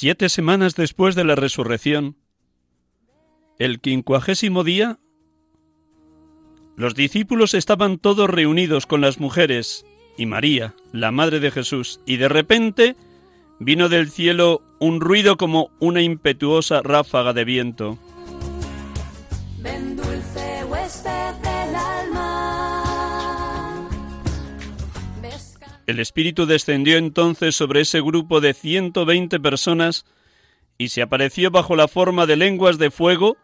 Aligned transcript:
Siete 0.00 0.28
semanas 0.28 0.76
después 0.76 1.16
de 1.16 1.24
la 1.24 1.34
resurrección, 1.34 2.14
el 3.58 3.80
quincuagésimo 3.80 4.62
día, 4.62 5.00
los 6.76 6.94
discípulos 6.94 7.52
estaban 7.52 7.98
todos 7.98 8.30
reunidos 8.30 8.86
con 8.86 9.00
las 9.00 9.18
mujeres 9.18 9.84
y 10.16 10.26
María, 10.26 10.76
la 10.92 11.10
madre 11.10 11.40
de 11.40 11.50
Jesús, 11.50 12.00
y 12.06 12.16
de 12.16 12.28
repente 12.28 12.94
vino 13.58 13.88
del 13.88 14.08
cielo 14.08 14.62
un 14.78 15.00
ruido 15.00 15.36
como 15.36 15.72
una 15.80 16.00
impetuosa 16.00 16.80
ráfaga 16.80 17.32
de 17.32 17.44
viento. 17.44 17.98
El 25.88 26.00
Espíritu 26.00 26.44
descendió 26.44 26.98
entonces 26.98 27.56
sobre 27.56 27.80
ese 27.80 28.02
grupo 28.02 28.42
de 28.42 28.52
ciento 28.52 29.06
veinte 29.06 29.40
personas 29.40 30.04
y 30.76 30.90
se 30.90 31.00
apareció 31.00 31.50
bajo 31.50 31.76
la 31.76 31.88
forma 31.88 32.26
de 32.26 32.36
lenguas 32.36 32.76
de 32.76 32.90
fuego, 32.90 33.38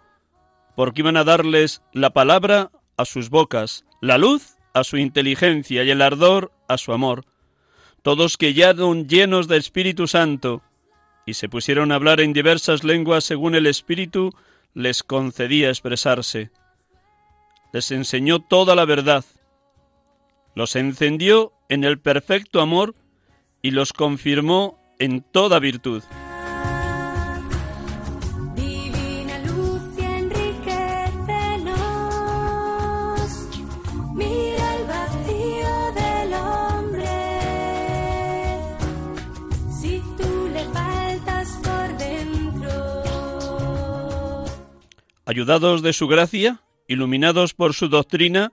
porque 0.77 1.01
iban 1.01 1.17
a 1.17 1.25
darles 1.25 1.81
la 1.95 2.11
palabra 2.11 2.71
a 2.99 3.07
sus 3.07 3.31
bocas, 3.31 3.87
la 4.03 4.19
luz 4.19 4.59
a 4.75 4.85
su 4.85 4.99
inteligencia 4.99 5.85
y 5.85 5.91
el 5.91 6.03
ardor 6.03 6.53
a 6.69 6.77
su 6.77 6.93
amor. 6.93 7.25
Todos 8.03 8.37
quedaron 8.37 9.09
llenos 9.09 9.49
de 9.49 9.57
Espíritu 9.57 10.07
Santo 10.07 10.61
y 11.25 11.33
se 11.35 11.49
pusieron 11.49 11.93
a 11.93 11.95
hablar 11.95 12.21
en 12.21 12.35
diversas 12.35 12.85
lenguas 12.85 13.25
según 13.25 13.55
el 13.55 13.65
Espíritu 13.67 14.35
les 14.75 15.03
concedía 15.03 15.71
expresarse. 15.71 16.51
Les 17.73 17.91
enseñó 17.91 18.41
toda 18.41 18.75
la 18.75 18.85
verdad 18.85 19.25
los 20.55 20.77
encendió 20.77 21.53
en 21.69 21.85
el 21.85 21.99
perfecto 21.99 22.61
amor 22.61 22.95
y 23.63 23.71
los 23.71 23.93
confirmó 23.93 24.79
en 24.99 25.23
toda 25.23 25.59
virtud. 25.59 26.03
Ayudados 45.27 45.83
de 45.83 45.95
su 45.95 46.07
gracia, 46.07 46.61
iluminados 46.87 47.55
por 47.55 47.73
su 47.73 47.89
doctrina 47.89 48.53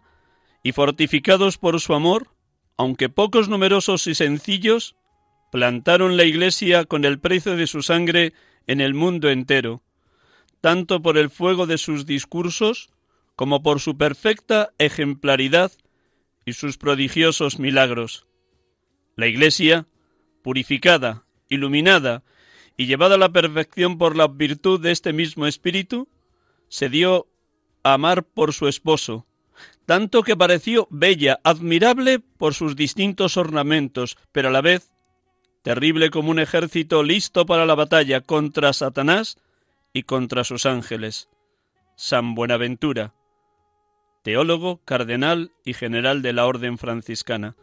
y 0.64 0.72
fortificados 0.72 1.58
por 1.58 1.80
su 1.80 1.94
amor, 1.94 2.28
aunque 2.78 3.10
pocos, 3.10 3.50
numerosos 3.50 4.08
y 4.08 4.16
sencillos, 4.16 4.96
plantaron 5.52 6.18
la 6.18 6.24
Iglesia 6.24 6.86
con 6.86 7.06
el 7.06 7.20
precio 7.20 7.56
de 7.56 7.68
su 7.68 7.82
sangre 7.82 8.34
en 8.68 8.82
el 8.82 8.94
mundo 8.94 9.30
entero, 9.30 9.84
tanto 10.62 11.02
por 11.02 11.18
el 11.18 11.30
fuego 11.30 11.66
de 11.66 11.78
sus 11.78 12.06
discursos 12.06 12.90
como 13.36 13.64
por 13.64 13.80
su 13.80 13.98
perfecta 13.98 14.72
ejemplaridad 14.78 15.72
y 16.46 16.54
sus 16.54 16.78
prodigiosos 16.78 17.60
milagros. 17.60 18.28
La 19.16 19.28
Iglesia, 19.28 19.88
purificada, 20.42 21.26
iluminada 21.50 22.24
y 22.78 22.86
llevada 22.86 23.16
a 23.16 23.18
la 23.18 23.32
perfección 23.32 23.98
por 23.98 24.16
la 24.16 24.28
virtud 24.28 24.80
de 24.80 24.92
este 24.92 25.14
mismo 25.14 25.48
Espíritu, 25.48 26.08
se 26.70 26.90
dio 26.90 27.28
a 27.84 27.94
amar 27.94 28.24
por 28.24 28.54
su 28.54 28.68
esposo, 28.68 29.28
tanto 29.86 30.24
que 30.24 30.38
pareció 30.38 30.88
bella, 30.90 31.40
admirable 31.44 32.20
por 32.20 32.54
sus 32.54 32.76
distintos 32.76 33.38
ornamentos, 33.38 34.18
pero 34.32 34.50
a 34.50 34.52
la 34.52 34.62
vez 34.62 34.92
terrible 35.64 36.10
como 36.10 36.32
un 36.32 36.40
ejército 36.40 37.04
listo 37.04 37.46
para 37.46 37.66
la 37.66 37.76
batalla 37.76 38.22
contra 38.22 38.74
Satanás 38.74 39.38
y 39.94 40.04
contra 40.04 40.44
sus 40.44 40.66
ángeles. 40.66 41.30
San 41.96 42.34
Buenaventura, 42.36 43.14
teólogo, 44.24 44.82
cardenal 44.86 45.52
y 45.66 45.74
general 45.74 46.22
de 46.22 46.34
la 46.34 46.46
Orden 46.46 46.78
franciscana. 46.78 47.56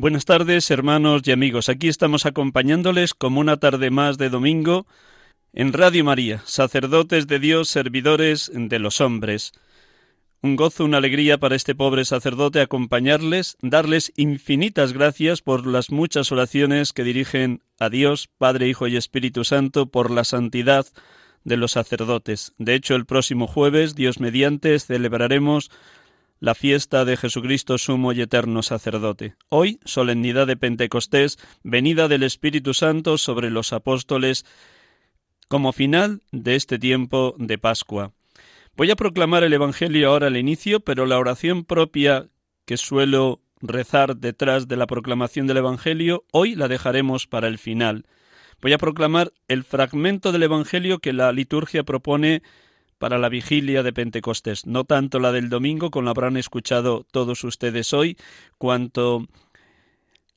Buenas 0.00 0.24
tardes, 0.24 0.70
hermanos 0.70 1.20
y 1.26 1.30
amigos. 1.30 1.68
Aquí 1.68 1.86
estamos 1.86 2.24
acompañándoles 2.24 3.12
como 3.12 3.38
una 3.38 3.58
tarde 3.58 3.90
más 3.90 4.16
de 4.16 4.30
domingo 4.30 4.86
en 5.52 5.74
Radio 5.74 6.04
María, 6.04 6.40
sacerdotes 6.46 7.26
de 7.26 7.38
Dios, 7.38 7.68
servidores 7.68 8.50
de 8.54 8.78
los 8.78 9.02
hombres. 9.02 9.52
Un 10.40 10.56
gozo, 10.56 10.86
una 10.86 10.96
alegría 10.96 11.36
para 11.36 11.54
este 11.54 11.74
pobre 11.74 12.06
sacerdote 12.06 12.62
acompañarles, 12.62 13.58
darles 13.60 14.10
infinitas 14.16 14.94
gracias 14.94 15.42
por 15.42 15.66
las 15.66 15.90
muchas 15.90 16.32
oraciones 16.32 16.94
que 16.94 17.04
dirigen 17.04 17.60
a 17.78 17.90
Dios, 17.90 18.30
Padre, 18.38 18.68
Hijo 18.68 18.88
y 18.88 18.96
Espíritu 18.96 19.44
Santo, 19.44 19.84
por 19.84 20.10
la 20.10 20.24
santidad 20.24 20.86
de 21.44 21.58
los 21.58 21.72
sacerdotes. 21.72 22.54
De 22.56 22.74
hecho, 22.74 22.94
el 22.94 23.04
próximo 23.04 23.46
jueves, 23.46 23.94
Dios 23.96 24.18
mediante, 24.18 24.78
celebraremos 24.78 25.70
la 26.40 26.54
fiesta 26.54 27.04
de 27.04 27.18
Jesucristo 27.18 27.76
sumo 27.76 28.12
y 28.12 28.22
eterno 28.22 28.62
sacerdote. 28.62 29.36
Hoy, 29.50 29.78
solemnidad 29.84 30.46
de 30.46 30.56
Pentecostés, 30.56 31.38
venida 31.62 32.08
del 32.08 32.22
Espíritu 32.22 32.72
Santo 32.72 33.18
sobre 33.18 33.50
los 33.50 33.74
apóstoles, 33.74 34.46
como 35.48 35.72
final 35.72 36.22
de 36.32 36.56
este 36.56 36.78
tiempo 36.78 37.34
de 37.38 37.58
Pascua. 37.58 38.12
Voy 38.74 38.90
a 38.90 38.96
proclamar 38.96 39.44
el 39.44 39.52
Evangelio 39.52 40.08
ahora 40.08 40.28
al 40.28 40.38
inicio, 40.38 40.80
pero 40.80 41.04
la 41.04 41.18
oración 41.18 41.64
propia 41.64 42.28
que 42.64 42.78
suelo 42.78 43.42
rezar 43.60 44.16
detrás 44.16 44.66
de 44.66 44.76
la 44.76 44.86
proclamación 44.86 45.46
del 45.46 45.58
Evangelio, 45.58 46.24
hoy 46.32 46.54
la 46.54 46.68
dejaremos 46.68 47.26
para 47.26 47.48
el 47.48 47.58
final. 47.58 48.06
Voy 48.62 48.72
a 48.72 48.78
proclamar 48.78 49.32
el 49.48 49.64
fragmento 49.64 50.32
del 50.32 50.44
Evangelio 50.44 51.00
que 51.00 51.12
la 51.12 51.32
liturgia 51.32 51.82
propone 51.82 52.42
para 53.00 53.16
la 53.16 53.30
vigilia 53.30 53.82
de 53.82 53.94
Pentecostés, 53.94 54.66
no 54.66 54.84
tanto 54.84 55.20
la 55.20 55.32
del 55.32 55.48
domingo, 55.48 55.90
como 55.90 56.10
habrán 56.10 56.36
escuchado 56.36 57.06
todos 57.10 57.44
ustedes 57.44 57.94
hoy, 57.94 58.18
cuanto 58.58 59.26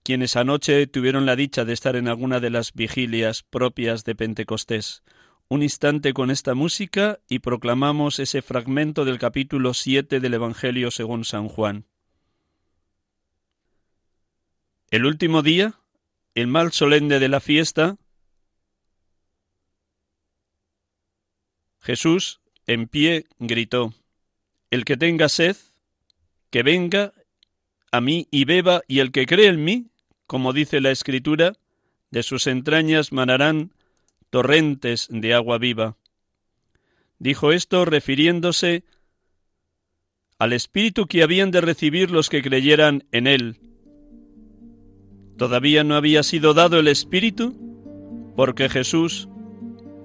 quienes 0.01 0.38
anoche 0.38 0.88
tuvieron 0.88 1.25
la 1.25 1.36
dicha 1.36 1.65
de 1.65 1.74
estar 1.74 1.98
en 1.98 2.07
alguna 2.07 2.39
de 2.39 2.50
las 2.50 2.71
vigilias 2.71 3.44
propias 3.44 4.06
de 4.06 4.15
Pentecostés. 4.15 5.04
Un 5.50 5.62
instante 5.62 6.13
con 6.13 6.31
esta 6.31 6.54
música 6.54 7.19
y 7.27 7.39
proclamamos 7.39 8.19
ese 8.19 8.42
fragmento 8.42 9.04
del 9.04 9.19
capítulo 9.19 9.74
7 9.74 10.21
del 10.21 10.33
Evangelio 10.33 10.89
según 10.89 11.25
San 11.25 11.50
Juan. 11.50 11.86
El 14.89 15.06
último 15.06 15.42
día, 15.42 15.81
el 16.33 16.48
mal 16.48 16.71
solemne 16.71 17.19
de 17.19 17.27
la 17.27 17.42
fiesta, 17.42 17.98
Jesús, 21.81 22.39
en 22.68 22.88
pie, 22.88 23.25
gritó, 23.39 23.94
El 24.71 24.86
que 24.86 24.98
tenga 24.98 25.30
sed, 25.30 25.57
que 26.50 26.63
venga 26.63 27.13
a 27.92 28.01
mí 28.01 28.27
y 28.31 28.45
beba, 28.45 28.81
y 28.88 29.00
el 29.00 29.12
que 29.12 29.25
cree 29.25 29.48
en 29.48 29.63
mí, 29.63 29.88
como 30.27 30.54
dice 30.54 30.81
la 30.81 30.92
Escritura, 30.92 31.54
de 32.12 32.24
sus 32.24 32.48
entrañas 32.48 33.12
manarán 33.12 33.74
torrentes 34.30 35.07
de 35.12 35.33
agua 35.33 35.57
viva. 35.57 35.98
Dijo 37.19 37.51
esto 37.51 37.86
refiriéndose 37.86 38.83
al 40.39 40.54
Espíritu 40.54 41.07
que 41.07 41.24
habían 41.24 41.51
de 41.51 41.62
recibir 41.62 42.12
los 42.12 42.30
que 42.30 42.42
creyeran 42.42 43.06
en 43.12 43.27
Él. 43.27 43.60
Todavía 45.38 45.83
no 45.83 45.95
había 45.95 46.24
sido 46.24 46.54
dado 46.54 46.80
el 46.80 46.88
Espíritu 46.88 47.56
porque 48.36 48.69
Jesús 48.69 49.30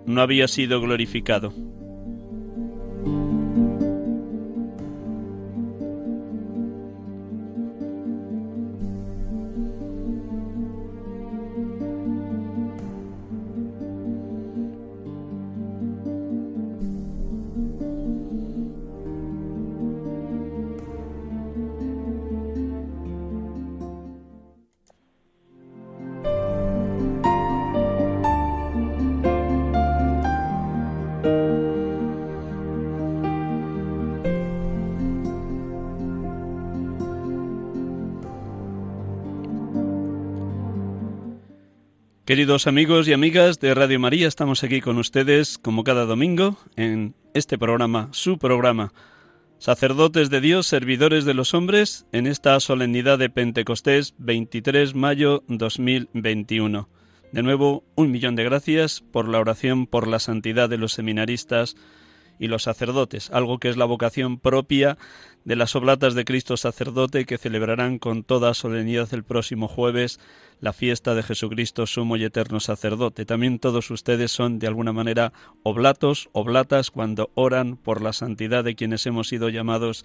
no 0.06 0.22
había 0.22 0.48
sido 0.48 0.80
glorificado. 0.80 1.52
Queridos 42.28 42.66
amigos 42.66 43.08
y 43.08 43.14
amigas 43.14 43.58
de 43.58 43.72
Radio 43.72 43.98
María, 43.98 44.28
estamos 44.28 44.62
aquí 44.62 44.82
con 44.82 44.98
ustedes 44.98 45.56
como 45.56 45.82
cada 45.82 46.04
domingo 46.04 46.58
en 46.76 47.14
este 47.32 47.56
programa, 47.56 48.10
su 48.12 48.36
programa, 48.36 48.92
Sacerdotes 49.56 50.28
de 50.28 50.42
Dios, 50.42 50.66
Servidores 50.66 51.24
de 51.24 51.32
los 51.32 51.54
Hombres, 51.54 52.04
en 52.12 52.26
esta 52.26 52.60
solemnidad 52.60 53.18
de 53.18 53.30
Pentecostés 53.30 54.14
23 54.18 54.94
mayo 54.94 55.42
2021. 55.48 56.90
De 57.32 57.42
nuevo, 57.42 57.82
un 57.94 58.10
millón 58.10 58.36
de 58.36 58.44
gracias 58.44 59.00
por 59.00 59.26
la 59.26 59.40
oración 59.40 59.86
por 59.86 60.06
la 60.06 60.18
santidad 60.18 60.68
de 60.68 60.76
los 60.76 60.92
seminaristas 60.92 61.76
y 62.38 62.48
los 62.48 62.64
sacerdotes, 62.64 63.30
algo 63.30 63.58
que 63.58 63.70
es 63.70 63.78
la 63.78 63.86
vocación 63.86 64.38
propia 64.38 64.98
de 65.48 65.56
las 65.56 65.74
oblatas 65.74 66.14
de 66.14 66.26
Cristo 66.26 66.58
sacerdote 66.58 67.24
que 67.24 67.38
celebrarán 67.38 67.98
con 67.98 68.22
toda 68.22 68.52
solemnidad 68.52 69.08
el 69.14 69.24
próximo 69.24 69.66
jueves 69.66 70.20
la 70.60 70.74
fiesta 70.74 71.14
de 71.14 71.22
Jesucristo 71.22 71.86
sumo 71.86 72.18
y 72.18 72.24
eterno 72.24 72.60
sacerdote. 72.60 73.24
También 73.24 73.58
todos 73.58 73.90
ustedes 73.90 74.30
son 74.30 74.58
de 74.58 74.66
alguna 74.66 74.92
manera 74.92 75.32
oblatos, 75.62 76.28
oblatas 76.32 76.90
cuando 76.90 77.30
oran 77.34 77.78
por 77.78 78.02
la 78.02 78.12
santidad 78.12 78.62
de 78.62 78.74
quienes 78.74 79.06
hemos 79.06 79.28
sido 79.28 79.48
llamados 79.48 80.04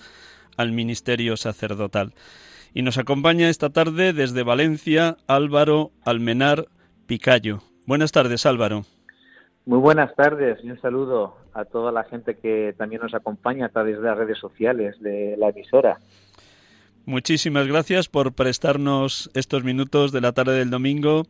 al 0.56 0.72
ministerio 0.72 1.36
sacerdotal. 1.36 2.14
Y 2.74 2.82
nos 2.84 2.98
acompaña 2.98 3.50
esta 3.50 3.70
tarde 3.70 4.14
desde 4.14 4.44
Valencia 4.44 5.18
Álvaro 5.28 5.92
Almenar 6.06 6.70
Picayo. 7.06 7.64
Buenas 7.86 8.14
tardes, 8.14 8.46
Álvaro. 8.46 8.86
Muy 9.66 9.80
buenas 9.80 10.14
tardes 10.16 10.60
y 10.64 10.70
un 10.70 10.80
saludo 10.82 11.38
a 11.54 11.64
toda 11.64 11.92
la 11.92 12.04
gente 12.04 12.36
que 12.36 12.76
también 12.78 13.02
nos 13.02 13.14
acompaña 13.14 13.68
a 13.68 13.70
través 13.70 13.98
de 13.98 14.04
las 14.04 14.18
redes 14.18 14.38
sociales 14.38 15.00
de 15.00 15.36
la 15.38 15.50
emisora. 15.50 16.00
Muchísimas 17.06 17.68
gracias 17.68 18.10
por 18.10 18.34
prestarnos 18.34 19.30
estos 19.34 19.64
minutos 19.64 20.12
de 20.12 20.22
la 20.22 20.34
tarde 20.34 20.58
del 20.58 20.70
domingo 20.70 21.24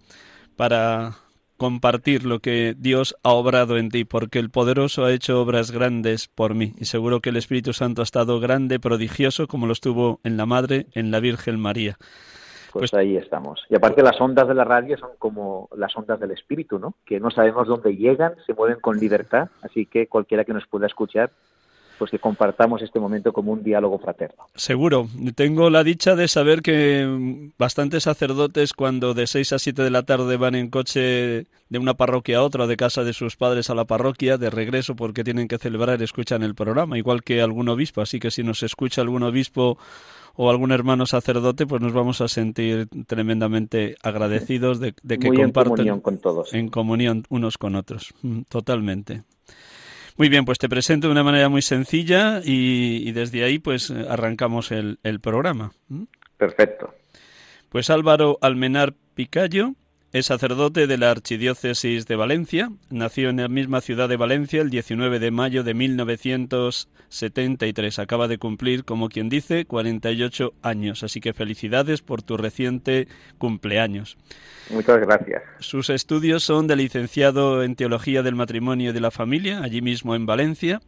para 0.55 1.15
compartir 1.57 2.25
lo 2.25 2.39
que 2.39 2.75
Dios 2.77 3.15
ha 3.23 3.31
obrado 3.31 3.77
en 3.77 3.89
ti, 3.89 4.03
porque 4.03 4.39
el 4.39 4.49
poderoso 4.49 5.05
ha 5.05 5.13
hecho 5.13 5.41
obras 5.41 5.71
grandes 5.71 6.27
por 6.27 6.55
mí, 6.55 6.73
y 6.77 6.85
seguro 6.85 7.21
que 7.21 7.29
el 7.29 7.37
Espíritu 7.37 7.73
Santo 7.73 8.01
ha 8.01 8.03
estado 8.03 8.39
grande, 8.39 8.79
prodigioso, 8.79 9.47
como 9.47 9.67
lo 9.67 9.73
estuvo 9.73 10.19
en 10.23 10.37
la 10.37 10.45
Madre, 10.45 10.87
en 10.93 11.11
la 11.11 11.19
Virgen 11.19 11.59
María. 11.59 11.97
Pues, 12.73 12.89
pues 12.89 12.93
ahí 12.95 13.17
estamos. 13.17 13.63
Y 13.69 13.75
aparte 13.75 14.01
las 14.01 14.19
ondas 14.19 14.47
de 14.47 14.55
la 14.55 14.63
radio 14.63 14.97
son 14.97 15.11
como 15.19 15.69
las 15.77 15.95
ondas 15.95 16.19
del 16.19 16.31
Espíritu, 16.31 16.79
¿no? 16.79 16.95
Que 17.05 17.19
no 17.19 17.29
sabemos 17.29 17.67
dónde 17.67 17.95
llegan, 17.95 18.33
se 18.47 18.55
mueven 18.55 18.79
con 18.79 18.97
libertad, 18.97 19.49
así 19.61 19.85
que 19.85 20.07
cualquiera 20.07 20.43
que 20.43 20.53
nos 20.53 20.65
pueda 20.65 20.87
escuchar 20.87 21.29
pues 21.97 22.11
que 22.11 22.19
compartamos 22.19 22.81
este 22.81 22.99
momento 22.99 23.33
como 23.33 23.51
un 23.51 23.63
diálogo 23.63 23.99
fraterno. 23.99 24.47
Seguro. 24.55 25.07
Tengo 25.35 25.69
la 25.69 25.83
dicha 25.83 26.15
de 26.15 26.27
saber 26.27 26.61
que 26.61 27.51
bastantes 27.57 28.03
sacerdotes 28.03 28.73
cuando 28.73 29.13
de 29.13 29.27
6 29.27 29.53
a 29.53 29.59
7 29.59 29.83
de 29.83 29.89
la 29.89 30.03
tarde 30.03 30.37
van 30.37 30.55
en 30.55 30.69
coche 30.69 31.45
de 31.69 31.79
una 31.79 31.95
parroquia 31.95 32.37
a 32.37 32.43
otra, 32.43 32.67
de 32.67 32.77
casa 32.77 33.03
de 33.03 33.13
sus 33.13 33.35
padres 33.35 33.69
a 33.69 33.75
la 33.75 33.85
parroquia, 33.85 34.37
de 34.37 34.49
regreso 34.49 34.95
porque 34.95 35.23
tienen 35.23 35.47
que 35.47 35.57
celebrar, 35.57 36.01
escuchan 36.01 36.43
el 36.43 36.55
programa, 36.55 36.97
igual 36.97 37.23
que 37.23 37.41
algún 37.41 37.69
obispo. 37.69 38.01
Así 38.01 38.19
que 38.19 38.31
si 38.31 38.43
nos 38.43 38.63
escucha 38.63 39.01
algún 39.01 39.23
obispo 39.23 39.77
o 40.35 40.49
algún 40.49 40.71
hermano 40.71 41.05
sacerdote, 41.05 41.65
pues 41.65 41.81
nos 41.81 41.93
vamos 41.93 42.21
a 42.21 42.27
sentir 42.27 42.87
tremendamente 43.07 43.95
agradecidos 44.01 44.79
de, 44.79 44.93
que 44.93 45.17
compartan 45.17 45.47
en 45.47 45.53
comunión 45.53 46.01
con 46.01 46.17
todos. 46.17 46.53
En 46.53 46.69
comunión 46.69 47.23
unos 47.29 47.57
con 47.57 47.75
otros, 47.75 48.13
mm, 48.21 48.41
totalmente. 48.49 49.23
Muy 50.17 50.29
bien, 50.29 50.45
pues 50.45 50.59
te 50.59 50.69
presento 50.69 51.07
de 51.07 51.11
una 51.11 51.23
manera 51.23 51.49
muy 51.49 51.61
sencilla 51.61 52.41
y, 52.43 53.11
desde 53.11 53.43
ahí 53.43 53.59
pues 53.59 53.91
arrancamos 53.91 54.71
el, 54.71 54.99
el 55.03 55.19
programa. 55.19 55.71
Perfecto. 56.37 56.93
Pues 57.69 57.89
Álvaro 57.89 58.37
Almenar 58.41 58.93
Picayo 59.15 59.73
es 60.13 60.27
sacerdote 60.27 60.85
de 60.85 60.99
la 60.99 61.09
Archidiócesis 61.09 62.05
de 62.05 62.15
Valencia. 62.15 62.71
Nació 62.91 63.29
en 63.29 63.37
la 63.37 63.47
misma 63.47 63.81
ciudad 63.81 64.07
de 64.07 64.15
Valencia 64.15 64.61
el 64.61 64.69
19 64.69 65.17
de 65.17 65.31
mayo 65.31 65.63
de 65.63 65.73
1973. 65.73 67.97
Acaba 67.97 68.27
de 68.27 68.37
cumplir, 68.37 68.85
como 68.85 69.09
quien 69.09 69.27
dice, 69.27 69.65
48 69.65 70.53
años. 70.61 71.01
Así 71.01 71.19
que 71.19 71.33
felicidades 71.33 72.03
por 72.03 72.21
tu 72.21 72.37
reciente 72.37 73.07
cumpleaños. 73.39 74.19
Muchas 74.69 75.01
gracias. 75.01 75.41
Sus 75.57 75.89
estudios 75.89 76.43
son 76.43 76.67
de 76.67 76.75
licenciado 76.75 77.63
en 77.63 77.75
Teología 77.75 78.21
del 78.21 78.35
Matrimonio 78.35 78.91
y 78.91 78.93
de 78.93 79.01
la 79.01 79.09
Familia, 79.09 79.63
allí 79.63 79.81
mismo 79.81 80.13
en 80.13 80.27
Valencia. 80.27 80.79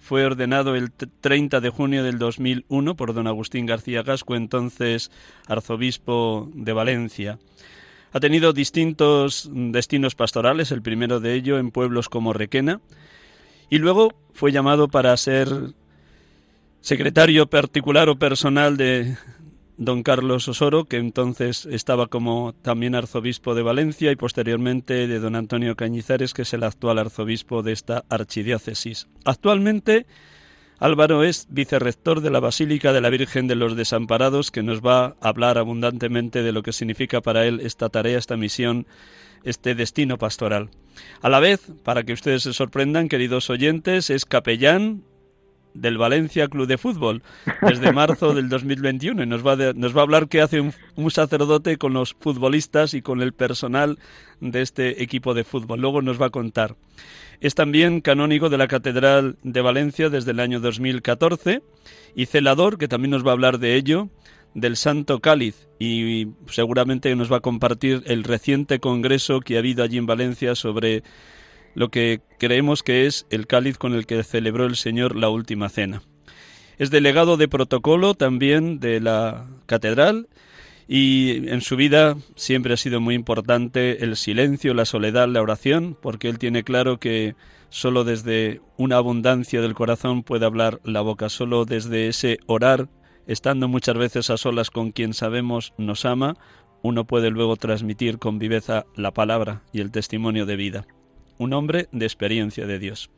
fue 0.00 0.26
ordenado 0.26 0.74
el 0.74 0.90
30 0.90 1.60
de 1.60 1.70
junio 1.70 2.02
del 2.02 2.18
2001 2.18 2.96
por 2.96 3.14
don 3.14 3.28
Agustín 3.28 3.66
García 3.66 4.02
Gasco, 4.02 4.34
entonces 4.34 5.12
arzobispo 5.46 6.50
de 6.52 6.72
Valencia. 6.72 7.38
Ha 8.12 8.20
tenido 8.20 8.52
distintos 8.52 9.50
destinos 9.52 10.14
pastorales, 10.14 10.70
el 10.70 10.82
primero 10.82 11.18
de 11.18 11.34
ello 11.34 11.58
en 11.58 11.70
pueblos 11.70 12.10
como 12.10 12.34
Requena, 12.34 12.80
y 13.70 13.78
luego 13.78 14.12
fue 14.34 14.52
llamado 14.52 14.88
para 14.88 15.16
ser 15.16 15.48
secretario 16.82 17.48
particular 17.48 18.10
o 18.10 18.18
personal 18.18 18.76
de 18.76 19.16
don 19.78 20.02
Carlos 20.02 20.46
Osoro, 20.46 20.84
que 20.84 20.98
entonces 20.98 21.64
estaba 21.64 22.06
como 22.08 22.52
también 22.52 22.94
arzobispo 22.94 23.54
de 23.54 23.62
Valencia, 23.62 24.12
y 24.12 24.16
posteriormente 24.16 25.06
de 25.06 25.18
don 25.18 25.34
Antonio 25.34 25.74
Cañizares, 25.74 26.34
que 26.34 26.42
es 26.42 26.52
el 26.52 26.64
actual 26.64 26.98
arzobispo 26.98 27.62
de 27.62 27.72
esta 27.72 28.04
archidiócesis. 28.10 29.08
Actualmente 29.24 30.06
Álvaro 30.82 31.22
es 31.22 31.46
vicerrector 31.48 32.22
de 32.22 32.30
la 32.30 32.40
Basílica 32.40 32.92
de 32.92 33.00
la 33.00 33.08
Virgen 33.08 33.46
de 33.46 33.54
los 33.54 33.76
Desamparados, 33.76 34.50
que 34.50 34.64
nos 34.64 34.80
va 34.80 35.14
a 35.20 35.28
hablar 35.28 35.56
abundantemente 35.56 36.42
de 36.42 36.50
lo 36.50 36.64
que 36.64 36.72
significa 36.72 37.20
para 37.20 37.46
él 37.46 37.60
esta 37.60 37.88
tarea, 37.88 38.18
esta 38.18 38.36
misión, 38.36 38.88
este 39.44 39.76
destino 39.76 40.18
pastoral. 40.18 40.70
A 41.20 41.28
la 41.28 41.38
vez, 41.38 41.70
para 41.84 42.02
que 42.02 42.12
ustedes 42.12 42.42
se 42.42 42.52
sorprendan, 42.52 43.08
queridos 43.08 43.48
oyentes, 43.48 44.10
es 44.10 44.24
capellán 44.24 45.04
del 45.74 45.98
Valencia 45.98 46.48
Club 46.48 46.66
de 46.66 46.78
Fútbol 46.78 47.22
desde 47.62 47.92
marzo 47.92 48.34
del 48.34 48.48
2021 48.48 49.22
y 49.22 49.26
nos 49.26 49.46
va, 49.46 49.56
nos 49.74 49.96
va 49.96 50.00
a 50.00 50.02
hablar 50.02 50.28
qué 50.28 50.40
hace 50.40 50.60
un, 50.60 50.72
un, 50.96 51.10
sacerdote 51.10 51.78
con 51.78 51.92
los 51.92 52.14
futbolistas 52.14 52.94
y 52.94 53.02
con 53.02 53.22
el 53.22 53.32
personal 53.32 53.98
de 54.40 54.62
este 54.62 55.02
equipo 55.02 55.34
de 55.34 55.44
fútbol. 55.44 55.80
Luego 55.80 56.02
nos 56.02 56.20
va 56.20 56.26
a 56.26 56.30
contar. 56.30 56.76
Es 57.40 57.54
también 57.54 58.00
canónigo 58.00 58.50
de 58.50 58.58
la 58.58 58.68
Catedral 58.68 59.36
de 59.42 59.60
Valencia 59.60 60.08
desde 60.08 60.30
el 60.30 60.40
año 60.40 60.60
2014 60.60 61.62
y 62.14 62.26
celador, 62.26 62.78
que 62.78 62.88
también 62.88 63.10
nos 63.10 63.26
va 63.26 63.30
a 63.30 63.32
hablar 63.32 63.58
de 63.58 63.74
ello, 63.74 64.10
del 64.54 64.76
Santo 64.76 65.20
Cáliz 65.20 65.68
y 65.78 66.28
seguramente 66.46 67.14
nos 67.16 67.32
va 67.32 67.38
a 67.38 67.40
compartir 67.40 68.02
el 68.06 68.24
reciente 68.24 68.80
congreso 68.80 69.40
que 69.40 69.56
ha 69.56 69.60
habido 69.60 69.82
allí 69.82 69.98
en 69.98 70.06
Valencia 70.06 70.54
sobre 70.54 71.02
lo 71.74 71.90
que 71.90 72.20
creemos 72.38 72.82
que 72.82 73.06
es 73.06 73.26
el 73.30 73.46
cáliz 73.46 73.78
con 73.78 73.94
el 73.94 74.06
que 74.06 74.22
celebró 74.22 74.66
el 74.66 74.76
Señor 74.76 75.16
la 75.16 75.28
última 75.28 75.68
cena. 75.68 76.02
Es 76.78 76.90
delegado 76.90 77.36
de 77.36 77.48
protocolo 77.48 78.14
también 78.14 78.80
de 78.80 79.00
la 79.00 79.46
catedral 79.66 80.28
y 80.88 81.48
en 81.48 81.60
su 81.60 81.76
vida 81.76 82.16
siempre 82.34 82.74
ha 82.74 82.76
sido 82.76 83.00
muy 83.00 83.14
importante 83.14 84.04
el 84.04 84.16
silencio, 84.16 84.74
la 84.74 84.84
soledad, 84.84 85.28
la 85.28 85.42
oración, 85.42 85.96
porque 86.00 86.28
él 86.28 86.38
tiene 86.38 86.64
claro 86.64 86.98
que 86.98 87.34
solo 87.68 88.04
desde 88.04 88.60
una 88.76 88.96
abundancia 88.96 89.60
del 89.60 89.74
corazón 89.74 90.22
puede 90.22 90.44
hablar 90.44 90.80
la 90.84 91.00
boca, 91.00 91.28
solo 91.28 91.64
desde 91.64 92.08
ese 92.08 92.38
orar, 92.46 92.88
estando 93.26 93.68
muchas 93.68 93.96
veces 93.96 94.28
a 94.30 94.36
solas 94.36 94.70
con 94.70 94.90
quien 94.90 95.14
sabemos 95.14 95.72
nos 95.78 96.04
ama, 96.04 96.36
uno 96.82 97.06
puede 97.06 97.30
luego 97.30 97.56
transmitir 97.56 98.18
con 98.18 98.38
viveza 98.38 98.84
la 98.96 99.12
palabra 99.12 99.62
y 99.72 99.80
el 99.80 99.92
testimonio 99.92 100.46
de 100.46 100.56
vida 100.56 100.86
un 101.42 101.52
hombre 101.52 101.88
de 101.92 102.04
experiencia 102.06 102.66
de 102.66 102.78
Dios. 102.78 103.10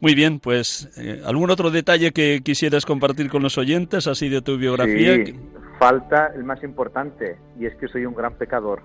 Muy 0.00 0.14
bien, 0.16 0.40
pues 0.40 0.90
eh, 0.96 1.22
algún 1.24 1.50
otro 1.50 1.70
detalle 1.70 2.10
que 2.10 2.40
quisieras 2.42 2.84
compartir 2.84 3.30
con 3.30 3.42
los 3.42 3.56
oyentes 3.56 4.08
así 4.08 4.28
de 4.28 4.42
tu 4.42 4.58
biografía. 4.58 5.24
Sí, 5.24 5.38
falta 5.78 6.32
el 6.34 6.44
más 6.44 6.62
importante 6.62 7.36
y 7.58 7.66
es 7.66 7.74
que 7.76 7.88
soy 7.88 8.04
un 8.04 8.14
gran 8.14 8.34
pecador. 8.34 8.82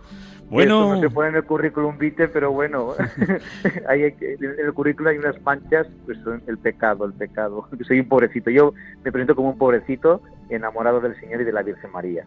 Bueno, 0.50 0.81
Esto 0.81 0.96
no 0.96 1.01
se 1.01 1.10
pone 1.10 1.29
en 1.29 1.36
el 1.36 1.43
currículum 1.43 1.98
vitae, 1.98 2.27
pero 2.27 2.51
bueno, 2.51 2.93
hay, 3.88 4.03
en 4.03 4.60
el 4.60 4.74
currículum 4.74 5.10
hay 5.10 5.17
unas 5.17 5.41
manchas, 5.41 5.88
pues 6.05 6.17
son 6.24 6.41
el 6.48 6.57
pecado, 6.57 7.05
el 7.05 7.13
pecado. 7.13 7.67
Soy 7.88 8.00
un 8.00 8.07
pobrecito. 8.07 8.50
Yo 8.50 8.74
me 9.03 9.12
presento 9.12 9.36
como 9.36 9.50
un 9.50 9.57
pobrecito 9.57 10.22
enamorado 10.50 11.01
del 11.01 11.19
Señor 11.19 11.41
y 11.41 11.43
de 11.43 11.51
la 11.51 11.63
Virgen 11.63 11.91
María. 11.91 12.25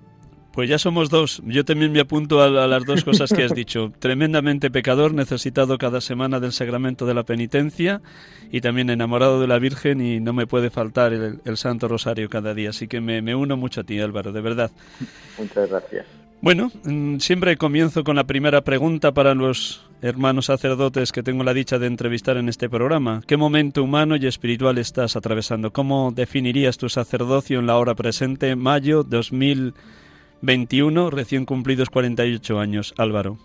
Pues 0.53 0.69
ya 0.69 0.79
somos 0.79 1.11
dos. 1.11 1.43
Yo 1.47 1.65
también 1.65 1.93
me 1.93 2.01
apunto 2.01 2.41
a, 2.41 2.47
a, 2.47 2.67
las 2.67 2.85
dos 2.85 3.05
cosas 3.05 3.33
que 3.33 3.45
has 3.45 3.55
dicho. 3.55 3.93
Tremendamente 3.99 4.71
pecador, 4.71 5.15
necesitado 5.15 5.79
cada 5.79 6.01
semana 6.01 6.41
del 6.41 6.53
sacramento 6.53 7.07
de 7.07 7.15
la 7.15 7.23
penitencia 7.23 8.01
y 8.51 8.61
también 8.61 8.91
enamorado 8.91 9.41
de 9.41 9.47
la 9.47 9.59
Virgen 9.59 10.01
y 10.01 10.21
no 10.21 10.33
me 10.33 10.47
puede 10.47 10.71
faltar 10.71 11.13
el, 11.13 11.41
el 11.45 11.57
Santo 11.57 11.89
Rosario 11.89 12.29
cada 12.29 12.55
día. 12.55 12.71
Así 12.71 12.89
que 12.89 13.01
me, 13.01 13.23
me, 13.23 13.35
uno 13.35 13.57
mucho 13.57 13.83
a 13.83 13.85
ti, 13.85 14.01
Álvaro, 14.01 14.33
de 14.33 14.41
verdad. 14.41 14.71
Muchas 15.39 15.71
gracias. 15.71 16.07
Bueno, 16.43 16.73
mm, 16.85 17.19
siempre 17.19 17.57
comienzo 17.59 18.03
con 18.03 18.17
la 18.17 18.25
primera 18.25 18.63
pregunta 18.63 19.13
para 19.13 19.35
los 19.35 19.87
hermanos 20.01 20.47
sacerdotes 20.47 21.13
que 21.13 21.23
tengo 21.23 21.45
la 21.45 21.53
dicha 21.53 21.79
de 21.79 21.87
entrevistar 21.87 22.39
en 22.39 22.49
este 22.49 22.71
programa. 22.71 23.21
¿Qué 23.27 23.37
momento 23.37 23.83
humano 23.85 24.17
y 24.17 24.27
espiritual 24.27 24.79
estás 24.79 25.17
atravesando? 25.17 25.71
¿Cómo 25.71 26.13
definirías 26.13 26.79
tu 26.79 26.89
sacerdocio 26.89 27.59
en 27.59 27.67
la 27.67 27.77
hora 27.77 27.95
presente, 27.95 28.57
mayo 28.57 29.03
2000? 29.03 29.75
21, 30.43 31.11
recién 31.11 31.45
cumplidos 31.45 31.91
48 31.91 32.59
años. 32.59 32.95
Álvaro. 32.97 33.39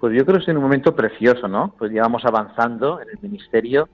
Pues 0.00 0.16
yo 0.16 0.24
creo 0.24 0.38
que 0.38 0.50
es 0.50 0.56
un 0.56 0.62
momento 0.62 0.96
precioso, 0.96 1.46
¿no? 1.46 1.74
Pues 1.78 1.92
llevamos 1.92 2.24
avanzando 2.24 3.00
en 3.02 3.08
el 3.10 3.18
ministerio, 3.20 3.88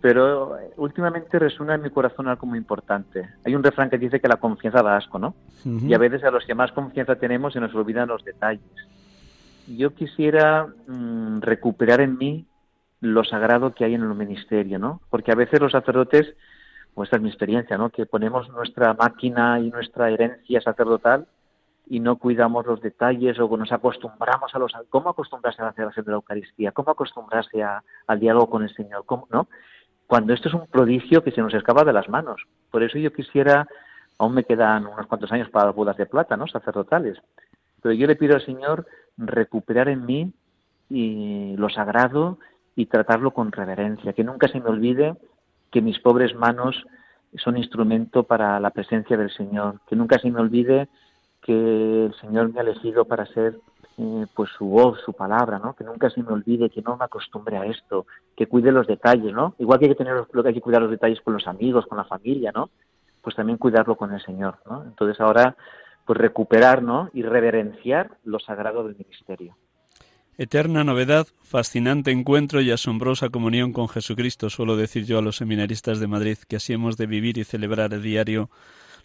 pero 0.00 0.56
últimamente 0.76 1.38
resuena 1.38 1.76
en 1.76 1.82
mi 1.82 1.90
corazón 1.90 2.26
algo 2.26 2.46
muy 2.46 2.58
importante. 2.58 3.28
Hay 3.44 3.54
un 3.54 3.62
refrán 3.62 3.90
que 3.90 3.98
dice 3.98 4.20
que 4.20 4.28
la 4.28 4.36
confianza 4.36 4.82
da 4.82 4.96
asco, 4.96 5.18
¿no? 5.18 5.36
Uh 5.64 5.68
-huh. 5.68 5.88
Y 5.88 5.94
a 5.94 5.98
veces 5.98 6.24
a 6.24 6.30
los 6.32 6.44
que 6.44 6.54
más 6.54 6.72
confianza 6.72 7.14
tenemos 7.14 7.52
se 7.52 7.60
nos 7.60 7.74
olvidan 7.74 8.08
los 8.08 8.24
detalles. 8.24 8.64
Yo 9.68 9.94
quisiera 9.94 10.66
mmm, 10.88 11.40
recuperar 11.40 12.00
en 12.00 12.18
mí 12.18 12.46
lo 13.00 13.22
sagrado 13.22 13.72
que 13.72 13.84
hay 13.84 13.94
en 13.94 14.02
el 14.02 14.14
ministerio, 14.14 14.78
¿no? 14.78 15.00
Porque 15.10 15.30
a 15.30 15.36
veces 15.36 15.60
los 15.60 15.72
sacerdotes 15.72 16.34
pues 16.94 17.08
esta 17.08 17.16
es 17.16 17.22
mi 17.22 17.28
experiencia, 17.28 17.76
¿no? 17.76 17.90
Que 17.90 18.06
ponemos 18.06 18.48
nuestra 18.50 18.94
máquina 18.94 19.58
y 19.58 19.70
nuestra 19.70 20.10
herencia 20.10 20.60
sacerdotal 20.60 21.26
y 21.86 22.00
no 22.00 22.16
cuidamos 22.16 22.66
los 22.66 22.80
detalles 22.80 23.38
o 23.38 23.56
nos 23.56 23.72
acostumbramos 23.72 24.54
a 24.54 24.58
los... 24.58 24.72
¿Cómo 24.88 25.10
acostumbrarse 25.10 25.60
a 25.60 25.66
la 25.66 25.72
celebración 25.72 26.06
de 26.06 26.12
la 26.12 26.16
Eucaristía? 26.16 26.72
¿Cómo 26.72 26.90
acostumbrarse 26.90 27.62
a, 27.62 27.82
al 28.06 28.20
diálogo 28.20 28.48
con 28.48 28.62
el 28.62 28.74
Señor? 28.74 29.04
¿Cómo, 29.04 29.26
¿No? 29.30 29.48
Cuando 30.06 30.32
esto 30.32 30.48
es 30.48 30.54
un 30.54 30.66
prodigio 30.66 31.24
que 31.24 31.32
se 31.32 31.40
nos 31.40 31.52
escapa 31.52 31.84
de 31.84 31.92
las 31.92 32.08
manos. 32.08 32.42
Por 32.70 32.82
eso 32.82 32.98
yo 32.98 33.12
quisiera, 33.12 33.66
aún 34.18 34.34
me 34.34 34.44
quedan 34.44 34.86
unos 34.86 35.06
cuantos 35.06 35.32
años 35.32 35.50
para 35.50 35.66
las 35.66 35.74
bodas 35.74 35.96
de 35.96 36.06
plata, 36.06 36.36
¿no? 36.36 36.46
Sacerdotales. 36.46 37.18
Pero 37.82 37.94
yo 37.94 38.06
le 38.06 38.16
pido 38.16 38.34
al 38.34 38.44
Señor 38.44 38.86
recuperar 39.16 39.88
en 39.88 40.06
mí 40.06 40.32
lo 40.88 41.68
sagrado 41.70 42.38
y 42.76 42.86
tratarlo 42.86 43.32
con 43.32 43.52
reverencia, 43.52 44.12
que 44.12 44.24
nunca 44.24 44.48
se 44.48 44.60
me 44.60 44.68
olvide 44.68 45.16
que 45.74 45.82
mis 45.82 45.98
pobres 45.98 46.36
manos 46.36 46.86
son 47.36 47.56
instrumento 47.56 48.22
para 48.22 48.60
la 48.60 48.70
presencia 48.70 49.16
del 49.16 49.32
Señor, 49.32 49.80
que 49.88 49.96
nunca 49.96 50.20
se 50.20 50.30
me 50.30 50.40
olvide 50.40 50.88
que 51.42 52.06
el 52.06 52.14
Señor 52.20 52.52
me 52.52 52.60
ha 52.60 52.62
elegido 52.62 53.04
para 53.06 53.26
ser 53.26 53.58
eh, 53.98 54.26
pues 54.36 54.50
su 54.56 54.66
voz, 54.66 55.00
su 55.04 55.12
palabra, 55.14 55.58
¿no? 55.58 55.74
Que 55.74 55.82
nunca 55.82 56.10
se 56.10 56.22
me 56.22 56.32
olvide, 56.32 56.70
que 56.70 56.80
no 56.80 56.96
me 56.96 57.04
acostumbre 57.04 57.56
a 57.56 57.66
esto, 57.66 58.06
que 58.36 58.46
cuide 58.46 58.70
los 58.70 58.86
detalles, 58.86 59.32
¿no? 59.32 59.56
Igual 59.58 59.80
que 59.80 59.86
hay 59.86 59.90
que 59.90 59.96
tener 59.96 60.14
que 60.32 60.48
hay 60.48 60.54
que 60.54 60.60
cuidar 60.60 60.80
los 60.80 60.92
detalles 60.92 61.20
con 61.22 61.34
los 61.34 61.48
amigos, 61.48 61.86
con 61.86 61.98
la 61.98 62.04
familia, 62.04 62.52
¿no? 62.54 62.70
Pues 63.20 63.34
también 63.34 63.58
cuidarlo 63.58 63.96
con 63.96 64.12
el 64.12 64.22
Señor, 64.22 64.58
¿no? 64.70 64.84
Entonces 64.84 65.20
ahora 65.20 65.56
pues 66.06 66.16
recuperar, 66.16 66.84
¿no? 66.84 67.10
Y 67.12 67.22
reverenciar 67.22 68.12
lo 68.22 68.38
sagrado 68.38 68.84
del 68.84 68.94
ministerio. 68.96 69.56
Eterna 70.36 70.82
novedad, 70.82 71.28
fascinante 71.44 72.10
encuentro 72.10 72.60
y 72.60 72.72
asombrosa 72.72 73.28
comunión 73.28 73.72
con 73.72 73.88
Jesucristo, 73.88 74.50
suelo 74.50 74.76
decir 74.76 75.04
yo 75.04 75.18
a 75.18 75.22
los 75.22 75.36
seminaristas 75.36 76.00
de 76.00 76.08
Madrid, 76.08 76.38
que 76.48 76.56
así 76.56 76.72
hemos 76.72 76.96
de 76.96 77.06
vivir 77.06 77.38
y 77.38 77.44
celebrar 77.44 77.94
a 77.94 77.98
diario 77.98 78.50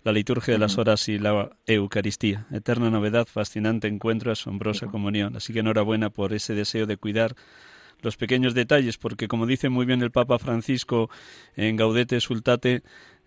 la 0.03 0.11
liturgia 0.11 0.55
de 0.55 0.57
las 0.57 0.79
horas 0.79 1.07
y 1.07 1.19
la 1.19 1.51
Eucaristía. 1.67 2.47
Eterna 2.51 2.89
novedad, 2.89 3.27
fascinante 3.27 3.87
encuentro, 3.87 4.31
asombrosa 4.31 4.87
comunión. 4.87 5.35
Así 5.35 5.53
que 5.53 5.59
enhorabuena 5.59 6.09
por 6.09 6.33
ese 6.33 6.55
deseo 6.55 6.87
de 6.87 6.97
cuidar 6.97 7.35
los 8.01 8.17
pequeños 8.17 8.55
detalles, 8.55 8.97
porque 8.97 9.27
como 9.27 9.45
dice 9.45 9.69
muy 9.69 9.85
bien 9.85 10.01
el 10.01 10.09
Papa 10.09 10.39
Francisco 10.39 11.11
en 11.55 11.75
Gaudete 11.75 12.19
Sultate, 12.21 12.81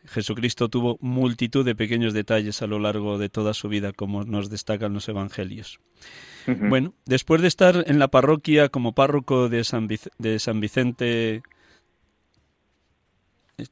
Jesucristo 0.07 0.69
tuvo 0.69 0.99
multitud 1.01 1.65
de 1.65 1.75
pequeños 1.75 2.13
detalles 2.13 2.63
a 2.63 2.67
lo 2.67 2.79
largo 2.79 3.19
de 3.19 3.29
toda 3.29 3.55
su 3.55 3.69
vida, 3.69 3.93
como 3.93 4.25
nos 4.25 4.51
destacan 4.51 4.93
los 4.93 5.09
evangelios. 5.09 5.81
Uh 6.47 6.51
-huh. 6.53 6.69
Bueno, 6.69 6.95
después 7.07 7.41
de 7.41 7.49
estar 7.49 7.85
en 7.87 7.99
la 7.99 8.09
parroquia 8.09 8.69
como 8.69 8.93
párroco 8.93 9.49
de 9.49 9.63
San, 9.65 9.87
Vic 9.87 10.09
de 10.19 10.39
San 10.39 10.61
Vicente, 10.61 11.43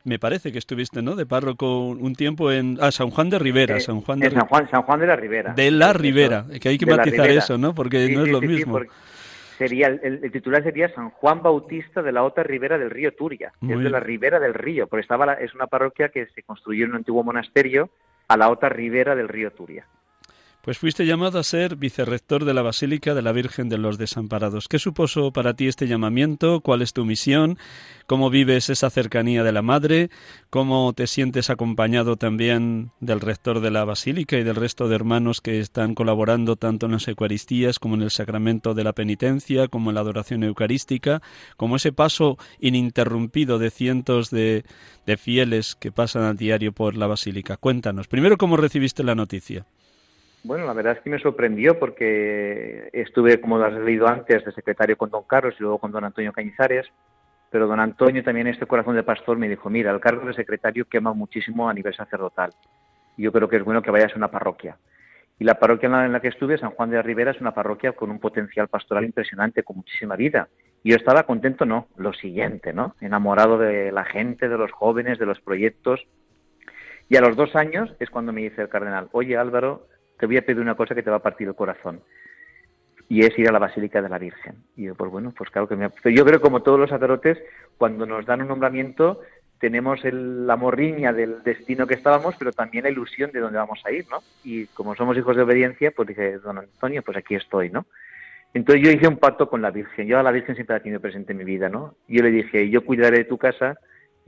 me 0.04 0.18
parece 0.18 0.52
que 0.52 0.58
estuviste, 0.58 1.02
¿no? 1.02 1.16
De 1.16 1.26
párroco 1.26 1.88
un 1.88 2.14
tiempo 2.14 2.52
en 2.52 2.78
ah, 2.80 2.92
San 2.92 3.10
Juan 3.10 3.30
de 3.30 3.38
Rivera, 3.38 3.76
eh, 3.76 3.80
San 3.80 4.00
Juan 4.00 4.20
de 4.20 4.30
San 4.30 4.46
Juan, 4.46 4.70
San 4.70 4.82
Juan 4.82 5.00
de 5.00 5.06
la 5.06 5.16
Ribera. 5.16 5.54
De 5.54 5.70
la 5.70 5.92
Ribera, 5.92 6.46
que 6.60 6.68
hay 6.68 6.78
que 6.78 6.86
matizar 6.86 7.28
eso, 7.30 7.58
¿no? 7.58 7.74
Porque 7.74 8.06
sí, 8.06 8.14
no 8.14 8.20
es 8.20 8.26
sí, 8.26 8.32
lo 8.32 8.40
sí, 8.40 8.46
mismo. 8.46 8.80
Sería 9.68 9.88
el, 9.88 10.00
el, 10.22 10.32
titular 10.32 10.62
sería 10.62 10.88
San 10.94 11.10
Juan 11.10 11.42
Bautista 11.42 12.00
de 12.02 12.12
la 12.12 12.22
otra 12.22 12.42
ribera 12.42 12.78
del 12.78 12.90
río 12.90 13.12
Turia, 13.14 13.52
que 13.60 13.66
es 13.74 13.78
de 13.84 13.90
la 13.90 14.00
ribera 14.00 14.40
del 14.40 14.54
río, 14.54 14.86
porque 14.86 15.02
estaba 15.02 15.26
la- 15.26 15.34
es 15.34 15.54
una 15.54 15.66
parroquia 15.66 16.08
que 16.08 16.26
se 16.26 16.42
construyó 16.42 16.84
en 16.86 16.90
un 16.92 16.96
antiguo 16.96 17.22
monasterio 17.22 17.90
a 18.28 18.36
la 18.36 18.48
otra 18.48 18.68
ribera 18.70 19.14
del 19.14 19.28
río 19.28 19.50
Turia. 19.52 19.84
Pues 20.62 20.76
fuiste 20.76 21.06
llamado 21.06 21.38
a 21.38 21.42
ser 21.42 21.76
vicerrector 21.76 22.44
de 22.44 22.52
la 22.52 22.60
Basílica 22.60 23.14
de 23.14 23.22
la 23.22 23.32
Virgen 23.32 23.70
de 23.70 23.78
los 23.78 23.96
Desamparados. 23.96 24.68
¿Qué 24.68 24.78
supuso 24.78 25.32
para 25.32 25.54
ti 25.54 25.68
este 25.68 25.88
llamamiento? 25.88 26.60
¿Cuál 26.60 26.82
es 26.82 26.92
tu 26.92 27.06
misión? 27.06 27.56
¿Cómo 28.06 28.28
vives 28.28 28.68
esa 28.68 28.90
cercanía 28.90 29.42
de 29.42 29.52
la 29.52 29.62
Madre? 29.62 30.10
¿Cómo 30.50 30.92
te 30.92 31.06
sientes 31.06 31.48
acompañado 31.48 32.16
también 32.16 32.90
del 33.00 33.20
rector 33.20 33.60
de 33.60 33.70
la 33.70 33.86
Basílica 33.86 34.36
y 34.36 34.44
del 34.44 34.54
resto 34.54 34.86
de 34.86 34.96
hermanos 34.96 35.40
que 35.40 35.60
están 35.60 35.94
colaborando 35.94 36.56
tanto 36.56 36.84
en 36.84 36.92
las 36.92 37.08
Eucaristías 37.08 37.78
como 37.78 37.94
en 37.94 38.02
el 38.02 38.10
sacramento 38.10 38.74
de 38.74 38.84
la 38.84 38.92
penitencia, 38.92 39.66
como 39.68 39.88
en 39.88 39.94
la 39.94 40.02
adoración 40.02 40.44
eucarística, 40.44 41.22
como 41.56 41.76
ese 41.76 41.92
paso 41.92 42.36
ininterrumpido 42.60 43.58
de 43.58 43.70
cientos 43.70 44.28
de, 44.28 44.64
de 45.06 45.16
fieles 45.16 45.74
que 45.74 45.90
pasan 45.90 46.24
a 46.24 46.34
diario 46.34 46.72
por 46.72 46.96
la 46.96 47.06
Basílica? 47.06 47.56
Cuéntanos. 47.56 48.08
Primero, 48.08 48.36
¿cómo 48.36 48.58
recibiste 48.58 49.02
la 49.02 49.14
noticia? 49.14 49.64
Bueno, 50.42 50.66
la 50.66 50.72
verdad 50.72 50.96
es 50.96 51.00
que 51.00 51.10
me 51.10 51.18
sorprendió 51.18 51.78
porque 51.78 52.88
estuve, 52.92 53.40
como 53.40 53.58
lo 53.58 53.66
has 53.66 53.74
leído 53.74 54.08
antes, 54.08 54.44
de 54.44 54.52
secretario 54.52 54.96
con 54.96 55.10
don 55.10 55.24
Carlos 55.24 55.54
y 55.58 55.62
luego 55.62 55.78
con 55.78 55.92
don 55.92 56.04
Antonio 56.04 56.32
Cañizares, 56.32 56.86
pero 57.50 57.66
don 57.66 57.78
Antonio 57.78 58.24
también 58.24 58.46
este 58.46 58.66
corazón 58.66 58.96
de 58.96 59.02
pastor 59.02 59.36
me 59.36 59.48
dijo, 59.48 59.68
mira, 59.68 59.90
el 59.90 60.00
cargo 60.00 60.26
de 60.26 60.34
secretario 60.34 60.86
quema 60.86 61.12
muchísimo 61.12 61.68
a 61.68 61.74
nivel 61.74 61.94
sacerdotal. 61.94 62.52
Yo 63.18 63.32
creo 63.32 63.48
que 63.48 63.56
es 63.56 63.64
bueno 63.64 63.82
que 63.82 63.90
vayas 63.90 64.12
a 64.14 64.16
una 64.16 64.30
parroquia. 64.30 64.78
Y 65.38 65.44
la 65.44 65.58
parroquia 65.58 65.88
en 66.04 66.12
la 66.12 66.20
que 66.20 66.28
estuve, 66.28 66.58
San 66.58 66.70
Juan 66.70 66.90
de 66.90 66.96
la 66.96 67.02
Ribera, 67.02 67.32
es 67.32 67.40
una 67.40 67.52
parroquia 67.52 67.92
con 67.92 68.10
un 68.10 68.18
potencial 68.18 68.68
pastoral 68.68 69.04
impresionante, 69.04 69.62
con 69.62 69.76
muchísima 69.76 70.16
vida. 70.16 70.48
Y 70.82 70.90
yo 70.90 70.96
estaba 70.96 71.24
contento, 71.24 71.66
no, 71.66 71.88
lo 71.96 72.12
siguiente, 72.12 72.72
¿no? 72.72 72.94
Enamorado 73.00 73.58
de 73.58 73.90
la 73.90 74.04
gente, 74.04 74.48
de 74.48 74.56
los 74.56 74.70
jóvenes, 74.70 75.18
de 75.18 75.26
los 75.26 75.40
proyectos. 75.40 76.06
Y 77.08 77.16
a 77.16 77.20
los 77.20 77.36
dos 77.36 77.56
años 77.56 77.94
es 77.98 78.10
cuando 78.10 78.32
me 78.32 78.42
dice 78.42 78.62
el 78.62 78.68
cardenal, 78.68 79.08
oye 79.12 79.36
Álvaro, 79.36 79.88
te 80.20 80.26
voy 80.26 80.36
a 80.36 80.44
pedir 80.44 80.60
una 80.60 80.74
cosa 80.74 80.94
que 80.94 81.02
te 81.02 81.10
va 81.10 81.16
a 81.16 81.22
partir 81.22 81.48
el 81.48 81.54
corazón. 81.54 82.02
Y 83.08 83.24
es 83.24 83.36
ir 83.38 83.48
a 83.48 83.52
la 83.52 83.58
Basílica 83.58 84.02
de 84.02 84.08
la 84.08 84.18
Virgen. 84.18 84.54
Y 84.76 84.84
yo, 84.84 84.94
pues 84.94 85.10
bueno, 85.10 85.32
pues 85.36 85.50
claro 85.50 85.66
que 85.66 85.74
me... 85.74 85.90
Yo 86.14 86.24
creo 86.24 86.40
como 86.40 86.62
todos 86.62 86.78
los 86.78 86.90
sacerdotes, 86.90 87.38
cuando 87.78 88.06
nos 88.06 88.26
dan 88.26 88.42
un 88.42 88.48
nombramiento, 88.48 89.20
tenemos 89.58 90.00
la 90.04 90.56
morriña 90.56 91.12
del 91.12 91.42
destino 91.42 91.86
que 91.86 91.94
estábamos, 91.94 92.36
pero 92.38 92.52
también 92.52 92.84
la 92.84 92.90
ilusión 92.90 93.32
de 93.32 93.40
dónde 93.40 93.58
vamos 93.58 93.80
a 93.84 93.90
ir, 93.90 94.04
¿no? 94.10 94.18
Y 94.44 94.66
como 94.66 94.94
somos 94.94 95.16
hijos 95.16 95.34
de 95.34 95.42
obediencia, 95.42 95.90
pues 95.90 96.08
dije, 96.08 96.38
don 96.38 96.58
Antonio, 96.58 97.02
pues 97.02 97.16
aquí 97.16 97.34
estoy, 97.34 97.70
¿no? 97.70 97.86
Entonces 98.52 98.84
yo 98.84 98.92
hice 98.92 99.08
un 99.08 99.16
pacto 99.16 99.48
con 99.48 99.62
la 99.62 99.70
Virgen. 99.70 100.06
Yo 100.06 100.18
a 100.18 100.22
la 100.22 100.32
Virgen 100.32 100.54
siempre 100.54 100.74
la 100.74 100.78
he 100.78 100.82
tenido 100.82 101.00
presente 101.00 101.32
en 101.32 101.38
mi 101.38 101.44
vida, 101.44 101.68
¿no? 101.70 101.94
Yo 102.08 102.22
le 102.22 102.30
dije, 102.30 102.68
yo 102.68 102.84
cuidaré 102.84 103.18
de 103.18 103.24
tu 103.24 103.38
casa 103.38 103.78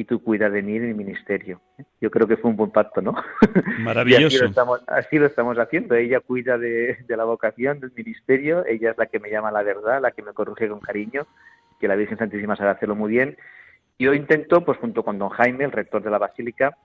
y 0.02 0.04
tú 0.04 0.21
cuida 0.21 0.50
de 0.50 0.62
mí 0.62 0.73
y 0.75 0.78
de 0.80 0.88
mi 0.88 0.94
ministerio. 0.94 1.61
Yo 2.00 2.11
creo 2.11 2.26
que 2.26 2.37
fue 2.37 2.50
un 2.50 2.56
buen 2.56 2.73
pacto, 2.73 3.00
¿no? 3.00 3.14
Maravilloso. 3.78 4.26
así, 4.26 4.38
lo 4.38 4.47
estamos, 4.49 4.80
así 4.88 5.18
lo 5.18 5.26
estamos 5.26 5.56
haciendo. 5.59 5.94
Ella 5.94 6.18
cuida 6.18 6.59
de, 6.59 6.97
la 7.09 7.23
vocación, 7.23 7.78
del 7.78 7.92
ministerio, 7.94 8.66
ella 8.66 8.90
es 8.90 8.99
la 8.99 9.06
que 9.06 9.21
me 9.21 9.30
llama 9.30 9.52
la 9.52 9.62
verdad, 9.62 10.02
la 10.02 10.11
que 10.11 10.23
me 10.23 10.32
corrige 10.32 10.68
con 10.68 10.80
cariño, 10.80 11.26
que 11.78 11.87
la 11.87 11.94
Virgen 11.94 12.18
Santísima 12.18 12.56
sabe 12.56 12.71
hacerlo 12.71 12.97
muy 12.97 13.12
bien. 13.12 13.37
Yo 13.97 14.12
intento, 14.12 14.64
pues 14.64 14.76
junto 14.78 15.04
con 15.04 15.21
don 15.21 15.28
Jaime, 15.28 15.64
el 15.64 15.73
rector 15.73 16.02
de 16.02 16.11
la 16.11 16.18
Basílica, 16.18 16.76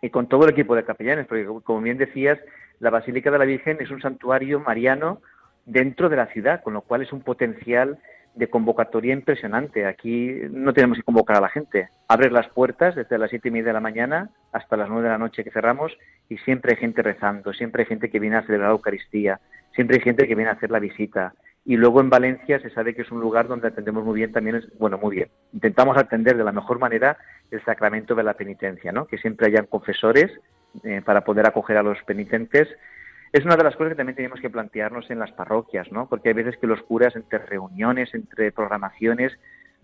y 0.00 0.10
con 0.10 0.28
todo 0.28 0.44
el 0.44 0.50
equipo 0.50 0.76
de 0.76 0.84
capellanes, 0.84 1.26
porque 1.26 1.44
como 1.64 1.80
bien 1.80 1.98
decías, 1.98 2.38
la 2.78 2.90
Basílica 2.90 3.32
de 3.32 3.38
la 3.38 3.44
Virgen 3.44 3.78
es 3.80 3.90
un 3.90 4.00
santuario 4.00 4.60
mariano 4.60 5.20
dentro 5.66 6.08
de 6.08 6.16
la 6.16 6.26
ciudad, 6.26 6.62
con 6.62 6.74
lo 6.74 6.82
cual 6.82 7.02
es 7.02 7.12
un 7.12 7.22
potencial 7.22 7.98
de 8.34 8.48
convocatoria 8.48 9.12
impresionante. 9.12 9.86
Aquí 9.86 10.32
no 10.50 10.72
tenemos 10.72 10.98
que 10.98 11.04
convocar 11.04 11.36
a 11.36 11.40
la 11.40 11.48
gente. 11.48 11.88
Abres 12.08 12.32
las 12.32 12.48
puertas 12.48 12.94
desde 12.94 13.18
las 13.18 13.30
siete 13.30 13.48
y 13.48 13.50
media 13.50 13.68
de 13.68 13.72
la 13.74 13.80
mañana 13.80 14.30
hasta 14.52 14.76
las 14.76 14.88
nueve 14.88 15.04
de 15.04 15.10
la 15.10 15.18
noche 15.18 15.44
que 15.44 15.50
cerramos 15.50 15.92
y 16.28 16.38
siempre 16.38 16.72
hay 16.72 16.80
gente 16.80 17.02
rezando, 17.02 17.52
siempre 17.52 17.82
hay 17.82 17.86
gente 17.86 18.10
que 18.10 18.18
viene 18.18 18.36
a 18.36 18.42
celebrar 18.42 18.70
la 18.70 18.76
Eucaristía, 18.76 19.40
siempre 19.74 19.96
hay 19.96 20.02
gente 20.02 20.26
que 20.26 20.34
viene 20.34 20.50
a 20.50 20.54
hacer 20.54 20.70
la 20.70 20.78
visita. 20.78 21.34
Y 21.64 21.76
luego 21.76 22.00
en 22.00 22.10
Valencia 22.10 22.58
se 22.60 22.70
sabe 22.70 22.94
que 22.94 23.02
es 23.02 23.12
un 23.12 23.20
lugar 23.20 23.46
donde 23.46 23.68
atendemos 23.68 24.04
muy 24.04 24.16
bien 24.16 24.32
también, 24.32 24.64
bueno, 24.78 24.98
muy 24.98 25.16
bien. 25.16 25.28
Intentamos 25.52 25.96
atender 25.96 26.36
de 26.36 26.42
la 26.42 26.50
mejor 26.50 26.80
manera 26.80 27.16
el 27.50 27.64
sacramento 27.64 28.16
de 28.16 28.24
la 28.24 28.34
penitencia, 28.34 28.90
¿no? 28.90 29.06
Que 29.06 29.18
siempre 29.18 29.46
hayan 29.46 29.66
confesores 29.66 30.32
eh, 30.82 31.02
para 31.04 31.22
poder 31.22 31.46
acoger 31.46 31.76
a 31.76 31.82
los 31.82 32.02
penitentes 32.02 32.66
es 33.32 33.44
una 33.44 33.56
de 33.56 33.64
las 33.64 33.76
cosas 33.76 33.92
que 33.92 33.96
también 33.96 34.16
tenemos 34.16 34.40
que 34.40 34.50
plantearnos 34.50 35.10
en 35.10 35.18
las 35.18 35.32
parroquias, 35.32 35.90
¿no? 35.90 36.08
Porque 36.08 36.28
hay 36.28 36.34
veces 36.34 36.58
que 36.58 36.66
los 36.66 36.82
curas, 36.82 37.16
entre 37.16 37.38
reuniones, 37.38 38.12
entre 38.14 38.52
programaciones, 38.52 39.32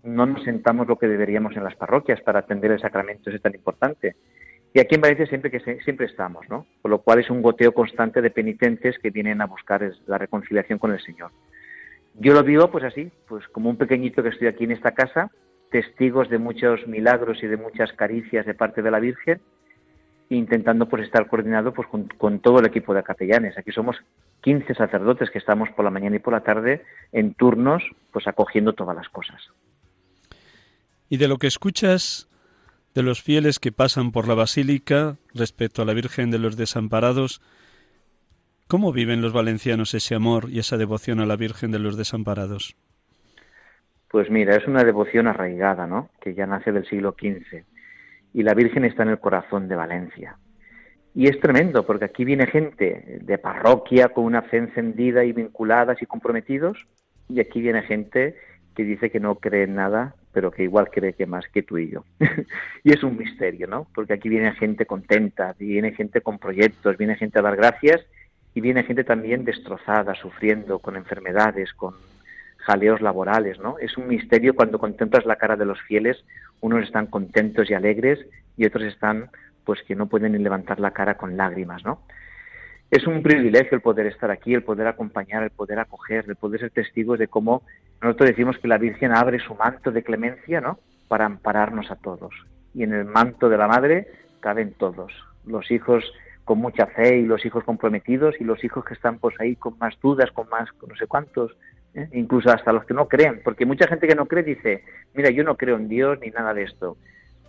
no 0.03 0.27
nos 0.27 0.45
sentamos 0.45 0.87
lo 0.87 0.99
que 0.99 1.09
deberíamos 1.09 1.57
en 1.57 1.65
las 1.65 1.75
parroquias 1.75 2.21
para 2.21 2.41
atender 2.41 2.73
el 2.73 2.81
sacramento, 2.81 3.31
ese 3.31 3.39
tan 3.39 3.55
importante. 3.55 4.17
Y 4.75 4.81
aquí 4.81 4.97
en 4.97 5.01
Valencia 5.01 5.27
siempre 5.27 5.51
que 5.51 5.61
siempre 5.61 6.07
estamos, 6.07 6.47
¿no? 6.51 6.67
Por 6.83 6.91
lo 6.91 6.99
cual 7.01 7.21
es 7.21 7.31
un 7.31 7.41
goteo 7.41 7.73
constante 7.73 8.21
de 8.21 8.31
penitentes 8.31 8.99
que 8.99 9.11
vienen 9.11 9.41
a 9.41 9.47
buscar 9.47 9.91
la 10.07 10.19
reconciliación 10.19 10.79
con 10.79 10.93
el 10.93 11.01
Señor. 11.01 11.31
Yo 12.15 12.35
lo 12.35 12.43
vivo 12.43 12.71
pues 12.71 12.85
así, 12.85 13.11
pues 13.27 13.49
como 13.49 13.71
un 13.71 13.79
pequeñito 13.79 14.23
que 14.23 14.29
estoy 14.29 14.49
aquí 14.49 14.65
en 14.65 14.73
esta 14.73 14.93
casa, 14.93 15.31
testigos 15.71 16.29
de 16.29 16.39
muchos 16.39 16.87
milagros 16.87 17.43
y 17.43 17.47
de 17.47 17.57
muchas 17.57 17.93
caricias 17.95 18.45
de 18.45 18.55
parte 18.55 18.83
de 18.83 18.91
la 18.91 19.01
Virgen, 19.01 19.41
intentando 20.31 20.89
pues 20.89 21.05
estar 21.05 21.27
coordinado 21.29 21.73
pues 21.73 21.89
con, 21.89 22.41
todo 22.41 22.61
el 22.61 22.67
equipo 22.67 22.95
de 22.95 23.03
capellanes. 23.03 23.57
Aquí 23.57 23.73
somos 23.73 23.97
15 24.43 24.75
sacerdotes 24.75 25.31
que 25.31 25.39
estamos 25.39 25.71
por 25.71 25.85
la 25.85 25.91
mañana 25.91 26.17
y 26.17 26.19
por 26.19 26.35
la 26.35 26.43
tarde 26.43 26.85
en 27.13 27.35
turnos 27.35 27.83
pues 28.13 28.27
acogiendo 28.27 28.75
todas 28.75 28.97
las 28.97 29.09
cosas. 29.09 29.41
Y 31.09 31.17
de 31.17 31.29
lo 31.29 31.39
que 31.39 31.47
escuchas 31.47 32.29
de 32.95 33.03
los 33.03 33.23
fieles 33.23 33.59
que 33.59 33.73
pasan 33.73 34.13
por 34.13 34.29
la 34.29 34.35
basílica 34.35 35.17
respecto 35.35 35.83
a 35.83 35.85
la 35.85 35.95
Virgen 35.95 36.31
de 36.31 36.39
los 36.39 36.57
Desamparados, 36.57 37.41
¿cómo 38.67 38.93
viven 38.93 39.23
los 39.23 39.33
valencianos 39.33 39.95
ese 39.95 40.15
amor 40.15 40.51
y 40.51 40.59
esa 40.59 40.77
devoción 40.77 41.21
a 41.21 41.27
la 41.27 41.37
Virgen 41.37 41.71
de 41.71 41.79
los 41.79 41.97
Desamparados? 41.97 42.77
Pues 44.11 44.31
mira, 44.31 44.57
es 44.57 44.67
una 44.67 44.85
devoción 44.85 45.27
arraigada, 45.27 45.87
¿no? 45.87 46.11
Que 46.21 46.35
ya 46.35 46.47
nace 46.47 46.73
del 46.73 46.87
siglo 46.87 47.15
XV 47.19 47.65
y 48.39 48.45
la 48.45 48.55
Virgen 48.55 48.85
está 48.85 49.03
en 49.03 49.09
el 49.09 49.19
corazón 49.19 49.67
de 49.67 49.75
Valencia. 49.75 50.37
Y 51.13 51.27
es 51.27 51.41
tremendo, 51.41 51.85
porque 51.85 52.05
aquí 52.05 52.25
viene 52.25 52.47
gente 52.47 53.19
de 53.21 53.37
parroquia 53.37 54.11
con 54.11 54.25
una 54.27 54.43
fe 54.43 54.59
encendida 54.59 55.25
y 55.25 55.33
vinculadas 55.33 56.01
y 56.01 56.07
comprometidos, 56.07 56.87
y 57.29 57.41
aquí 57.41 57.61
viene 57.61 57.83
gente 57.83 58.37
que 58.77 58.85
dice 58.85 59.11
que 59.11 59.19
no 59.19 59.35
cree 59.35 59.65
en 59.65 59.75
nada, 59.75 60.15
pero 60.33 60.53
que 60.53 60.63
igual 60.63 60.89
cree 60.89 61.15
que 61.15 61.27
más 61.27 61.49
que 61.49 61.65
tú 61.65 61.79
y 61.79 61.91
yo. 61.91 62.05
y 62.85 62.93
es 62.93 63.03
un 63.03 63.17
misterio, 63.17 63.67
¿no? 63.67 63.89
Porque 63.93 64.13
aquí 64.13 64.29
viene 64.29 64.53
gente 64.53 64.87
contenta, 64.87 65.57
viene 65.59 65.91
gente 65.91 66.21
con 66.21 66.39
proyectos, 66.39 66.97
viene 66.97 67.17
gente 67.17 67.41
a 67.41 67.43
dar 67.43 67.57
gracias, 67.57 68.07
y 68.55 68.61
viene 68.61 68.85
gente 68.85 69.03
también 69.03 69.45
destrozada, 69.45 70.15
sufriendo, 70.15 70.79
con 70.79 70.95
enfermedades, 70.95 71.73
con 71.73 71.95
jaleos 72.69 73.01
laborales, 73.01 73.59
¿no? 73.59 73.79
Es 73.79 73.97
un 73.97 74.09
misterio 74.09 74.55
cuando 74.55 74.79
contemplas 74.79 75.25
la 75.25 75.37
cara 75.37 75.57
de 75.57 75.65
los 75.65 75.81
fieles, 75.81 76.23
unos 76.61 76.85
están 76.85 77.07
contentos 77.07 77.71
y 77.71 77.75
alegres 77.75 78.19
y 78.59 78.67
otros 78.67 78.85
están 78.85 79.31
pues 79.65 79.81
que 79.87 79.95
no 79.95 80.07
pueden 80.07 80.33
ni 80.33 80.39
levantar 80.39 80.79
la 80.79 80.91
cara 80.91 81.17
con 81.17 81.39
lágrimas, 81.39 81.83
¿no? 81.83 82.03
Es 82.91 83.07
un 83.07 83.23
privilegio 83.23 83.75
el 83.75 83.81
poder 83.81 84.07
estar 84.07 84.31
aquí, 84.31 84.53
el 84.53 84.63
poder 84.63 84.87
acompañar, 84.87 85.43
el 85.43 85.51
poder 85.51 85.79
acoger, 85.79 86.27
el 86.29 86.37
poder 86.37 86.61
ser 86.61 86.71
testigos 86.71 87.19
de 87.19 87.29
cómo 87.29 87.63
nosotros 88.03 88.31
decimos 88.31 88.59
que 88.59 88.69
la 88.69 88.79
Virgen 88.79 89.13
abre 89.13 89.39
su 89.39 89.55
manto 89.55 89.91
de 89.91 90.03
clemencia, 90.03 90.61
¿no? 90.61 90.79
Para 91.09 91.25
ampararnos 91.25 91.91
a 91.91 91.97
todos. 91.97 92.35
Y 92.75 92.83
en 92.83 92.93
el 92.93 93.07
manto 93.07 93.49
de 93.49 93.57
la 93.57 93.67
Madre 93.67 94.09
caben 94.41 94.75
todos, 94.75 95.13
los 95.47 95.71
hijos 95.71 96.05
con 96.45 96.59
mucha 96.59 96.87
fe 96.87 97.19
y 97.19 97.27
los 97.27 97.45
hijos 97.45 97.65
comprometidos 97.65 98.35
y 98.41 98.45
los 98.45 98.63
hijos 98.63 98.85
que 98.85 98.95
están 98.95 99.19
pues 99.19 99.35
ahí 99.39 99.57
con 99.57 99.79
más 99.79 99.99
dudas, 100.01 100.31
con 100.33 100.49
más 100.49 100.69
no 100.87 100.97
sé 100.97 101.07
cuántos, 101.07 101.55
incluso 102.13 102.51
hasta 102.51 102.73
los 102.73 102.85
que 102.85 102.95
no 102.95 103.09
creen, 103.09 103.41
porque 103.45 103.67
mucha 103.67 103.87
gente 103.87 104.07
que 104.07 104.15
no 104.15 104.27
cree 104.27 104.43
dice, 104.43 104.85
mira, 105.15 105.31
yo 105.31 105.45
no 105.45 105.57
creo 105.57 105.77
en 105.77 105.89
Dios 105.89 106.19
ni 106.21 106.31
nada 106.31 106.55
de 106.55 106.65
esto, 106.65 106.97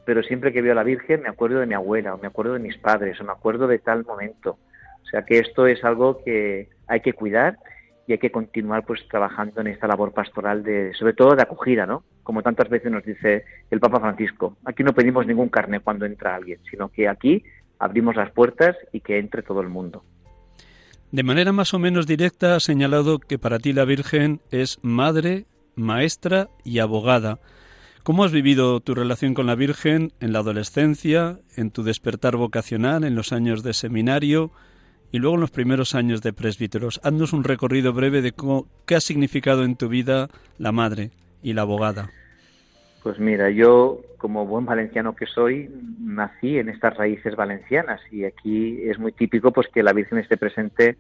pero 0.06 0.24
siempre 0.24 0.52
que 0.52 0.62
veo 0.62 0.72
a 0.72 0.76
la 0.76 0.84
Virgen 0.84 1.22
me 1.22 1.30
acuerdo 1.30 1.60
de 1.60 1.66
mi 1.66 1.74
abuela, 1.74 2.16
o 2.16 2.18
me 2.18 2.28
acuerdo 2.28 2.54
de 2.54 2.60
mis 2.60 2.78
padres, 2.78 3.20
o 3.22 3.24
me 3.24 3.32
acuerdo 3.32 3.68
de 3.68 3.80
tal 3.80 4.06
momento. 4.06 4.58
O 5.04 5.06
sea 5.06 5.24
que 5.24 5.40
esto 5.40 5.68
es 5.68 5.84
algo 5.84 6.24
que 6.24 6.70
hay 6.88 7.02
que 7.02 7.14
cuidar 7.14 7.58
y 8.08 8.14
hay 8.14 8.18
que 8.18 8.32
continuar 8.32 8.86
pues 8.86 9.08
trabajando 9.08 9.62
en 9.62 9.68
esta 9.68 9.88
labor 9.88 10.14
pastoral 10.14 10.64
de, 10.64 10.94
sobre 10.96 11.14
todo 11.14 11.36
de 11.36 11.44
acogida, 11.44 11.86
¿no? 11.86 12.04
Como 12.24 12.42
tantas 12.42 12.70
veces 12.70 12.92
nos 12.92 13.06
dice 13.06 13.46
el 13.70 13.80
Papa 13.80 14.00
Francisco, 14.00 14.58
aquí 14.66 14.84
no 14.84 14.94
pedimos 14.94 15.28
ningún 15.28 15.50
carne 15.50 15.80
cuando 15.80 16.06
entra 16.06 16.36
alguien, 16.36 16.60
sino 16.70 16.90
que 16.90 17.08
aquí 17.08 17.44
abrimos 17.78 18.16
las 18.16 18.32
puertas 18.32 18.76
y 18.92 19.02
que 19.02 19.20
entre 19.20 19.44
todo 19.44 19.62
el 19.62 19.70
mundo. 19.70 20.04
De 21.12 21.24
manera 21.24 21.52
más 21.52 21.74
o 21.74 21.80
menos 21.80 22.06
directa 22.06 22.56
ha 22.56 22.60
señalado 22.60 23.18
que 23.18 23.40
para 23.40 23.58
ti 23.58 23.74
la 23.74 23.84
Virgen 23.84 24.42
es 24.52 24.78
madre, 24.84 25.48
maestra 25.76 26.50
y 26.64 26.80
abogada. 26.80 27.40
¿Cómo 28.04 28.24
has 28.24 28.32
vivido 28.32 28.80
tu 28.80 28.94
relación 28.94 29.34
con 29.34 29.48
la 29.48 29.56
Virgen 29.56 30.14
en 30.20 30.34
la 30.34 30.40
adolescencia, 30.40 31.40
en 31.56 31.72
tu 31.72 31.82
despertar 31.82 32.36
vocacional, 32.36 33.04
en 33.04 33.16
los 33.16 33.34
años 33.34 33.64
de 33.64 33.74
seminario 33.74 34.52
y 35.12 35.18
luego 35.18 35.36
en 35.36 35.42
los 35.42 35.50
primeros 35.50 35.96
años 35.96 36.22
de 36.22 36.32
presbíteros? 36.32 37.02
Haznos 37.04 37.34
un 37.34 37.44
recorrido 37.44 37.92
breve 37.92 38.22
de 38.22 38.32
cómo, 38.32 38.68
qué 38.86 38.96
ha 38.96 39.02
significado 39.02 39.64
en 39.64 39.78
tu 39.78 39.90
vida 39.90 40.30
la 40.60 40.72
madre 40.72 41.10
y 41.42 41.54
la 41.54 41.64
abogada. 41.64 42.12
Pues 43.04 43.18
mira, 43.18 43.50
yo 43.50 44.02
como 44.18 44.46
buen 44.46 44.66
valenciano 44.66 45.16
que 45.16 45.26
soy, 45.26 45.70
nací 46.00 46.58
en 46.60 46.68
estas 46.70 46.98
raíces 46.98 47.36
valencianas 47.36 48.02
y 48.12 48.26
aquí 48.26 48.82
es 48.90 49.00
muy 49.00 49.14
típico 49.14 49.54
pues 49.54 49.68
que 49.70 49.84
la 49.84 49.94
Virgen 49.94 50.18
esté 50.18 50.36
presente 50.36 50.98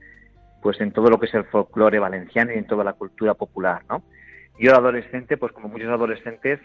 pues 0.62 0.79
en 0.81 0.91
todo 0.91 1.09
lo 1.09 1.19
que 1.19 1.25
es 1.25 1.33
el 1.33 1.43
folclore 1.45 1.99
valenciano 1.99 2.53
y 2.53 2.57
en 2.57 2.67
toda 2.67 2.83
la 2.83 2.93
cultura 2.93 3.33
popular, 3.33 3.81
¿no? 3.89 4.03
Yo 4.59 4.75
adolescente, 4.75 5.38
pues 5.38 5.53
como 5.53 5.69
muchos 5.69 5.89
adolescentes, 5.89 6.59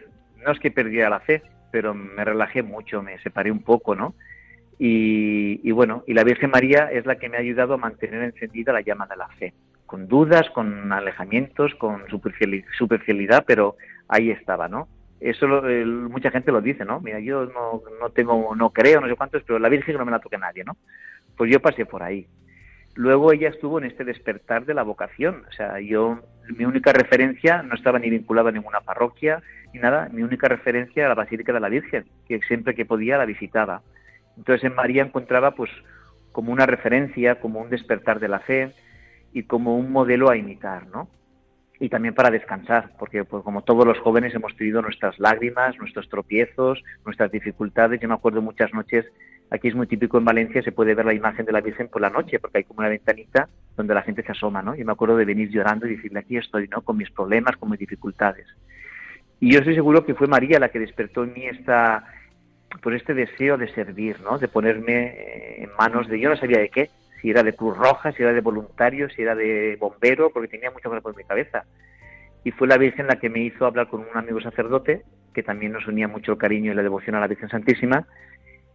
no 0.44 0.52
es 0.52 0.58
que 0.58 0.70
perdiera 0.70 1.08
la 1.08 1.20
fe, 1.20 1.42
pero 1.70 1.94
me 1.94 2.24
relajé 2.24 2.62
mucho, 2.62 3.02
me 3.02 3.18
separé 3.20 3.52
un 3.52 3.62
poco, 3.62 3.94
¿no? 3.94 4.14
Y, 4.78 5.70
bueno, 5.70 6.02
y 6.06 6.14
la 6.14 6.24
Virgen 6.24 6.50
María 6.50 6.90
es 6.90 7.06
la 7.06 7.16
que 7.16 7.28
me 7.28 7.36
ha 7.36 7.40
ayudado 7.40 7.74
a 7.74 7.78
mantener 7.78 8.22
encendida 8.24 8.72
la 8.72 8.80
llama 8.80 9.06
de 9.06 9.16
la 9.16 9.28
fe, 9.28 9.54
con 9.86 10.08
dudas, 10.08 10.50
con 10.50 10.92
alejamientos, 10.92 11.72
con 11.76 12.02
superficialidad, 12.08 13.44
pero 13.46 13.76
ahí 14.08 14.30
estaba, 14.30 14.66
¿no? 14.66 14.88
Eso 15.24 15.48
mucha 16.10 16.30
gente 16.30 16.52
lo 16.52 16.60
dice, 16.60 16.84
¿no? 16.84 17.00
Mira, 17.00 17.18
yo 17.18 17.46
no, 17.46 17.82
no 17.98 18.10
tengo, 18.10 18.54
no 18.54 18.70
creo, 18.70 19.00
no 19.00 19.08
sé 19.08 19.16
cuántos, 19.16 19.42
pero 19.44 19.58
la 19.58 19.70
Virgen 19.70 19.96
no 19.96 20.04
me 20.04 20.10
la 20.10 20.18
toque 20.18 20.37
nadie, 20.37 20.64
¿no? 20.64 20.76
Pues 21.34 21.50
yo 21.50 21.60
pasé 21.60 21.87
por 21.87 22.02
ahí. 22.02 22.26
Luego 22.94 23.32
ella 23.32 23.48
estuvo 23.48 23.78
en 23.78 23.87
este 23.87 24.04
despertar 24.04 24.66
de 24.66 24.74
la 24.74 24.82
vocación. 24.82 25.46
O 25.48 25.52
sea, 25.52 25.80
yo, 25.80 26.20
mi 26.54 26.66
única 26.66 26.92
referencia 26.92 27.62
no 27.62 27.74
estaba 27.74 27.98
ni 27.98 28.10
vinculada 28.10 28.50
a 28.50 28.52
ninguna 28.52 28.82
parroquia 28.82 29.42
ni 29.72 29.80
nada. 29.80 30.10
Mi 30.12 30.22
única 30.22 30.46
referencia 30.46 31.00
era 31.00 31.08
la 31.08 31.14
Basílica 31.14 31.54
de 31.54 31.60
la 31.60 31.70
Virgen, 31.70 32.04
que 32.28 32.40
siempre 32.42 32.74
que 32.74 32.84
podía 32.84 33.16
la 33.16 33.24
visitaba. 33.24 33.80
Entonces 34.37 34.64
en 34.64 34.74
María 34.74 35.04
encontraba 35.04 35.52
pues 35.52 35.70
como 36.32 36.52
una 36.52 36.66
referencia, 36.66 37.40
como 37.40 37.62
un 37.62 37.70
despertar 37.70 38.20
de 38.20 38.28
la 38.28 38.40
fe 38.40 38.74
y 39.32 39.44
como 39.44 39.78
un 39.78 39.90
modelo 39.90 40.28
a 40.28 40.37
imitar, 40.37 40.87
¿no? 40.88 41.08
Y 41.80 41.88
también 41.88 42.14
para 42.14 42.30
descansar, 42.30 42.92
porque 42.98 43.24
pues, 43.24 43.42
como 43.42 43.62
todos 43.62 43.84
los 43.84 43.98
jóvenes 43.98 44.34
hemos 44.34 44.56
tenido 44.56 44.80
nuestras 44.80 45.18
lágrimas, 45.18 45.76
nuestros 45.78 46.08
tropiezos, 46.08 46.82
nuestras 47.04 47.32
dificultades. 47.32 48.00
Yo 48.00 48.08
me 48.08 48.14
acuerdo 48.14 48.40
muchas 48.40 48.72
noches 48.72 49.06
Aquí 49.50 49.68
es 49.68 49.74
muy 49.74 49.87
típico 49.87 50.18
en 50.18 50.24
Valencia, 50.24 50.62
se 50.62 50.72
puede 50.72 50.94
ver 50.94 51.06
la 51.06 51.14
imagen 51.14 51.44
de 51.44 51.52
la 51.52 51.60
Virgen 51.60 51.88
por 51.88 52.00
la 52.00 52.10
noche, 52.10 52.40
porque 52.40 52.58
hay 52.58 52.64
como 52.64 52.80
una 52.80 52.88
ventanita 52.88 53.48
donde 53.76 53.94
la 53.94 54.02
gente 54.02 54.22
se 54.22 54.32
asoma, 54.32 54.62
¿no? 54.62 54.74
Yo 54.74 54.84
me 54.84 54.92
acuerdo 54.92 55.16
de 55.16 55.24
venir 55.24 55.50
llorando 55.50 55.87
y 55.87 55.96
decirle, 55.96 56.20
aquí 56.20 56.37
estoy, 56.37 56.66
¿no? 56.68 56.82
Con 56.82 56.96
mis 56.96 57.10
problemas, 57.10 57.56
con 57.56 57.70
mis 57.70 57.78
dificultades. 57.78 58.46
Y 59.40 59.52
yo 59.52 59.58
estoy 59.58 59.74
seguro 59.74 60.04
que 60.04 60.14
fue 60.14 60.26
María 60.26 60.58
la 60.58 60.70
que 60.70 60.78
despertó 60.78 61.24
en 61.24 61.34
mí 61.34 61.46
esta, 61.46 62.04
pues 62.82 62.96
este 62.96 63.14
deseo 63.14 63.56
de 63.56 63.72
servir, 63.74 64.20
¿no? 64.22 64.38
De 64.38 64.48
ponerme 64.48 65.06
eh, 65.06 65.64
en 65.64 65.70
manos 65.78 66.08
de, 66.08 66.18
yo 66.18 66.30
no 66.30 66.37
sabía 66.37 66.58
de 66.58 66.70
qué, 66.70 66.90
si 67.24 67.30
era 67.30 67.42
de 67.42 67.54
Cruz 67.54 67.74
Roja, 67.74 68.12
si 68.12 68.22
era 68.22 68.34
de 68.34 68.42
voluntario, 68.42 69.08
si 69.08 69.22
era 69.22 69.34
de 69.34 69.78
bombero, 69.80 70.28
porque 70.28 70.46
tenía 70.46 70.70
mucho 70.70 70.90
cosas 70.90 71.02
por 71.02 71.16
mi 71.16 71.24
cabeza. 71.24 71.64
Y 72.44 72.50
fue 72.50 72.68
la 72.68 72.76
Virgen 72.76 73.06
la 73.06 73.18
que 73.18 73.30
me 73.30 73.40
hizo 73.40 73.64
hablar 73.64 73.88
con 73.88 74.00
un 74.00 74.14
amigo 74.14 74.42
sacerdote, 74.42 75.04
que 75.32 75.42
también 75.42 75.72
nos 75.72 75.88
unía 75.88 76.06
mucho 76.06 76.32
el 76.32 76.38
cariño 76.38 76.70
y 76.70 76.74
la 76.74 76.82
devoción 76.82 77.16
a 77.16 77.20
la 77.20 77.26
Virgen 77.26 77.48
Santísima, 77.48 78.06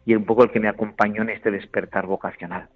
y 0.03 0.15
un 0.15 0.25
poco 0.25 0.43
el 0.43 0.49
que 0.49 0.59
me 0.59 0.67
acompañó 0.67 1.21
en 1.21 1.29
este 1.29 1.51
despertar 1.51 2.07
vocacional. 2.07 2.69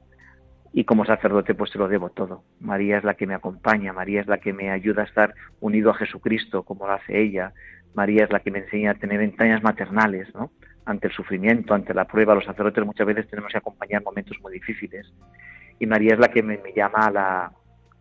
Y 0.73 0.83
como 0.83 1.05
sacerdote 1.05 1.55
pues 1.55 1.71
se 1.71 1.79
lo 1.79 1.88
debo 1.88 2.12
todo. 2.12 2.43
María 2.59 2.99
es 2.99 3.03
la 3.03 3.15
que 3.15 3.25
me 3.25 3.33
acompaña, 3.33 3.93
María 3.93 4.21
es 4.21 4.27
la 4.27 4.38
que 4.38 4.53
me 4.53 4.69
ayuda 4.69 5.01
a 5.01 5.05
estar 5.05 5.33
unido 5.59 5.89
a 5.89 5.95
Jesucristo 5.95 6.62
como 6.62 6.86
lo 6.86 6.93
hace 6.93 7.19
ella. 7.19 7.51
María 7.95 8.25
es 8.25 8.31
la 8.31 8.41
que 8.41 8.51
me 8.51 8.59
enseña 8.59 8.91
a 8.91 8.93
tener 8.93 9.21
entrañas 9.21 9.63
maternales, 9.63 10.31
¿no? 10.36 10.51
Ante 10.85 11.07
el 11.07 11.13
sufrimiento, 11.13 11.73
ante 11.73 11.93
la 11.93 12.05
prueba, 12.05 12.35
los 12.35 12.45
sacerdotes 12.45 12.85
muchas 12.85 13.07
veces 13.07 13.29
tenemos 13.29 13.51
que 13.51 13.57
acompañar 13.57 14.03
momentos 14.03 14.37
muy 14.41 14.53
difíciles. 14.53 15.11
Y 15.79 15.85
María 15.85 16.13
es 16.13 16.19
la 16.19 16.27
que 16.27 16.43
me, 16.43 16.57
me 16.57 16.73
llama 16.73 17.05
a 17.05 17.11
la 17.11 17.51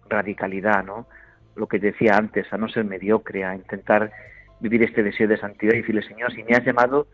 radicalidad, 0.08 0.84
¿no? 0.84 1.06
Lo 1.54 1.66
que 1.66 1.78
decía 1.78 2.16
antes, 2.16 2.52
a 2.52 2.56
no 2.56 2.68
ser 2.68 2.84
mediocre, 2.84 3.44
a 3.44 3.54
intentar 3.54 4.10
vivir 4.60 4.82
este 4.82 5.02
deseo 5.02 5.28
de 5.28 5.36
santidad 5.38 5.74
y 5.74 5.78
decirle, 5.78 6.02
Señor, 6.02 6.32
si 6.32 6.42
me 6.44 6.54
has 6.54 6.64
llamado, 6.64 7.08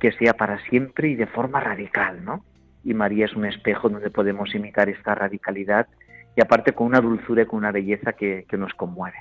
que 0.00 0.12
sea 0.12 0.34
para 0.34 0.62
siempre 0.68 1.08
y 1.08 1.14
de 1.14 1.26
forma 1.26 1.60
radical, 1.60 2.24
¿no? 2.24 2.44
Y 2.82 2.92
María 2.92 3.24
es 3.24 3.34
un 3.34 3.46
espejo 3.46 3.88
donde 3.88 4.10
podemos 4.10 4.54
imitar 4.54 4.88
esta 4.88 5.14
radicalidad 5.14 5.86
y 6.36 6.42
aparte 6.42 6.72
con 6.72 6.88
una 6.88 7.00
dulzura 7.00 7.42
y 7.42 7.46
con 7.46 7.58
una 7.58 7.72
belleza 7.72 8.12
que, 8.12 8.44
nos 8.58 8.74
conmueve. 8.74 9.16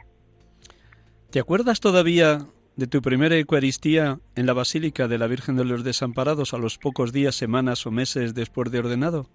¿Te 1.32 1.40
acuerdas 1.40 1.80
todavía 1.80 2.40
de 2.76 2.88
tu 2.88 3.02
primera 3.02 3.38
Eucaristía 3.38 4.18
en 4.36 4.46
la 4.46 4.54
Basílica 4.54 5.08
de 5.08 5.18
la 5.18 5.28
Virgen 5.28 5.56
de 5.56 5.66
los 5.66 5.84
Desamparados 5.84 6.54
a 6.54 6.58
los 6.58 6.78
pocos 6.78 7.14
días, 7.14 7.36
semanas 7.36 7.86
o 7.86 7.92
meses 7.92 8.34
después 8.34 8.72
de 8.72 8.80
ordenado? 8.80 9.28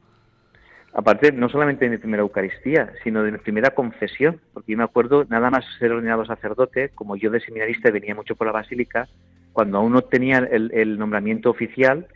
Aparte, 0.93 1.31
no 1.31 1.49
solamente 1.49 1.85
de 1.85 1.93
mi 1.93 1.99
primera 1.99 2.23
Eucaristía, 2.23 2.93
sino 3.05 3.23
de 3.23 3.33
mi 3.33 3.39
primera 3.39 3.71
confesión, 3.71 4.41
porque 4.53 4.73
yo 4.73 4.79
me 4.79 4.85
acuerdo, 4.85 5.25
nada 5.29 5.51
más 5.51 5.65
ser 5.79 5.93
ordenado 5.93 6.25
sacerdote, 6.25 6.91
como 6.95 7.15
yo 7.15 7.31
de 7.31 7.41
seminarista 7.41 7.91
venía 7.91 8.15
mucho 8.15 8.35
por 8.35 8.47
la 8.47 8.53
Basílica, 8.53 9.09
cuando 9.53 9.79
aún 9.79 9.93
no 9.93 10.03
tenía 10.03 10.39
el, 10.39 10.99
nombramiento 10.99 11.51
oficial, 11.51 12.07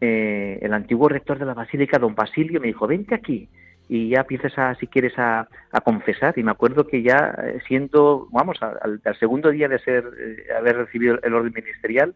eh, 0.00 0.58
el 0.62 0.72
antiguo 0.72 1.08
rector 1.08 1.38
de 1.38 1.46
la 1.46 1.54
Basílica, 1.54 1.98
don 1.98 2.14
Basilio, 2.14 2.60
me 2.60 2.68
dijo, 2.68 2.86
vente 2.86 3.14
aquí 3.14 3.48
y 3.90 4.10
ya 4.10 4.20
empiezas 4.20 4.56
a, 4.56 4.76
si 4.76 4.86
quieres, 4.86 5.14
a, 5.18 5.48
confesar. 5.84 6.38
Y 6.38 6.44
me 6.44 6.52
acuerdo 6.52 6.86
que 6.86 7.02
ya 7.02 7.34
eh, 7.42 7.58
siendo, 7.66 8.28
vamos, 8.30 8.56
al, 8.62 9.02
segundo 9.18 9.50
día 9.50 9.66
de 9.66 9.80
ser, 9.80 10.04
eh, 10.16 10.46
haber 10.56 10.76
recibido 10.76 11.18
el 11.20 11.34
orden 11.34 11.52
ministerial, 11.52 12.14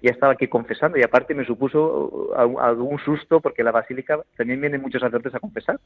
ya 0.00 0.12
estaba 0.12 0.34
aquí 0.34 0.46
confesando 0.46 0.98
y 0.98 1.02
aparte 1.02 1.34
me 1.34 1.44
supuso 1.44 2.30
algún 2.36 2.98
susto 3.00 3.40
porque 3.40 3.64
la 3.64 3.72
basílica 3.72 4.20
también 4.36 4.60
vienen 4.60 4.80
muchos 4.80 5.00
sacerdotes 5.00 5.34
a 5.34 5.40
confesar. 5.40 5.80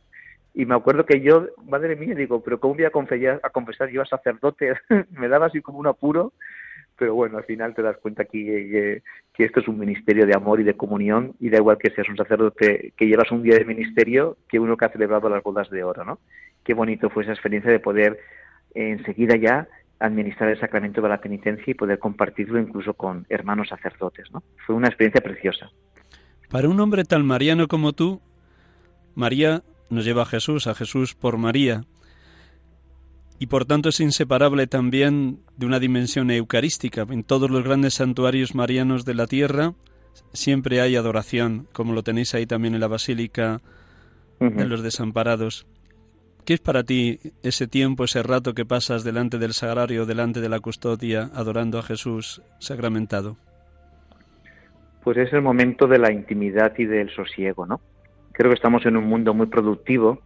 Y 0.52 0.66
me 0.66 0.74
acuerdo 0.74 1.06
que 1.06 1.22
yo, 1.22 1.48
madre 1.64 1.96
mía, 1.96 2.14
digo, 2.14 2.42
pero 2.42 2.60
¿cómo 2.60 2.74
voy 2.74 2.84
a 2.84 2.90
confesar, 2.90 3.40
a 3.42 3.48
confesar 3.48 3.88
yo 3.88 4.02
a 4.02 4.06
sacerdote? 4.06 4.74
me 5.10 5.28
daba 5.28 5.46
así 5.46 5.62
como 5.62 5.78
un 5.78 5.86
apuro 5.86 6.34
pero 7.00 7.14
bueno, 7.14 7.38
al 7.38 7.44
final 7.44 7.74
te 7.74 7.80
das 7.80 7.96
cuenta 7.96 8.26
que, 8.26 9.00
que, 9.32 9.44
esto 9.44 9.60
es 9.60 9.68
un 9.68 9.78
ministerio 9.78 10.26
de 10.26 10.34
amor 10.34 10.60
y 10.60 10.64
de 10.64 10.76
comunión 10.76 11.34
y 11.40 11.48
da 11.48 11.56
igual 11.56 11.78
que 11.78 11.90
seas 11.90 12.06
un 12.10 12.16
sacerdote 12.18 12.92
que 12.94 13.06
llevas 13.06 13.32
un 13.32 13.42
día 13.42 13.56
de 13.56 13.64
ministerio 13.64 14.36
que 14.46 14.58
uno 14.58 14.76
que 14.76 14.84
ha 14.84 14.90
celebrado 14.90 15.30
las 15.30 15.42
bodas 15.42 15.70
de 15.70 15.82
oro, 15.82 16.04
¿no? 16.04 16.18
Qué 16.62 16.74
bonito 16.74 17.08
fue 17.08 17.22
esa 17.22 17.32
experiencia 17.32 17.72
de 17.72 17.80
poder 17.80 18.18
enseguida 18.74 19.36
ya 19.36 19.66
administrar 19.98 20.50
el 20.50 20.60
sacramento 20.60 21.00
de 21.00 21.08
la 21.08 21.22
penitencia 21.22 21.70
y 21.70 21.72
poder 21.72 21.98
compartirlo 21.98 22.60
incluso 22.60 22.92
con 22.92 23.24
hermanos 23.30 23.70
sacerdotes, 23.70 24.30
¿no? 24.30 24.42
Fue 24.66 24.76
una 24.76 24.88
experiencia 24.88 25.22
preciosa. 25.22 25.70
Para 26.50 26.68
un 26.68 26.78
hombre 26.80 27.04
tan 27.04 27.24
mariano 27.24 27.66
como 27.66 27.94
tú, 27.94 28.20
María 29.14 29.62
nos 29.88 30.04
lleva 30.04 30.24
a 30.24 30.26
Jesús, 30.26 30.66
a 30.66 30.74
Jesús 30.74 31.14
por 31.14 31.38
María 31.38 31.80
y 33.40 33.46
por 33.46 33.64
tanto 33.64 33.88
es 33.88 33.98
inseparable 34.00 34.66
también 34.66 35.40
de 35.56 35.64
una 35.64 35.80
dimensión 35.80 36.30
eucarística. 36.30 37.06
En 37.08 37.24
todos 37.24 37.50
los 37.50 37.64
grandes 37.64 37.94
santuarios 37.94 38.54
marianos 38.54 39.06
de 39.06 39.14
la 39.14 39.26
tierra 39.26 39.72
siempre 40.34 40.82
hay 40.82 40.94
adoración, 40.94 41.66
como 41.72 41.94
lo 41.94 42.02
tenéis 42.02 42.34
ahí 42.34 42.44
también 42.44 42.74
en 42.74 42.80
la 42.80 42.86
Basílica 42.86 43.62
de 44.40 44.68
los 44.68 44.82
Desamparados. 44.82 45.66
¿Qué 46.44 46.52
es 46.52 46.60
para 46.60 46.84
ti 46.84 47.18
ese 47.42 47.66
tiempo, 47.66 48.04
ese 48.04 48.22
rato 48.22 48.52
que 48.52 48.66
pasas 48.66 49.04
delante 49.04 49.38
del 49.38 49.54
sagrario, 49.54 50.04
delante 50.04 50.42
de 50.42 50.48
la 50.50 50.60
custodia, 50.60 51.30
adorando 51.34 51.78
a 51.78 51.82
Jesús 51.82 52.42
sacramentado? 52.58 53.38
Pues 55.02 55.16
es 55.16 55.32
el 55.32 55.40
momento 55.40 55.86
de 55.86 55.98
la 55.98 56.12
intimidad 56.12 56.74
y 56.76 56.84
del 56.84 57.08
sosiego, 57.14 57.64
¿no? 57.64 57.80
Creo 58.32 58.50
que 58.50 58.56
estamos 58.56 58.84
en 58.84 58.98
un 58.98 59.04
mundo 59.04 59.32
muy 59.32 59.46
productivo 59.46 60.20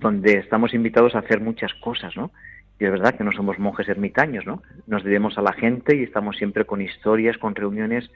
donde 0.00 0.38
estamos 0.38 0.74
invitados 0.74 1.14
a 1.14 1.20
hacer 1.20 1.40
muchas 1.40 1.72
cosas, 1.74 2.16
¿no? 2.16 2.30
Y 2.78 2.86
es 2.86 2.90
verdad 2.90 3.14
que 3.14 3.24
no 3.24 3.32
somos 3.32 3.58
monjes 3.58 3.88
ermitaños, 3.88 4.46
¿no? 4.46 4.62
Nos 4.86 5.04
debemos 5.04 5.36
a 5.36 5.42
la 5.42 5.52
gente 5.52 5.96
y 5.96 6.02
estamos 6.02 6.36
siempre 6.36 6.64
con 6.64 6.80
historias, 6.80 7.36
con 7.36 7.54
reuniones, 7.54 8.10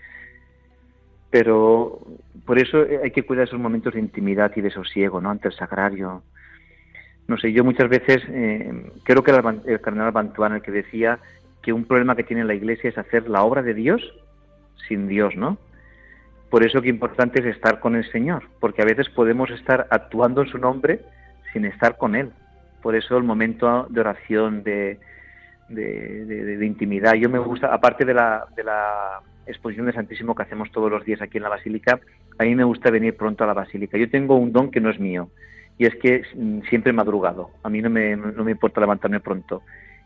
pero 1.31 2.01
por 2.47 2.59
eso 2.59 2.87
hay 3.03 3.11
que 3.11 3.25
cuidar 3.25 3.47
esos 3.47 3.61
momentos 3.61 3.95
de 3.95 4.01
intimidad 4.01 4.53
y 4.57 4.63
de 4.63 4.71
sosiego, 4.71 5.21
¿no? 5.21 5.31
Ante 5.31 5.49
el 5.49 5.55
sagrario. 5.55 6.23
No 7.29 7.37
sé, 7.37 7.53
yo 7.53 7.65
muchas 7.65 7.89
veces 7.89 8.23
eh, 8.29 8.91
creo 9.03 9.23
que 9.23 9.31
era 9.31 9.55
el 9.67 9.81
cardenal 9.81 10.13
Bantuán 10.13 10.55
el 10.55 10.63
que 10.63 10.71
decía 10.71 11.19
que 11.63 11.73
un 11.73 11.85
problema 11.85 12.17
que 12.17 12.25
tiene 12.25 12.45
la 12.45 12.55
Iglesia 12.55 12.91
es 12.91 12.99
hacer 12.99 13.29
la 13.29 13.43
obra 13.43 13.63
de 13.63 13.75
Dios 13.75 14.03
sin 14.89 15.09
Dios, 15.09 15.35
¿no? 15.37 15.59
Por 16.51 16.65
eso 16.65 16.81
que 16.81 16.89
importante 16.89 17.41
es 17.41 17.47
estar 17.47 17.81
con 17.81 17.97
el 17.97 18.09
Señor, 18.13 18.45
porque 18.61 18.83
a 18.83 18.85
veces 18.85 19.09
podemos 19.09 19.51
estar 19.51 19.89
actuando 19.91 20.43
en 20.43 20.49
su 20.49 20.59
nombre, 20.59 21.01
sin 21.55 21.65
estar 21.65 21.97
con 21.97 22.15
Él. 22.15 22.31
Por 22.83 22.95
eso 22.95 23.17
el 23.17 23.25
momento 23.25 23.87
de 23.89 24.01
oración, 24.01 24.63
de, 24.63 24.99
intimidad. 26.61 27.15
Yo 27.15 27.31
me 27.31 27.39
gusta, 27.39 27.73
aparte 27.73 28.05
de 28.05 28.13
la, 28.13 28.45
de 28.55 28.65
la 28.65 29.21
exposición 29.47 29.87
de 29.87 29.95
Santísimo 29.95 30.35
que 30.35 30.43
hacemos 30.43 30.71
todos 30.71 30.91
los 30.91 31.05
días 31.07 31.23
aquí 31.23 31.39
en 31.39 31.45
la 31.45 31.49
Basílica, 31.49 31.99
a 32.39 32.45
mí 32.45 32.55
me 32.55 32.65
gusta 32.65 32.91
venir 32.91 33.17
pronto 33.17 33.45
a 33.45 33.47
la 33.47 33.55
Basílica. 33.55 33.97
Yo 33.97 34.11
tengo 34.11 34.37
un 34.37 34.53
don 34.53 34.71
que 34.71 34.81
no 34.81 34.91
es 34.91 35.01
mío, 35.01 35.31
y 35.79 35.87
es 35.87 35.95
que 35.97 36.25
siempre 36.69 36.91
he 36.91 36.93
madrugado. 36.93 37.51
A 37.63 37.71
mí 37.71 37.81
no 37.81 37.89
me, 37.89 38.17
no 38.17 38.45
me 38.45 38.51
importa 38.51 38.81
levantarme 38.81 39.21
pronto. 39.21 39.63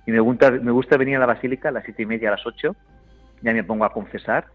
Y 0.07 0.13
me 0.13 0.21
gusta, 0.21 0.51
me 0.51 0.71
gusta 0.71 0.97
venir 0.97 1.17
a 1.17 1.21
la 1.21 1.27
Basílica 1.27 1.71
a 1.71 1.73
las 1.73 1.85
siete 1.85 2.03
y 2.03 2.07
media, 2.07 2.29
a 2.29 2.33
las 2.33 2.47
ocho, 2.47 2.77
ya 3.43 3.53
me 3.53 3.65
pongo 3.65 3.85
a 3.85 3.93
confesar, 3.93 4.47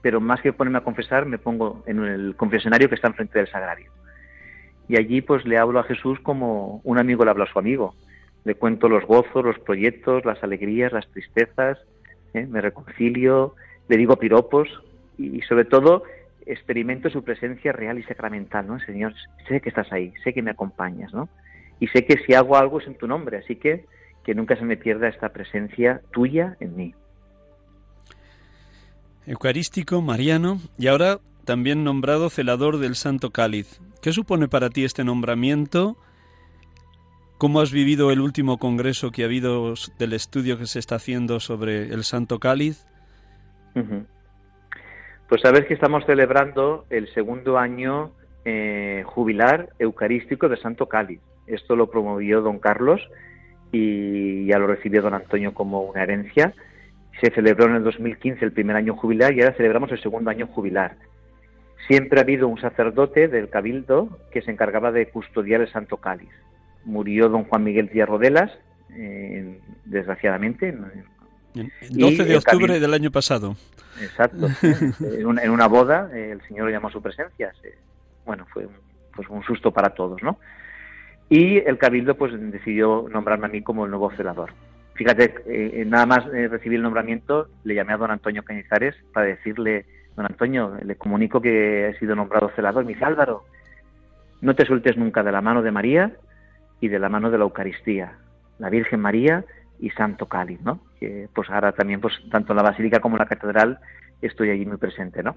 pero 0.00 0.20
más 0.20 0.40
que 0.40 0.52
ponerme 0.52 0.78
a 0.78 0.84
confesar, 0.84 1.26
me 1.26 1.38
pongo 1.38 1.82
en 1.86 2.02
el 2.04 2.36
confesionario 2.36 2.88
que 2.88 2.94
está 2.94 3.08
enfrente 3.08 3.38
del 3.38 3.48
sagrario 3.48 3.90
y 4.88 4.98
allí 4.98 5.20
pues 5.20 5.44
le 5.44 5.58
hablo 5.58 5.80
a 5.80 5.84
Jesús 5.84 6.18
como 6.20 6.80
un 6.84 6.98
amigo 6.98 7.24
le 7.24 7.30
habla 7.30 7.44
a 7.44 7.52
su 7.52 7.58
amigo. 7.58 7.94
Le 8.44 8.54
cuento 8.54 8.88
los 8.88 9.04
gozos, 9.04 9.44
los 9.44 9.58
proyectos, 9.58 10.24
las 10.24 10.42
alegrías, 10.42 10.92
las 10.92 11.08
tristezas, 11.08 11.78
¿eh? 12.34 12.46
me 12.46 12.60
reconcilio, 12.60 13.54
le 13.88 13.96
digo 13.96 14.16
piropos 14.16 14.68
y, 15.16 15.40
sobre 15.42 15.64
todo 15.64 16.02
experimento 16.46 17.08
su 17.08 17.24
presencia 17.24 17.72
real 17.72 17.98
y 17.98 18.02
sacramental, 18.02 18.66
¿no? 18.66 18.78
Señor, 18.80 19.14
sé 19.48 19.62
que 19.62 19.70
estás 19.70 19.90
ahí, 19.92 20.12
sé 20.22 20.34
que 20.34 20.42
me 20.42 20.50
acompañas, 20.50 21.14
¿no? 21.14 21.28
y 21.80 21.88
sé 21.88 22.04
que 22.04 22.16
si 22.24 22.34
hago 22.34 22.56
algo 22.56 22.80
es 22.80 22.86
en 22.86 22.96
tu 22.96 23.06
nombre, 23.06 23.38
así 23.38 23.56
que 23.56 23.84
que 24.24 24.34
nunca 24.34 24.56
se 24.56 24.64
me 24.64 24.78
pierda 24.78 25.08
esta 25.08 25.28
presencia 25.28 26.00
tuya 26.10 26.56
en 26.58 26.76
mí. 26.76 26.94
Eucarístico, 29.26 30.00
Mariano, 30.00 30.60
y 30.78 30.86
ahora 30.86 31.18
también 31.44 31.84
nombrado 31.84 32.30
celador 32.30 32.78
del 32.78 32.94
Santo 32.94 33.30
Cáliz. 33.30 33.80
¿Qué 34.02 34.12
supone 34.12 34.48
para 34.48 34.70
ti 34.70 34.84
este 34.84 35.04
nombramiento? 35.04 35.96
¿Cómo 37.38 37.60
has 37.60 37.72
vivido 37.72 38.10
el 38.10 38.20
último 38.20 38.58
congreso 38.58 39.10
que 39.10 39.22
ha 39.22 39.26
habido 39.26 39.74
del 39.98 40.12
estudio 40.12 40.58
que 40.58 40.66
se 40.66 40.78
está 40.78 40.96
haciendo 40.96 41.40
sobre 41.40 41.88
el 41.92 42.04
Santo 42.04 42.38
Cáliz? 42.38 42.86
Pues 45.28 45.40
sabes 45.42 45.66
que 45.66 45.74
estamos 45.74 46.04
celebrando 46.06 46.86
el 46.90 47.12
segundo 47.12 47.58
año 47.58 48.12
eh, 48.44 49.02
jubilar 49.06 49.70
eucarístico 49.78 50.48
de 50.48 50.56
Santo 50.58 50.86
Cáliz. 50.86 51.20
Esto 51.46 51.76
lo 51.76 51.90
promovió 51.90 52.40
don 52.40 52.58
Carlos 52.58 53.00
y 53.72 54.46
ya 54.46 54.58
lo 54.58 54.66
recibió 54.66 55.02
don 55.02 55.14
Antonio 55.14 55.52
como 55.54 55.82
una 55.82 56.02
herencia. 56.02 56.54
Se 57.20 57.30
celebró 57.30 57.66
en 57.66 57.76
el 57.76 57.84
2015 57.84 58.44
el 58.44 58.52
primer 58.52 58.76
año 58.76 58.94
jubilar 58.96 59.32
y 59.34 59.40
ahora 59.40 59.56
celebramos 59.56 59.90
el 59.92 60.00
segundo 60.00 60.30
año 60.30 60.46
jubilar. 60.46 60.96
Siempre 61.86 62.18
ha 62.18 62.22
habido 62.22 62.48
un 62.48 62.60
sacerdote 62.60 63.28
del 63.28 63.50
Cabildo 63.50 64.18
que 64.32 64.42
se 64.42 64.50
encargaba 64.50 64.90
de 64.90 65.06
custodiar 65.08 65.60
el 65.60 65.70
Santo 65.70 65.98
Cáliz. 65.98 66.30
Murió 66.84 67.28
don 67.28 67.44
Juan 67.44 67.64
Miguel 67.64 67.88
Díaz 67.88 68.08
Rodelas, 68.08 68.50
eh, 68.96 69.60
desgraciadamente. 69.84 70.74
El 71.54 71.70
12 71.90 72.24
de 72.24 72.36
octubre 72.36 72.80
del 72.80 72.94
año 72.94 73.10
pasado. 73.10 73.56
Exacto. 74.00 74.48
en, 75.00 75.50
una, 75.50 75.66
boda, 75.66 76.10
eh, 76.14 76.32
el 76.32 76.42
Señor 76.48 76.70
llamó 76.70 76.88
a 76.88 76.92
su 76.92 77.02
presencia. 77.02 77.52
bueno, 78.24 78.46
fue 78.52 78.66
pues 79.14 79.28
un 79.28 79.42
susto 79.44 79.70
para 79.70 79.90
todos, 79.90 80.22
¿no? 80.22 80.38
Y 81.28 81.58
el 81.58 81.78
Cabildo 81.78 82.16
pues 82.16 82.32
decidió 82.50 83.06
nombrarme 83.10 83.46
a 83.46 83.50
mí 83.50 83.62
como 83.62 83.84
el 83.84 83.90
nuevo 83.90 84.10
celador. 84.16 84.52
Fíjate, 84.94 85.34
eh, 85.46 85.84
nada 85.86 86.06
más 86.06 86.24
recibí 86.24 86.76
el 86.76 86.82
nombramiento, 86.82 87.48
le 87.64 87.74
llamé 87.74 87.92
a 87.92 87.96
don 87.96 88.10
Antonio 88.10 88.42
Cañizares 88.42 88.94
para 89.12 89.26
decirle 89.26 89.86
don 90.16 90.26
Antonio, 90.26 90.76
le 90.82 90.96
comunico 90.96 91.40
que 91.40 91.88
he 91.88 91.98
sido 91.98 92.14
nombrado 92.14 92.50
celador. 92.54 92.84
Me 92.84 92.92
dice, 92.94 93.04
Álvaro, 93.04 93.44
no 94.40 94.54
te 94.54 94.66
sueltes 94.66 94.96
nunca 94.96 95.22
de 95.22 95.32
la 95.32 95.40
mano 95.40 95.62
de 95.62 95.70
María 95.70 96.12
y 96.80 96.88
de 96.88 96.98
la 96.98 97.08
mano 97.08 97.30
de 97.30 97.38
la 97.38 97.44
Eucaristía, 97.44 98.18
la 98.58 98.70
Virgen 98.70 99.00
María 99.00 99.44
y 99.78 99.90
Santo 99.90 100.26
Cáliz, 100.26 100.60
¿no? 100.60 100.80
Que 101.00 101.28
pues 101.34 101.50
ahora 101.50 101.72
también, 101.72 102.00
pues 102.00 102.14
tanto 102.30 102.52
en 102.52 102.56
la 102.56 102.62
Basílica 102.62 103.00
como 103.00 103.16
en 103.16 103.20
la 103.20 103.26
Catedral 103.26 103.78
estoy 104.22 104.50
allí 104.50 104.66
muy 104.66 104.76
presente, 104.76 105.22
¿no? 105.22 105.36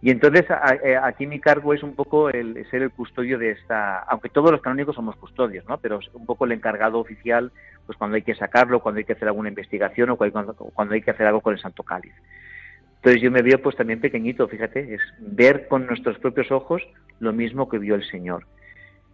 Y 0.00 0.10
entonces 0.10 0.44
eh, 0.82 0.96
aquí 1.00 1.28
mi 1.28 1.38
cargo 1.38 1.72
es 1.72 1.84
un 1.84 1.94
poco 1.94 2.28
el 2.28 2.68
ser 2.70 2.82
el 2.82 2.90
custodio 2.90 3.38
de 3.38 3.52
esta, 3.52 4.00
aunque 4.00 4.28
todos 4.28 4.50
los 4.50 4.60
canónicos 4.60 4.96
somos 4.96 5.14
custodios, 5.14 5.64
¿no? 5.68 5.78
Pero 5.78 6.00
un 6.14 6.26
poco 6.26 6.44
el 6.44 6.50
encargado 6.50 6.98
oficial, 6.98 7.52
pues 7.86 7.96
cuando 7.96 8.16
hay 8.16 8.22
que 8.22 8.34
sacarlo, 8.34 8.80
cuando 8.80 8.98
hay 8.98 9.04
que 9.04 9.12
hacer 9.12 9.28
alguna 9.28 9.48
investigación 9.48 10.10
o 10.10 10.16
cuando, 10.16 10.54
cuando 10.54 10.94
hay 10.94 11.02
que 11.02 11.12
hacer 11.12 11.28
algo 11.28 11.40
con 11.40 11.54
el 11.54 11.60
Santo 11.60 11.84
Cáliz. 11.84 12.14
Entonces 13.02 13.20
yo 13.20 13.32
me 13.32 13.42
veo 13.42 13.60
pues 13.60 13.74
también 13.74 14.00
pequeñito, 14.00 14.46
fíjate, 14.46 14.94
es 14.94 15.00
ver 15.18 15.66
con 15.66 15.88
nuestros 15.88 16.20
propios 16.20 16.52
ojos 16.52 16.82
lo 17.18 17.32
mismo 17.32 17.68
que 17.68 17.78
vio 17.78 17.96
el 17.96 18.08
Señor. 18.08 18.46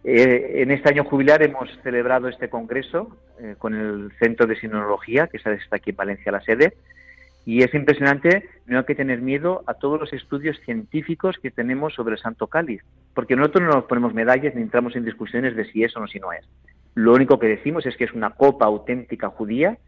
Eh, 0.03 0.61
en 0.61 0.69
este 0.69 0.89
año 0.89 1.05
jubilar 1.05 1.41
hemos 1.41 1.67
celebrado 1.81 2.27
este 2.27 2.49
congreso 2.49 3.17
eh, 3.39 3.55
con 3.57 3.73
el 3.73 4.11
Centro 4.19 4.45
de 4.45 4.59
Sinología, 4.59 5.25
que 5.25 5.37
está 5.37 5.57
aquí 5.71 5.89
en 5.89 5.95
Valencia 5.95 6.31
la 6.31 6.41
sede, 6.41 6.73
y 7.47 7.63
es 7.63 7.73
impresionante, 7.73 8.47
no 8.67 8.77
hay 8.77 8.85
que 8.85 8.93
tener 8.93 9.21
miedo 9.21 9.63
a 9.65 9.73
todos 9.73 9.99
los 9.99 10.13
estudios 10.13 10.59
científicos 10.65 11.37
que 11.41 11.49
tenemos 11.49 11.95
sobre 11.95 12.13
el 12.13 12.21
Santo 12.21 12.45
Cáliz, 12.45 12.83
porque 13.15 13.35
nosotros 13.35 13.63
no 13.63 13.73
nos 13.73 13.85
ponemos 13.85 14.13
medallas 14.13 14.53
ni 14.53 14.61
entramos 14.61 14.95
en 14.95 15.03
discusiones 15.03 15.55
de 15.55 15.65
si 15.65 15.83
es 15.83 15.97
o 15.97 15.99
no 15.99 16.07
si 16.07 16.19
no 16.19 16.31
es. 16.31 16.47
Lo 16.93 17.11
único 17.11 17.39
que 17.39 17.47
decimos 17.47 17.87
es 17.87 17.97
que 17.97 18.03
es 18.03 18.13
una 18.13 18.29
copa 18.29 18.65
auténtica 18.65 19.29
judía 19.29 19.79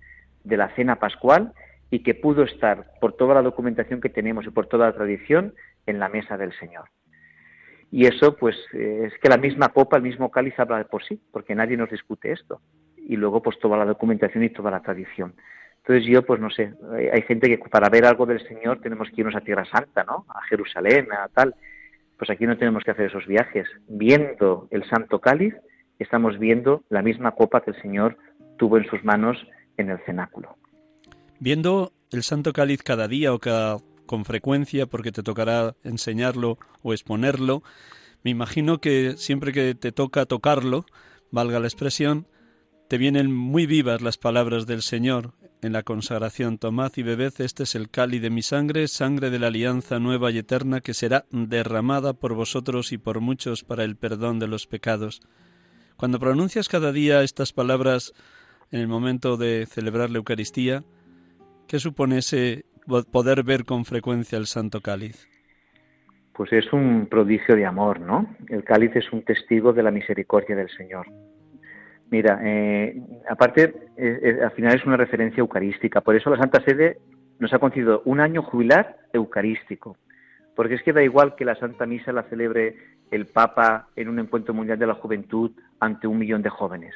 de 0.44 0.58
la 0.58 0.70
cena 0.70 0.96
pascual 0.96 1.54
y 1.92 2.00
que 2.00 2.16
pudo 2.16 2.44
estar, 2.44 2.94
por 3.00 3.14
toda 3.14 3.36
la 3.36 3.42
documentación 3.42 4.02
que 4.02 4.10
tenemos 4.10 4.46
y 4.46 4.50
por 4.50 4.66
toda 4.66 4.88
la 4.88 4.94
tradición, 4.94 5.54
en 5.86 6.00
la 6.00 6.10
mesa 6.10 6.38
del 6.38 6.54
Señor. 6.58 6.86
Y 7.92 8.06
eso, 8.06 8.38
pues, 8.38 8.56
eh, 8.74 9.04
es 9.08 9.20
que 9.20 9.28
la 9.28 9.38
misma 9.38 9.70
copa, 9.70 9.98
el 9.98 10.04
mismo 10.04 10.32
cáliz 10.32 10.58
habla 10.58 10.82
por 10.86 11.04
sí, 11.04 11.22
porque 11.32 11.54
nadie 11.54 11.76
nos 11.76 11.92
discute 11.92 12.32
esto. 12.32 12.62
Y 12.96 13.18
luego, 13.18 13.42
pues, 13.42 13.60
toda 13.60 13.78
la 13.78 13.86
documentación 13.86 14.46
y 14.46 14.50
toda 14.50 14.72
la 14.72 14.82
tradición. 14.82 15.36
Entonces 15.80 16.06
yo, 16.06 16.26
pues, 16.26 16.40
no 16.40 16.50
sé, 16.50 16.74
hay 17.12 17.22
gente 17.24 17.50
que 17.50 17.58
para 17.70 17.90
ver 17.90 18.06
algo 18.06 18.26
del 18.26 18.40
Señor 18.48 18.80
tenemos 18.80 19.10
que 19.10 19.22
irnos 19.22 19.36
a 19.36 19.42
Tierra 19.42 19.66
Santa, 19.66 20.06
¿no? 20.06 20.26
A 20.30 20.42
Jerusalén, 20.44 21.08
a 21.12 21.28
tal. 21.28 21.56
Pues 22.18 22.30
aquí 22.30 22.46
no 22.46 22.58
tenemos 22.58 22.84
que 22.84 22.92
hacer 22.92 23.08
esos 23.08 23.26
viajes. 23.28 23.68
Viendo 23.90 24.68
el 24.72 24.88
Santo 24.88 25.20
Cáliz, 25.20 25.56
estamos 26.00 26.40
viendo 26.40 26.84
la 26.90 27.02
misma 27.02 27.32
copa 27.32 27.62
que 27.62 27.72
el 27.72 27.82
Señor 27.82 28.18
tuvo 28.58 28.78
en 28.78 28.86
sus 28.86 29.04
manos 29.04 29.46
en 29.78 29.90
el 29.90 30.00
cenáculo. 30.06 30.56
Viendo 31.42 31.92
el 32.12 32.22
Santo 32.22 32.54
Cáliz 32.54 32.84
cada 32.84 33.08
día 33.08 33.34
o 33.34 33.40
con 34.06 34.26
frecuencia, 34.26 34.86
porque 34.86 35.12
te 35.12 35.24
tocará 35.24 35.76
enseñarlo 35.84 36.60
o 36.84 36.94
exponerlo, 36.94 37.64
me 38.24 38.30
imagino 38.30 38.80
que 38.80 39.16
siempre 39.18 39.52
que 39.52 39.74
te 39.74 39.92
toca 39.92 40.28
tocarlo, 40.28 40.86
valga 41.32 41.60
la 41.60 41.66
expresión, 41.66 42.28
te 42.88 43.00
vienen 43.00 43.34
muy 43.34 43.66
vivas 43.66 44.04
las 44.04 44.20
palabras 44.20 44.68
del 44.68 44.84
Señor 44.84 45.34
en 45.64 45.74
la 45.74 45.82
consagración. 45.82 46.60
Tomad 46.60 46.92
y 46.98 47.02
bebed, 47.02 47.34
este 47.40 47.64
es 47.64 47.74
el 47.74 47.90
cáliz 47.90 48.22
de 48.22 48.30
mi 48.30 48.44
sangre, 48.44 48.88
sangre 48.88 49.32
de 49.32 49.40
la 49.40 49.48
alianza 49.48 49.98
nueva 49.98 50.30
y 50.30 50.38
eterna 50.38 50.82
que 50.82 50.94
será 50.94 51.26
derramada 51.32 52.14
por 52.14 52.36
vosotros 52.36 52.92
y 52.92 53.00
por 53.00 53.20
muchos 53.20 53.64
para 53.64 53.84
el 53.84 53.96
perdón 53.96 54.38
de 54.38 54.48
los 54.48 54.68
pecados. 54.68 55.22
Cuando 55.98 56.20
pronuncias 56.20 56.70
cada 56.70 56.92
día 56.92 57.24
estas 57.24 57.52
palabras 57.52 58.14
en 58.70 58.80
el 58.80 58.88
momento 58.88 59.38
de 59.38 59.66
celebrar 59.66 60.12
la 60.12 60.20
Eucaristía, 60.20 60.84
¿Qué 61.72 61.80
supone 61.80 62.18
ese 62.18 62.66
poder 63.14 63.44
ver 63.44 63.64
con 63.64 63.86
frecuencia 63.86 64.38
el 64.38 64.46
Santo 64.46 64.82
Cáliz? 64.82 65.26
Pues 66.34 66.52
es 66.52 66.74
un 66.74 67.08
prodigio 67.10 67.56
de 67.56 67.66
amor, 67.66 68.02
¿no? 68.02 68.36
El 68.50 68.66
cáliz 68.66 68.94
es 68.94 69.10
un 69.14 69.24
testigo 69.24 69.72
de 69.72 69.82
la 69.82 69.90
misericordia 69.90 70.54
del 70.54 70.68
Señor. 70.68 71.08
Mira, 72.10 72.42
eh, 72.44 73.02
aparte, 73.30 73.74
eh, 73.96 74.20
eh, 74.22 74.40
al 74.44 74.52
final 74.52 74.76
es 74.76 74.86
una 74.86 74.98
referencia 74.98 75.40
eucarística. 75.40 76.02
Por 76.02 76.18
eso 76.18 76.30
la 76.30 76.40
Santa 76.40 76.62
Sede 76.66 76.98
nos 77.40 77.54
ha 77.54 77.60
concedido 77.60 78.02
un 78.04 78.20
año 78.20 78.44
jubilar 78.44 78.98
eucarístico. 79.14 79.96
Porque 80.58 80.76
es 80.76 80.84
que 80.84 80.92
da 80.92 81.02
igual 81.02 81.36
que 81.38 81.46
la 81.46 81.56
Santa 81.56 81.86
Misa 81.86 82.12
la 82.12 82.24
celebre 82.24 82.76
el 83.12 83.28
Papa 83.28 83.88
en 83.96 84.10
un 84.10 84.20
encuentro 84.20 84.54
mundial 84.54 84.78
de 84.78 84.88
la 84.88 84.96
juventud 84.96 85.52
ante 85.80 86.06
un 86.06 86.20
millón 86.20 86.42
de 86.42 86.50
jóvenes. 86.50 86.94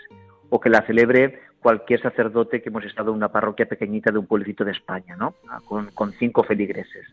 O 0.49 0.59
que 0.59 0.69
la 0.69 0.85
celebre 0.85 1.39
cualquier 1.65 1.99
sacerdote 1.99 2.61
que 2.61 2.69
hemos 2.69 2.85
estado 2.85 3.09
en 3.09 3.17
una 3.17 3.31
parroquia 3.31 3.65
pequeñita 3.65 4.11
de 4.11 4.19
un 4.19 4.27
pueblecito 4.27 4.63
de 4.63 4.71
España, 4.71 5.15
¿no? 5.15 5.33
Ah, 5.49 5.61
con, 5.65 6.11
cinco 6.11 6.43
feligreses. 6.43 7.07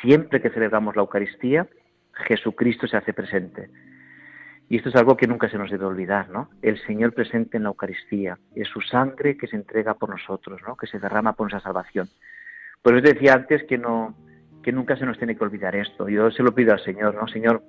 Siempre 0.00 0.40
que 0.40 0.50
celebramos 0.50 0.94
la 0.94 1.02
Eucaristía, 1.02 1.66
Jesucristo 2.12 2.86
se 2.86 2.96
hace 2.96 3.12
presente. 3.12 3.68
Y 4.68 4.76
esto 4.76 4.90
es 4.90 4.94
algo 4.94 5.16
que 5.16 5.26
nunca 5.26 5.50
se 5.50 5.58
nos 5.58 5.72
debe 5.72 5.86
olvidar, 5.86 6.30
¿no? 6.30 6.50
El 6.62 6.80
Señor 6.86 7.14
presente 7.14 7.56
en 7.56 7.64
la 7.64 7.70
Eucaristía, 7.70 8.38
es 8.54 8.68
su 8.68 8.80
sangre 8.80 9.36
que 9.36 9.48
se 9.48 9.56
entrega 9.56 9.94
por 9.94 10.10
nosotros, 10.10 10.60
¿no? 10.64 10.76
Que 10.76 10.86
se 10.86 11.00
derrama 11.00 11.32
por 11.32 11.50
nuestra 11.50 11.68
salvación. 11.68 12.08
Por 12.82 12.96
eso 12.96 13.12
decía 13.12 13.34
antes 13.34 13.64
que 13.64 13.76
no, 13.76 14.14
que 14.62 14.70
nunca 14.70 14.96
se 14.96 15.04
nos 15.04 15.18
tiene 15.18 15.34
que 15.34 15.42
olvidar 15.42 15.74
esto. 15.74 16.08
Yo 16.08 16.30
se 16.30 16.44
lo 16.44 16.54
pido 16.54 16.72
al 16.72 16.84
Señor, 16.84 17.16
¿no? 17.16 17.26
Señor, 17.26 17.60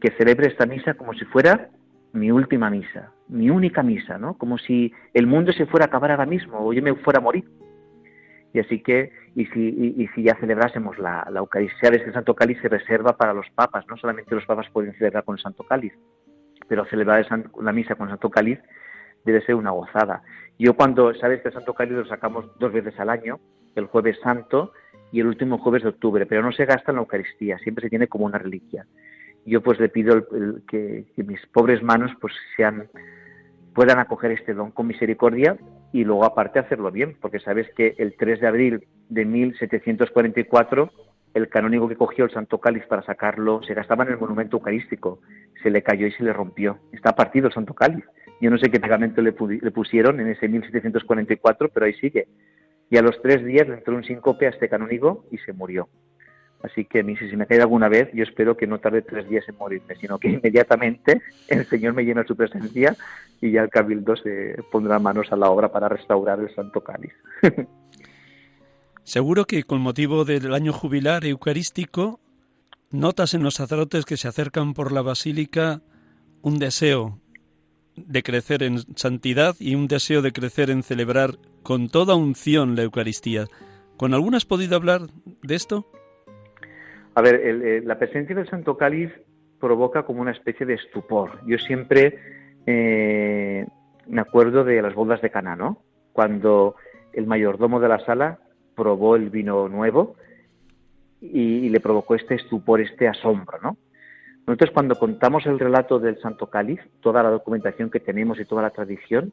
que 0.00 0.12
celebre 0.12 0.46
esta 0.46 0.64
misa 0.64 0.94
como 0.94 1.12
si 1.12 1.24
fuera 1.24 1.70
mi 2.12 2.30
última 2.30 2.70
misa, 2.70 3.12
mi 3.28 3.50
única 3.50 3.82
misa, 3.82 4.18
¿no? 4.18 4.36
Como 4.36 4.58
si 4.58 4.92
el 5.14 5.26
mundo 5.26 5.52
se 5.52 5.66
fuera 5.66 5.86
a 5.86 5.88
acabar 5.88 6.10
ahora 6.10 6.26
mismo 6.26 6.58
o 6.58 6.72
yo 6.72 6.82
me 6.82 6.94
fuera 6.94 7.18
a 7.18 7.22
morir. 7.22 7.44
Y 8.52 8.60
así 8.60 8.82
que, 8.82 9.12
y 9.34 9.46
si, 9.46 9.94
y, 9.96 10.06
si 10.08 10.22
ya 10.24 10.36
celebrásemos 10.38 10.98
la, 10.98 11.26
la 11.30 11.40
Eucaristía 11.40 11.90
de 11.90 11.96
este 11.96 12.12
Santo 12.12 12.34
Cáliz, 12.34 12.60
se 12.60 12.68
reserva 12.68 13.16
para 13.16 13.32
los 13.32 13.48
papas, 13.54 13.86
no 13.88 13.96
solamente 13.96 14.34
los 14.34 14.44
papas 14.44 14.68
pueden 14.70 14.92
celebrar 14.94 15.24
con 15.24 15.36
el 15.36 15.42
Santo 15.42 15.64
Cáliz, 15.64 15.94
pero 16.68 16.84
celebrar 16.84 17.26
la 17.60 17.72
misa 17.72 17.94
con 17.94 18.08
el 18.08 18.12
Santo 18.12 18.28
Cáliz 18.28 18.58
debe 19.24 19.40
ser 19.40 19.54
una 19.54 19.70
gozada. 19.70 20.22
Yo 20.58 20.74
cuando, 20.74 21.14
sabes 21.14 21.40
que 21.40 21.48
el 21.48 21.54
Santo 21.54 21.72
Cáliz 21.72 21.94
lo 21.94 22.04
sacamos 22.04 22.46
dos 22.58 22.72
veces 22.72 22.98
al 23.00 23.08
año, 23.08 23.40
el 23.74 23.86
jueves 23.86 24.18
santo 24.22 24.72
y 25.12 25.20
el 25.20 25.28
último 25.28 25.56
jueves 25.56 25.82
de 25.82 25.88
octubre, 25.88 26.26
pero 26.26 26.42
no 26.42 26.52
se 26.52 26.66
gasta 26.66 26.92
en 26.92 26.96
la 26.96 27.02
Eucaristía, 27.02 27.56
siempre 27.58 27.84
se 27.84 27.90
tiene 27.90 28.08
como 28.08 28.26
una 28.26 28.36
reliquia 28.36 28.86
yo 29.44 29.62
pues 29.62 29.78
le 29.80 29.88
pido 29.88 30.26
que, 30.68 31.06
mis 31.16 31.44
pobres 31.46 31.82
manos 31.82 32.10
pues 32.20 32.32
sean 32.56 32.88
puedan 33.74 33.98
acoger 33.98 34.32
este 34.32 34.52
don 34.52 34.70
con 34.70 34.86
misericordia 34.86 35.56
y 35.92 36.04
luego 36.04 36.24
aparte 36.24 36.58
hacerlo 36.58 36.90
bien, 36.90 37.16
porque 37.20 37.40
sabes 37.40 37.66
que 37.74 37.94
el 37.98 38.14
3 38.16 38.40
de 38.40 38.46
abril 38.46 38.86
de 39.08 39.24
1744 39.24 40.90
el 41.34 41.48
canónigo 41.48 41.88
que 41.88 41.96
cogió 41.96 42.26
el 42.26 42.30
Santo 42.30 42.58
Cáliz 42.58 42.84
para 42.86 43.02
sacarlo 43.02 43.62
se 43.62 43.72
gastaba 43.74 44.04
en 44.04 44.12
el 44.12 44.18
monumento 44.18 44.58
eucarístico, 44.58 45.20
se 45.62 45.70
le 45.70 45.82
cayó 45.82 46.06
y 46.06 46.12
se 46.12 46.22
le 46.22 46.32
rompió. 46.32 46.78
Está 46.92 47.12
partido 47.12 47.48
el 47.48 47.54
Santo 47.54 47.72
Cáliz. 47.72 48.04
Yo 48.40 48.50
no 48.50 48.58
sé 48.58 48.70
qué 48.70 48.80
pegamento 48.80 49.22
le, 49.22 49.34
le 49.62 49.70
pusieron 49.70 50.20
en 50.20 50.28
ese 50.28 50.48
1744, 50.48 51.70
pero 51.70 51.86
ahí 51.86 51.94
sigue. 51.94 52.28
Y 52.90 52.98
a 52.98 53.02
los 53.02 53.22
tres 53.22 53.42
días 53.44 53.66
le 53.66 53.74
entró 53.76 53.96
un 53.96 54.04
síncope 54.04 54.46
a 54.46 54.50
este 54.50 54.68
canónigo 54.68 55.24
y 55.30 55.38
se 55.38 55.54
murió 55.54 55.88
Así 56.62 56.84
que 56.84 57.00
a 57.00 57.02
mí, 57.02 57.16
si 57.16 57.36
me 57.36 57.46
cae 57.46 57.60
alguna 57.60 57.88
vez, 57.88 58.08
yo 58.12 58.22
espero 58.22 58.56
que 58.56 58.66
no 58.66 58.78
tarde 58.78 59.02
tres 59.02 59.28
días 59.28 59.48
en 59.48 59.56
morirme, 59.56 59.96
sino 59.96 60.18
que 60.18 60.28
inmediatamente 60.32 61.20
el 61.48 61.66
Señor 61.66 61.94
me 61.94 62.04
llena 62.04 62.24
su 62.24 62.36
presencia 62.36 62.96
y 63.40 63.50
ya 63.50 63.62
el 63.62 63.70
Cabildo 63.70 64.16
se 64.16 64.56
pondrá 64.70 64.98
manos 64.98 65.32
a 65.32 65.36
la 65.36 65.50
obra 65.50 65.72
para 65.72 65.88
restaurar 65.88 66.38
el 66.40 66.54
Santo 66.54 66.82
Cáliz. 66.82 67.12
Seguro 69.04 69.46
que 69.46 69.64
con 69.64 69.80
motivo 69.80 70.24
del 70.24 70.54
año 70.54 70.72
jubilar 70.72 71.24
eucarístico, 71.24 72.20
notas 72.90 73.34
en 73.34 73.42
los 73.42 73.54
sacerdotes 73.54 74.04
que 74.04 74.16
se 74.16 74.28
acercan 74.28 74.74
por 74.74 74.92
la 74.92 75.02
basílica 75.02 75.80
un 76.40 76.60
deseo 76.60 77.18
de 77.96 78.22
crecer 78.22 78.62
en 78.62 78.78
santidad 78.96 79.56
y 79.58 79.74
un 79.74 79.88
deseo 79.88 80.22
de 80.22 80.32
crecer 80.32 80.70
en 80.70 80.84
celebrar 80.84 81.38
con 81.64 81.88
toda 81.88 82.14
unción 82.14 82.76
la 82.76 82.82
Eucaristía. 82.82 83.46
¿Con 83.96 84.14
alguna 84.14 84.36
has 84.36 84.44
podido 84.44 84.76
hablar 84.76 85.02
de 85.42 85.54
esto? 85.54 85.86
A 87.14 87.20
ver, 87.20 87.34
eh, 87.34 87.82
la 87.84 87.98
presencia 87.98 88.34
del 88.34 88.48
Santo 88.48 88.76
Cáliz 88.76 89.10
provoca 89.60 90.04
como 90.04 90.22
una 90.22 90.32
especie 90.32 90.66
de 90.66 90.74
estupor. 90.74 91.40
Yo 91.46 91.58
siempre 91.58 92.18
eh, 92.66 93.66
me 94.06 94.20
acuerdo 94.20 94.64
de 94.64 94.80
las 94.82 94.94
bodas 94.94 95.20
de 95.20 95.30
Cana, 95.30 95.54
¿no? 95.56 95.78
Cuando 96.12 96.76
el 97.12 97.26
mayordomo 97.26 97.80
de 97.80 97.88
la 97.88 97.98
sala 98.00 98.38
probó 98.74 99.16
el 99.16 99.30
vino 99.30 99.68
nuevo 99.68 100.16
y, 101.20 101.68
le 101.68 101.80
provocó 101.80 102.14
este 102.14 102.34
estupor, 102.34 102.80
este 102.80 103.06
asombro, 103.06 103.58
¿no? 103.62 103.76
Nosotros 104.46 104.70
cuando 104.72 104.96
contamos 104.96 105.46
el 105.46 105.58
relato 105.58 106.00
del 106.00 106.18
Santo 106.20 106.48
Cáliz, 106.50 106.80
toda 107.00 107.22
la 107.22 107.30
documentación 107.30 107.90
que 107.90 108.00
tenemos 108.00 108.40
y 108.40 108.44
toda 108.44 108.62
la 108.62 108.70
tradición, 108.70 109.32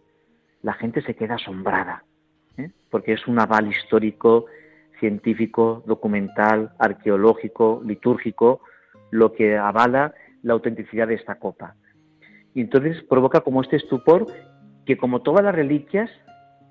la 0.62 0.74
gente 0.74 1.02
se 1.02 1.16
queda 1.16 1.36
asombrada, 1.36 2.04
¿eh? 2.58 2.70
porque 2.92 3.14
es 3.14 3.26
un 3.26 3.40
aval 3.40 3.68
histórico 3.68 4.46
científico, 5.00 5.84
documental, 5.86 6.72
arqueológico, 6.80 7.82
litúrgico, 7.86 8.62
lo 9.12 9.34
que 9.34 9.58
avala 9.58 10.14
la 10.44 10.54
autenticidad 10.54 11.08
de 11.08 11.16
esta 11.16 11.36
copa. 11.36 11.76
Y 12.54 12.62
entonces 12.62 13.04
provoca 13.04 13.42
como 13.42 13.62
este 13.62 13.78
estupor 13.78 14.26
que 14.86 14.98
como 14.98 15.22
todas 15.22 15.44
las 15.44 15.56
reliquias, 15.56 16.10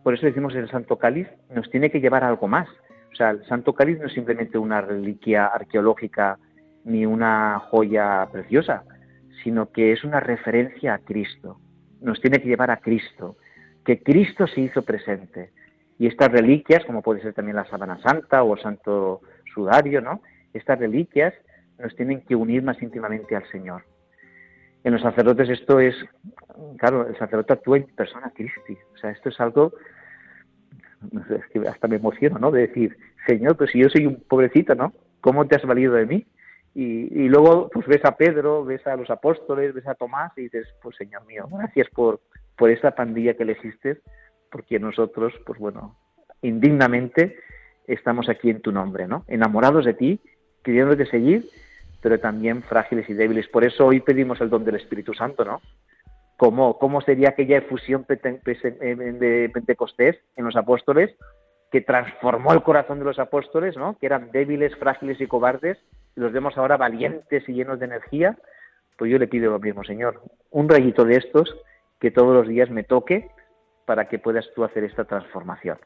por 0.02 0.14
eso 0.14 0.26
decimos 0.26 0.54
el 0.54 0.70
Santo 0.70 0.98
Cáliz, 0.98 1.28
nos 1.54 1.70
tiene 1.70 1.90
que 1.90 2.00
llevar 2.00 2.24
a 2.24 2.28
algo 2.28 2.48
más. 2.48 2.68
O 3.12 3.16
sea, 3.16 3.30
el 3.30 3.44
Santo 3.46 3.74
Cáliz 3.74 3.98
no 3.98 4.06
es 4.06 4.12
simplemente 4.12 4.58
una 4.58 4.80
reliquia 4.80 5.46
arqueológica 5.46 6.38
ni 6.84 7.06
una 7.06 7.60
joya 7.70 8.26
preciosa, 8.32 8.84
sino 9.42 9.70
que 9.70 9.92
es 9.92 10.04
una 10.04 10.20
referencia 10.20 10.94
a 10.94 10.98
Cristo. 10.98 11.58
Nos 12.00 12.20
tiene 12.20 12.40
que 12.40 12.48
llevar 12.48 12.70
a 12.70 12.78
Cristo, 12.78 13.36
que 13.84 14.02
Cristo 14.02 14.46
se 14.46 14.62
hizo 14.62 14.82
presente, 14.82 15.50
y 15.98 16.06
estas 16.06 16.30
reliquias, 16.30 16.84
como 16.84 17.02
puede 17.02 17.20
ser 17.20 17.34
también 17.34 17.56
la 17.56 17.66
sábana 17.66 18.00
santa 18.02 18.42
o 18.42 18.54
el 18.54 18.62
santo 18.62 19.20
sudario, 19.52 20.00
¿no? 20.00 20.22
Estas 20.54 20.78
reliquias 20.78 21.34
nos 21.78 21.94
tienen 21.96 22.22
que 22.22 22.36
unir 22.36 22.62
más 22.62 22.80
íntimamente 22.80 23.34
al 23.34 23.48
Señor. 23.50 23.82
En 24.84 24.92
los 24.92 25.02
sacerdotes 25.02 25.48
esto 25.48 25.80
es, 25.80 25.94
claro, 26.78 27.08
el 27.08 27.18
sacerdote 27.18 27.52
actúa 27.52 27.78
en 27.78 27.86
persona 27.96 28.32
Christi. 28.34 28.78
O 28.94 28.96
sea, 28.96 29.10
esto 29.10 29.28
es 29.28 29.40
algo, 29.40 29.72
es 31.12 31.46
que 31.52 31.68
hasta 31.68 31.88
me 31.88 31.96
emociono, 31.96 32.38
¿no? 32.38 32.52
De 32.52 32.68
decir, 32.68 32.96
Señor, 33.26 33.56
pues 33.56 33.70
si 33.72 33.80
yo 33.80 33.88
soy 33.88 34.06
un 34.06 34.22
pobrecito, 34.22 34.76
¿no? 34.76 34.92
¿Cómo 35.20 35.46
te 35.46 35.56
has 35.56 35.64
valido 35.64 35.94
de 35.94 36.06
mí? 36.06 36.26
Y, 36.74 37.24
y, 37.24 37.28
luego 37.28 37.68
pues 37.70 37.86
ves 37.88 38.04
a 38.04 38.16
Pedro, 38.16 38.64
ves 38.64 38.86
a 38.86 38.94
los 38.94 39.10
apóstoles, 39.10 39.74
ves 39.74 39.88
a 39.88 39.94
Tomás 39.94 40.30
y 40.36 40.42
dices, 40.42 40.68
pues 40.80 40.94
Señor 40.96 41.26
mío, 41.26 41.48
gracias 41.50 41.88
por, 41.90 42.20
por 42.56 42.70
esa 42.70 42.92
pandilla 42.92 43.34
que 43.34 43.42
elegiste 43.42 44.00
porque 44.50 44.78
nosotros, 44.78 45.32
pues 45.44 45.58
bueno, 45.58 45.96
indignamente 46.42 47.36
estamos 47.86 48.28
aquí 48.28 48.50
en 48.50 48.60
tu 48.60 48.72
nombre, 48.72 49.06
¿no? 49.06 49.24
Enamorados 49.28 49.84
de 49.84 49.94
ti, 49.94 50.20
queriéndote 50.62 51.06
seguir, 51.06 51.48
pero 52.00 52.20
también 52.20 52.62
frágiles 52.62 53.08
y 53.08 53.14
débiles. 53.14 53.48
Por 53.48 53.64
eso 53.64 53.86
hoy 53.86 54.00
pedimos 54.00 54.40
el 54.40 54.50
don 54.50 54.64
del 54.64 54.76
Espíritu 54.76 55.14
Santo, 55.14 55.44
¿no? 55.44 55.60
¿Cómo, 56.36 56.78
cómo 56.78 57.00
sería 57.00 57.30
aquella 57.30 57.58
efusión 57.58 58.06
de 58.08 59.50
Pentecostés 59.52 60.16
en 60.36 60.44
los 60.44 60.54
apóstoles 60.54 61.16
que 61.70 61.80
transformó 61.80 62.52
el 62.52 62.62
corazón 62.62 62.98
de 62.98 63.04
los 63.04 63.18
apóstoles, 63.18 63.76
¿no? 63.76 63.98
Que 63.98 64.06
eran 64.06 64.30
débiles, 64.30 64.76
frágiles 64.76 65.20
y 65.20 65.26
cobardes, 65.26 65.78
y 66.16 66.20
los 66.20 66.32
vemos 66.32 66.56
ahora 66.56 66.76
valientes 66.76 67.46
y 67.48 67.52
llenos 67.52 67.78
de 67.78 67.86
energía. 67.86 68.38
Pues 68.96 69.10
yo 69.10 69.18
le 69.18 69.28
pido 69.28 69.50
lo 69.50 69.58
mismo, 69.58 69.84
Señor, 69.84 70.22
un 70.50 70.68
rayito 70.68 71.04
de 71.04 71.16
estos 71.16 71.54
que 72.00 72.10
todos 72.10 72.34
los 72.34 72.48
días 72.48 72.70
me 72.70 72.84
toque 72.84 73.30
para 73.88 74.06
que 74.06 74.18
puedas 74.18 74.44
tú 74.54 74.64
hacer 74.64 74.84
esta 74.84 75.06
transformación. 75.06 75.78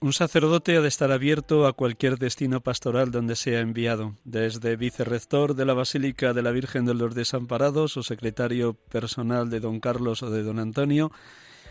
Un 0.00 0.12
sacerdote 0.12 0.76
ha 0.76 0.80
de 0.80 0.88
estar 0.88 1.12
abierto 1.12 1.68
a 1.68 1.72
cualquier 1.72 2.18
destino 2.18 2.62
pastoral 2.62 3.12
donde 3.12 3.36
sea 3.36 3.60
enviado, 3.60 4.16
desde 4.24 4.74
vicerrector 4.74 5.54
de 5.54 5.66
la 5.66 5.74
Basílica 5.74 6.32
de 6.32 6.42
la 6.42 6.50
Virgen 6.50 6.86
de 6.86 6.94
los 6.94 7.14
Desamparados 7.14 7.96
o 7.96 8.02
secretario 8.02 8.74
personal 8.74 9.50
de 9.50 9.60
don 9.60 9.78
Carlos 9.78 10.24
o 10.24 10.30
de 10.30 10.42
don 10.42 10.58
Antonio, 10.58 11.12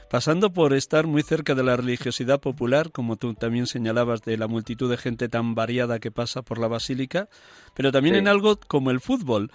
pasando 0.10 0.54
por 0.54 0.74
estar 0.74 1.06
muy 1.06 1.22
cerca 1.22 1.54
de 1.54 1.64
la 1.64 1.76
religiosidad 1.76 2.40
popular, 2.40 2.94
como 2.94 3.18
tú 3.18 3.34
también 3.34 3.68
señalabas, 3.68 4.22
de 4.22 4.38
la 4.38 4.48
multitud 4.48 4.90
de 4.90 4.96
gente 4.96 5.28
tan 5.28 5.54
variada 5.54 6.00
que 6.00 6.12
pasa 6.12 6.44
por 6.44 6.60
la 6.60 6.70
Basílica, 6.70 7.28
pero 7.76 7.92
también 7.92 8.16
en 8.16 8.30
algo 8.30 8.58
como 8.58 8.90
el 8.90 9.02
fútbol. 9.02 9.52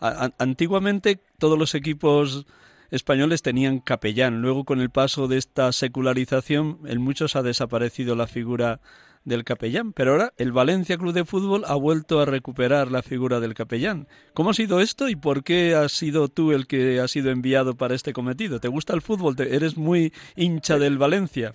antiguamente 0.00 1.20
todos 1.38 1.56
los 1.56 1.76
equipos 1.76 2.44
españoles 2.90 3.42
tenían 3.42 3.80
capellán. 3.80 4.42
Luego, 4.42 4.64
con 4.64 4.80
el 4.80 4.90
paso 4.90 5.28
de 5.28 5.38
esta 5.38 5.72
secularización, 5.72 6.78
en 6.86 7.00
muchos 7.00 7.36
ha 7.36 7.42
desaparecido 7.42 8.16
la 8.16 8.26
figura 8.26 8.80
del 9.26 9.44
capellán, 9.44 9.92
pero 9.92 10.12
ahora 10.12 10.32
el 10.38 10.52
Valencia 10.52 10.96
Club 10.96 11.12
de 11.12 11.24
Fútbol 11.24 11.64
ha 11.66 11.74
vuelto 11.74 12.20
a 12.20 12.24
recuperar 12.24 12.90
la 12.90 13.02
figura 13.02 13.40
del 13.40 13.54
capellán. 13.54 14.06
¿Cómo 14.34 14.50
ha 14.50 14.54
sido 14.54 14.80
esto 14.80 15.08
y 15.08 15.16
por 15.16 15.42
qué 15.42 15.74
has 15.74 15.92
sido 15.92 16.28
tú 16.28 16.52
el 16.52 16.66
que 16.66 17.00
ha 17.00 17.08
sido 17.08 17.30
enviado 17.30 17.74
para 17.74 17.94
este 17.94 18.12
cometido? 18.12 18.60
¿Te 18.60 18.68
gusta 18.68 18.94
el 18.94 19.02
fútbol? 19.02 19.34
¿Eres 19.38 19.76
muy 19.76 20.12
hincha 20.36 20.78
del 20.78 20.96
Valencia? 20.96 21.54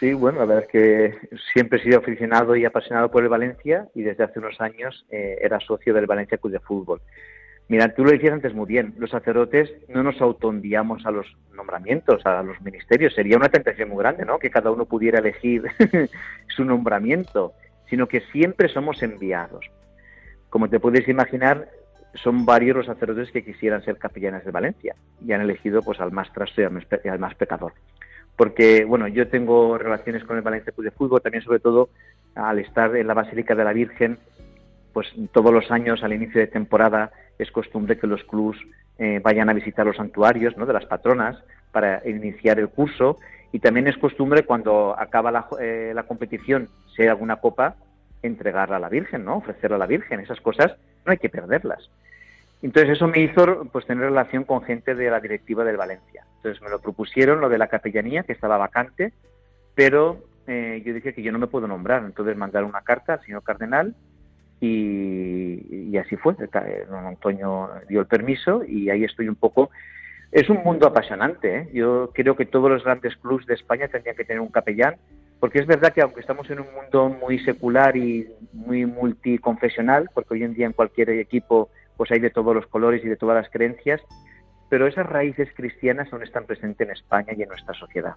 Sí, 0.00 0.12
bueno, 0.12 0.40
la 0.40 0.46
verdad 0.46 0.64
es 0.64 0.70
que 0.70 1.38
siempre 1.52 1.78
he 1.78 1.82
sido 1.82 1.98
aficionado 1.98 2.54
y 2.56 2.64
apasionado 2.64 3.10
por 3.10 3.22
el 3.22 3.28
Valencia 3.28 3.88
y 3.94 4.02
desde 4.02 4.24
hace 4.24 4.38
unos 4.38 4.60
años 4.60 5.06
eh, 5.10 5.38
era 5.40 5.58
socio 5.60 5.94
del 5.94 6.06
Valencia 6.06 6.38
Club 6.38 6.52
de 6.52 6.60
Fútbol. 6.60 7.00
Mira, 7.68 7.94
tú 7.94 8.02
lo 8.02 8.10
decías 8.10 8.32
antes 8.32 8.54
muy 8.54 8.66
bien, 8.66 8.94
los 8.96 9.10
sacerdotes 9.10 9.70
no 9.88 10.02
nos 10.02 10.20
autoenviamos 10.22 11.04
a 11.04 11.10
los 11.10 11.26
nombramientos, 11.54 12.24
a 12.24 12.42
los 12.42 12.58
ministerios. 12.62 13.14
Sería 13.14 13.36
una 13.36 13.50
tentación 13.50 13.90
muy 13.90 13.98
grande, 13.98 14.24
¿no? 14.24 14.38
Que 14.38 14.50
cada 14.50 14.70
uno 14.70 14.86
pudiera 14.86 15.18
elegir 15.18 15.64
su 16.56 16.64
nombramiento, 16.64 17.52
sino 17.90 18.08
que 18.08 18.22
siempre 18.32 18.68
somos 18.68 19.02
enviados. 19.02 19.66
Como 20.48 20.70
te 20.70 20.80
puedes 20.80 21.06
imaginar, 21.08 21.68
son 22.14 22.46
varios 22.46 22.74
los 22.74 22.86
sacerdotes 22.86 23.30
que 23.30 23.44
quisieran 23.44 23.84
ser 23.84 23.98
capellanes 23.98 24.46
de 24.46 24.50
Valencia 24.50 24.96
y 25.24 25.32
han 25.32 25.42
elegido 25.42 25.82
pues 25.82 26.00
al 26.00 26.10
más 26.10 26.32
trasto 26.32 26.62
y 26.62 27.08
al 27.08 27.18
más 27.18 27.34
pecador. 27.34 27.74
Porque, 28.34 28.84
bueno, 28.86 29.08
yo 29.08 29.28
tengo 29.28 29.76
relaciones 29.76 30.24
con 30.24 30.36
el 30.36 30.42
Valencia 30.42 30.72
Club 30.72 30.84
de 30.84 30.90
Fútbol, 30.92 31.20
también 31.20 31.42
sobre 31.42 31.58
todo 31.58 31.90
al 32.34 32.60
estar 32.60 32.96
en 32.96 33.06
la 33.06 33.14
Basílica 33.14 33.54
de 33.54 33.64
la 33.64 33.72
Virgen, 33.74 34.18
pues 34.94 35.12
todos 35.32 35.52
los 35.52 35.70
años 35.70 36.02
al 36.02 36.14
inicio 36.14 36.40
de 36.40 36.46
temporada 36.46 37.10
es 37.38 37.50
costumbre 37.50 37.98
que 37.98 38.06
los 38.06 38.22
clubs 38.24 38.58
eh, 38.98 39.20
vayan 39.22 39.48
a 39.48 39.52
visitar 39.52 39.86
los 39.86 39.96
santuarios 39.96 40.56
¿no? 40.56 40.66
de 40.66 40.72
las 40.72 40.86
patronas 40.86 41.36
para 41.70 42.02
iniciar 42.08 42.58
el 42.58 42.68
curso 42.68 43.18
y 43.52 43.60
también 43.60 43.86
es 43.88 43.96
costumbre 43.96 44.42
cuando 44.44 44.98
acaba 44.98 45.30
la, 45.30 45.46
eh, 45.60 45.92
la 45.94 46.02
competición, 46.02 46.68
si 46.94 47.02
hay 47.02 47.08
alguna 47.08 47.36
copa, 47.36 47.76
entregarla 48.22 48.76
a 48.76 48.80
la 48.80 48.88
Virgen, 48.88 49.24
¿no? 49.24 49.36
ofrecerla 49.36 49.76
a 49.76 49.80
la 49.80 49.86
Virgen. 49.86 50.20
Esas 50.20 50.40
cosas 50.40 50.74
no 51.06 51.12
hay 51.12 51.18
que 51.18 51.28
perderlas. 51.28 51.88
Entonces 52.60 52.96
eso 52.96 53.06
me 53.06 53.20
hizo 53.20 53.66
pues 53.70 53.86
tener 53.86 54.04
relación 54.04 54.44
con 54.44 54.62
gente 54.62 54.94
de 54.94 55.10
la 55.10 55.20
directiva 55.20 55.64
del 55.64 55.76
Valencia. 55.76 56.24
Entonces 56.36 56.60
me 56.60 56.70
lo 56.70 56.80
propusieron, 56.80 57.40
lo 57.40 57.48
de 57.48 57.58
la 57.58 57.68
capellanía, 57.68 58.24
que 58.24 58.32
estaba 58.32 58.58
vacante, 58.58 59.12
pero 59.74 60.24
eh, 60.46 60.82
yo 60.84 60.92
dije 60.92 61.14
que 61.14 61.22
yo 61.22 61.30
no 61.30 61.38
me 61.38 61.46
puedo 61.46 61.68
nombrar. 61.68 62.04
Entonces 62.04 62.36
mandaron 62.36 62.70
una 62.70 62.82
carta 62.82 63.14
al 63.14 63.24
señor 63.24 63.44
cardenal 63.44 63.94
y, 64.60 65.96
así 65.96 66.16
fue. 66.16 66.34
Don 66.34 67.06
Antonio 67.06 67.70
dio 67.88 68.00
el 68.00 68.06
permiso 68.06 68.64
y 68.64 68.90
ahí 68.90 69.04
estoy 69.04 69.28
un 69.28 69.36
poco. 69.36 69.70
Es 70.30 70.48
un 70.50 70.58
mundo 70.58 70.86
apasionante. 70.86 71.56
¿eh? 71.56 71.68
Yo 71.72 72.10
creo 72.12 72.36
que 72.36 72.46
todos 72.46 72.70
los 72.70 72.84
grandes 72.84 73.16
clubs 73.16 73.46
de 73.46 73.54
España 73.54 73.88
tendrían 73.88 74.16
que 74.16 74.24
tener 74.24 74.40
un 74.40 74.48
capellán, 74.48 74.96
porque 75.40 75.60
es 75.60 75.66
verdad 75.66 75.92
que 75.92 76.02
aunque 76.02 76.20
estamos 76.20 76.50
en 76.50 76.60
un 76.60 76.66
mundo 76.74 77.08
muy 77.08 77.38
secular 77.40 77.96
y 77.96 78.28
muy 78.52 78.84
multiconfesional, 78.86 80.10
porque 80.12 80.34
hoy 80.34 80.44
en 80.44 80.54
día 80.54 80.66
en 80.66 80.72
cualquier 80.72 81.10
equipo 81.10 81.70
pues 81.96 82.10
hay 82.12 82.20
de 82.20 82.30
todos 82.30 82.54
los 82.54 82.66
colores 82.66 83.04
y 83.04 83.08
de 83.08 83.16
todas 83.16 83.42
las 83.42 83.50
creencias, 83.50 84.00
pero 84.68 84.86
esas 84.86 85.06
raíces 85.06 85.48
cristianas 85.54 86.12
aún 86.12 86.22
están 86.22 86.44
presentes 86.44 86.86
en 86.86 86.92
España 86.92 87.32
y 87.36 87.42
en 87.42 87.48
nuestra 87.48 87.74
sociedad 87.74 88.14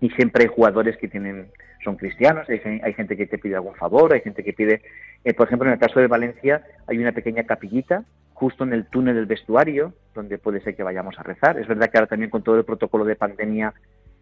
y 0.00 0.10
siempre 0.10 0.44
hay 0.44 0.48
jugadores 0.48 0.96
que 0.96 1.08
tienen 1.08 1.50
son 1.84 1.96
cristianos, 1.96 2.46
hay, 2.48 2.92
gente 2.92 3.16
que 3.16 3.26
te 3.26 3.38
pide 3.38 3.54
algún 3.54 3.74
favor, 3.76 4.12
hay 4.12 4.20
gente 4.20 4.42
que 4.42 4.52
pide, 4.52 4.82
eh, 5.28 5.34
por 5.34 5.46
ejemplo, 5.46 5.68
en 5.68 5.74
el 5.74 5.78
caso 5.78 6.00
de 6.00 6.06
Valencia 6.06 6.62
hay 6.86 6.96
una 6.96 7.12
pequeña 7.12 7.44
capillita 7.44 8.04
justo 8.32 8.64
en 8.64 8.72
el 8.72 8.86
túnel 8.86 9.14
del 9.14 9.26
vestuario, 9.26 9.92
donde 10.14 10.38
puede 10.38 10.62
ser 10.62 10.74
que 10.74 10.82
vayamos 10.82 11.18
a 11.18 11.22
rezar. 11.22 11.58
Es 11.58 11.68
verdad 11.68 11.90
que 11.90 11.98
ahora 11.98 12.08
también 12.08 12.30
con 12.30 12.42
todo 12.42 12.56
el 12.56 12.64
protocolo 12.64 13.04
de 13.04 13.14
pandemia 13.14 13.74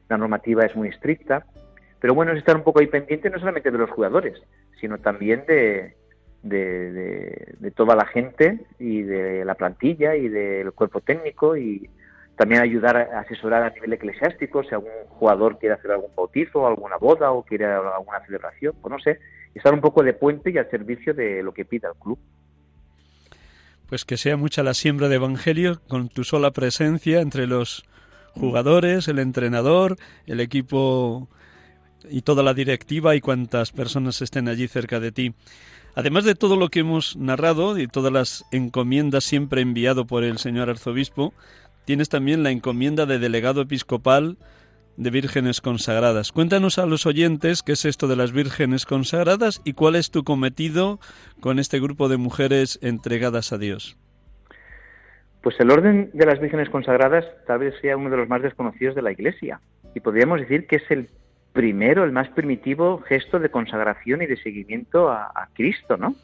la 0.08 0.18
normativa 0.18 0.64
es 0.64 0.74
muy 0.74 0.88
estricta, 0.88 1.46
pero 2.00 2.12
bueno, 2.12 2.32
es 2.32 2.38
estar 2.38 2.56
un 2.56 2.64
poco 2.64 2.80
ahí 2.80 2.88
pendiente 2.88 3.30
no 3.30 3.38
solamente 3.38 3.70
de 3.70 3.78
los 3.78 3.90
jugadores, 3.90 4.42
sino 4.80 4.98
también 4.98 5.44
de, 5.46 5.94
de, 6.42 7.54
de, 7.56 7.70
toda 7.70 7.94
la 7.94 8.06
gente 8.06 8.66
y 8.80 9.02
de 9.02 9.44
la 9.44 9.54
plantilla 9.54 10.16
y 10.16 10.28
del 10.28 10.72
cuerpo 10.72 11.02
técnico 11.02 11.56
y 11.56 11.88
también 12.36 12.60
ayudar 12.62 12.96
a 12.96 13.20
asesorar 13.20 13.62
a 13.62 13.70
nivel 13.70 13.94
eclesiástico 13.94 14.62
si 14.62 14.74
algún 14.74 14.90
jugador 15.08 15.58
quiere 15.58 15.74
hacer 15.74 15.90
algún 15.90 16.14
bautizo, 16.14 16.66
alguna 16.66 16.96
boda 16.98 17.32
o 17.32 17.42
quiere 17.42 17.64
alguna 17.64 18.24
celebración, 18.26 18.74
pues 18.80 18.92
no 18.92 18.98
sé, 18.98 19.18
estar 19.54 19.72
un 19.72 19.80
poco 19.80 20.02
de 20.02 20.12
puente 20.12 20.50
y 20.50 20.58
al 20.58 20.70
servicio 20.70 21.14
de 21.14 21.42
lo 21.42 21.52
que 21.52 21.64
pida 21.64 21.88
el 21.88 21.98
club. 21.98 22.18
Pues 23.88 24.04
que 24.04 24.16
sea 24.16 24.36
mucha 24.36 24.62
la 24.62 24.74
siembra 24.74 25.08
de 25.08 25.16
evangelio 25.16 25.80
con 25.88 26.08
tu 26.08 26.24
sola 26.24 26.50
presencia 26.50 27.20
entre 27.20 27.46
los 27.46 27.84
jugadores, 28.32 29.08
el 29.08 29.18
entrenador, 29.18 29.96
el 30.26 30.40
equipo 30.40 31.28
y 32.10 32.22
toda 32.22 32.42
la 32.42 32.52
directiva 32.52 33.14
y 33.14 33.20
cuantas 33.20 33.72
personas 33.72 34.20
estén 34.20 34.48
allí 34.48 34.68
cerca 34.68 35.00
de 35.00 35.12
ti. 35.12 35.34
Además 35.94 36.24
de 36.24 36.34
todo 36.34 36.56
lo 36.56 36.68
que 36.68 36.80
hemos 36.80 37.16
narrado 37.16 37.78
y 37.78 37.86
todas 37.86 38.12
las 38.12 38.44
encomiendas 38.52 39.24
siempre 39.24 39.62
enviado 39.62 40.06
por 40.06 40.24
el 40.24 40.36
señor 40.36 40.68
arzobispo, 40.68 41.32
tienes 41.86 42.10
también 42.10 42.42
la 42.42 42.50
encomienda 42.50 43.06
de 43.06 43.18
delegado 43.18 43.62
episcopal 43.62 44.36
de 44.96 45.10
vírgenes 45.10 45.60
consagradas. 45.60 46.32
Cuéntanos 46.32 46.78
a 46.78 46.86
los 46.86 47.06
oyentes 47.06 47.62
qué 47.62 47.72
es 47.72 47.84
esto 47.84 48.08
de 48.08 48.16
las 48.16 48.32
vírgenes 48.32 48.84
consagradas 48.84 49.62
y 49.64 49.72
cuál 49.72 49.96
es 49.96 50.10
tu 50.10 50.24
cometido 50.24 50.98
con 51.40 51.58
este 51.58 51.80
grupo 51.80 52.08
de 52.08 52.16
mujeres 52.16 52.78
entregadas 52.82 53.52
a 53.52 53.58
Dios. 53.58 53.96
Pues 55.42 55.58
el 55.60 55.70
orden 55.70 56.10
de 56.12 56.26
las 56.26 56.40
vírgenes 56.40 56.68
consagradas 56.70 57.24
tal 57.46 57.60
vez 57.60 57.74
sea 57.80 57.96
uno 57.96 58.10
de 58.10 58.16
los 58.16 58.28
más 58.28 58.42
desconocidos 58.42 58.94
de 58.96 59.02
la 59.02 59.12
Iglesia 59.12 59.60
y 59.94 60.00
podríamos 60.00 60.40
decir 60.40 60.66
que 60.66 60.76
es 60.76 60.90
el 60.90 61.08
primero, 61.52 62.04
el 62.04 62.12
más 62.12 62.28
primitivo 62.30 62.98
gesto 63.02 63.38
de 63.38 63.48
consagración 63.48 64.22
y 64.22 64.26
de 64.26 64.36
seguimiento 64.36 65.08
a, 65.08 65.48
Cristo, 65.54 65.96
¿no? 65.96 66.14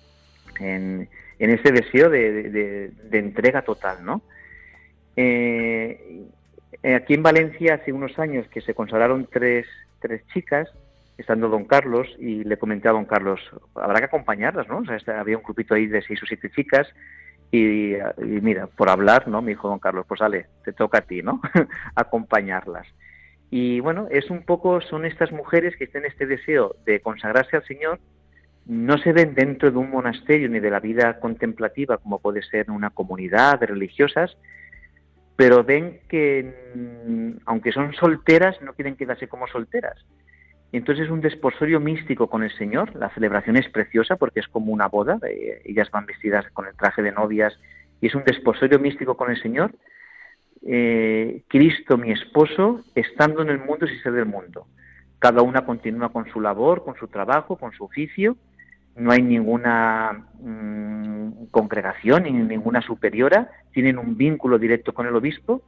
En, 0.60 1.08
ese 1.38 1.72
deseo 1.72 2.10
de, 2.10 2.92
entrega 3.12 3.62
total, 3.62 4.04
¿no? 4.04 4.22
Eh, 5.16 6.26
aquí 6.82 7.14
en 7.14 7.22
Valencia 7.22 7.74
hace 7.74 7.92
unos 7.92 8.18
años 8.18 8.46
que 8.48 8.60
se 8.60 8.74
consagraron 8.74 9.28
tres, 9.30 9.66
tres 10.00 10.26
chicas, 10.32 10.68
estando 11.18 11.48
don 11.48 11.64
Carlos, 11.64 12.08
y 12.18 12.44
le 12.44 12.56
comenté 12.56 12.88
a 12.88 12.92
don 12.92 13.04
Carlos, 13.04 13.40
habrá 13.74 13.98
que 13.98 14.06
acompañarlas, 14.06 14.68
¿no? 14.68 14.78
O 14.78 14.84
sea, 14.84 15.20
había 15.20 15.36
un 15.36 15.44
grupito 15.44 15.74
ahí 15.74 15.86
de 15.86 16.02
seis 16.02 16.22
o 16.22 16.26
siete 16.26 16.50
chicas, 16.50 16.88
y, 17.50 17.94
y, 17.94 18.40
mira, 18.40 18.66
por 18.66 18.88
hablar, 18.88 19.28
¿no? 19.28 19.42
Me 19.42 19.50
dijo 19.50 19.68
don 19.68 19.78
Carlos, 19.78 20.06
pues 20.08 20.18
sale, 20.18 20.46
te 20.64 20.72
toca 20.72 20.98
a 20.98 21.02
ti, 21.02 21.22
¿no? 21.22 21.40
Acompañarlas. 21.94 22.86
Y 23.50 23.80
bueno, 23.80 24.08
es 24.10 24.30
un 24.30 24.42
poco, 24.44 24.80
son 24.80 25.04
estas 25.04 25.30
mujeres 25.30 25.76
que 25.76 25.86
tienen 25.86 26.10
este 26.10 26.26
deseo 26.26 26.74
de 26.86 27.00
consagrarse 27.00 27.56
al 27.56 27.64
Señor, 27.66 28.00
no 28.64 28.96
se 28.96 29.12
ven 29.12 29.34
dentro 29.34 29.70
de 29.70 29.76
un 29.76 29.90
monasterio 29.90 30.48
ni 30.48 30.60
de 30.60 30.70
la 30.70 30.80
vida 30.80 31.18
contemplativa 31.18 31.98
como 31.98 32.20
puede 32.20 32.42
ser 32.42 32.70
una 32.70 32.90
comunidad 32.90 33.60
de 33.60 33.66
religiosas, 33.66 34.36
pero 35.36 35.64
ven 35.64 36.00
que 36.08 36.54
mm, 36.74 37.42
aunque 37.46 37.72
son 37.72 37.92
solteras, 37.94 38.60
no 38.62 38.74
quieren 38.74 38.96
quedarse 38.96 39.28
como 39.28 39.46
solteras. 39.46 39.98
Y 40.70 40.78
entonces 40.78 41.06
es 41.06 41.10
un 41.10 41.20
desposorio 41.20 41.80
místico 41.80 42.28
con 42.28 42.42
el 42.42 42.56
Señor. 42.56 42.94
La 42.96 43.10
celebración 43.10 43.56
es 43.56 43.68
preciosa 43.68 44.16
porque 44.16 44.40
es 44.40 44.48
como 44.48 44.72
una 44.72 44.88
boda. 44.88 45.18
Eh, 45.28 45.60
ellas 45.64 45.90
van 45.90 46.06
vestidas 46.06 46.46
con 46.52 46.66
el 46.66 46.74
traje 46.74 47.02
de 47.02 47.12
novias 47.12 47.58
y 48.00 48.06
es 48.06 48.14
un 48.14 48.24
desposorio 48.24 48.78
místico 48.78 49.16
con 49.16 49.30
el 49.30 49.40
Señor 49.40 49.72
eh, 50.64 51.42
Cristo, 51.48 51.96
mi 51.98 52.12
esposo, 52.12 52.84
estando 52.94 53.42
en 53.42 53.50
el 53.50 53.58
mundo 53.58 53.86
y 53.86 53.98
ser 53.98 54.12
del 54.12 54.26
mundo. 54.26 54.66
Cada 55.18 55.42
una 55.42 55.64
continúa 55.64 56.10
con 56.10 56.30
su 56.30 56.40
labor, 56.40 56.84
con 56.84 56.96
su 56.96 57.08
trabajo, 57.08 57.56
con 57.56 57.72
su 57.72 57.84
oficio. 57.84 58.36
No 58.96 59.10
hay 59.10 59.22
ninguna 59.22 60.26
mm, 60.40 61.46
congregación 61.50 62.24
ni 62.24 62.32
ninguna 62.32 62.82
superiora. 62.82 63.50
Tienen 63.72 63.98
un 63.98 64.16
vínculo 64.16 64.58
directo 64.58 64.92
con 64.92 65.06
el 65.06 65.16
obispo. 65.16 65.62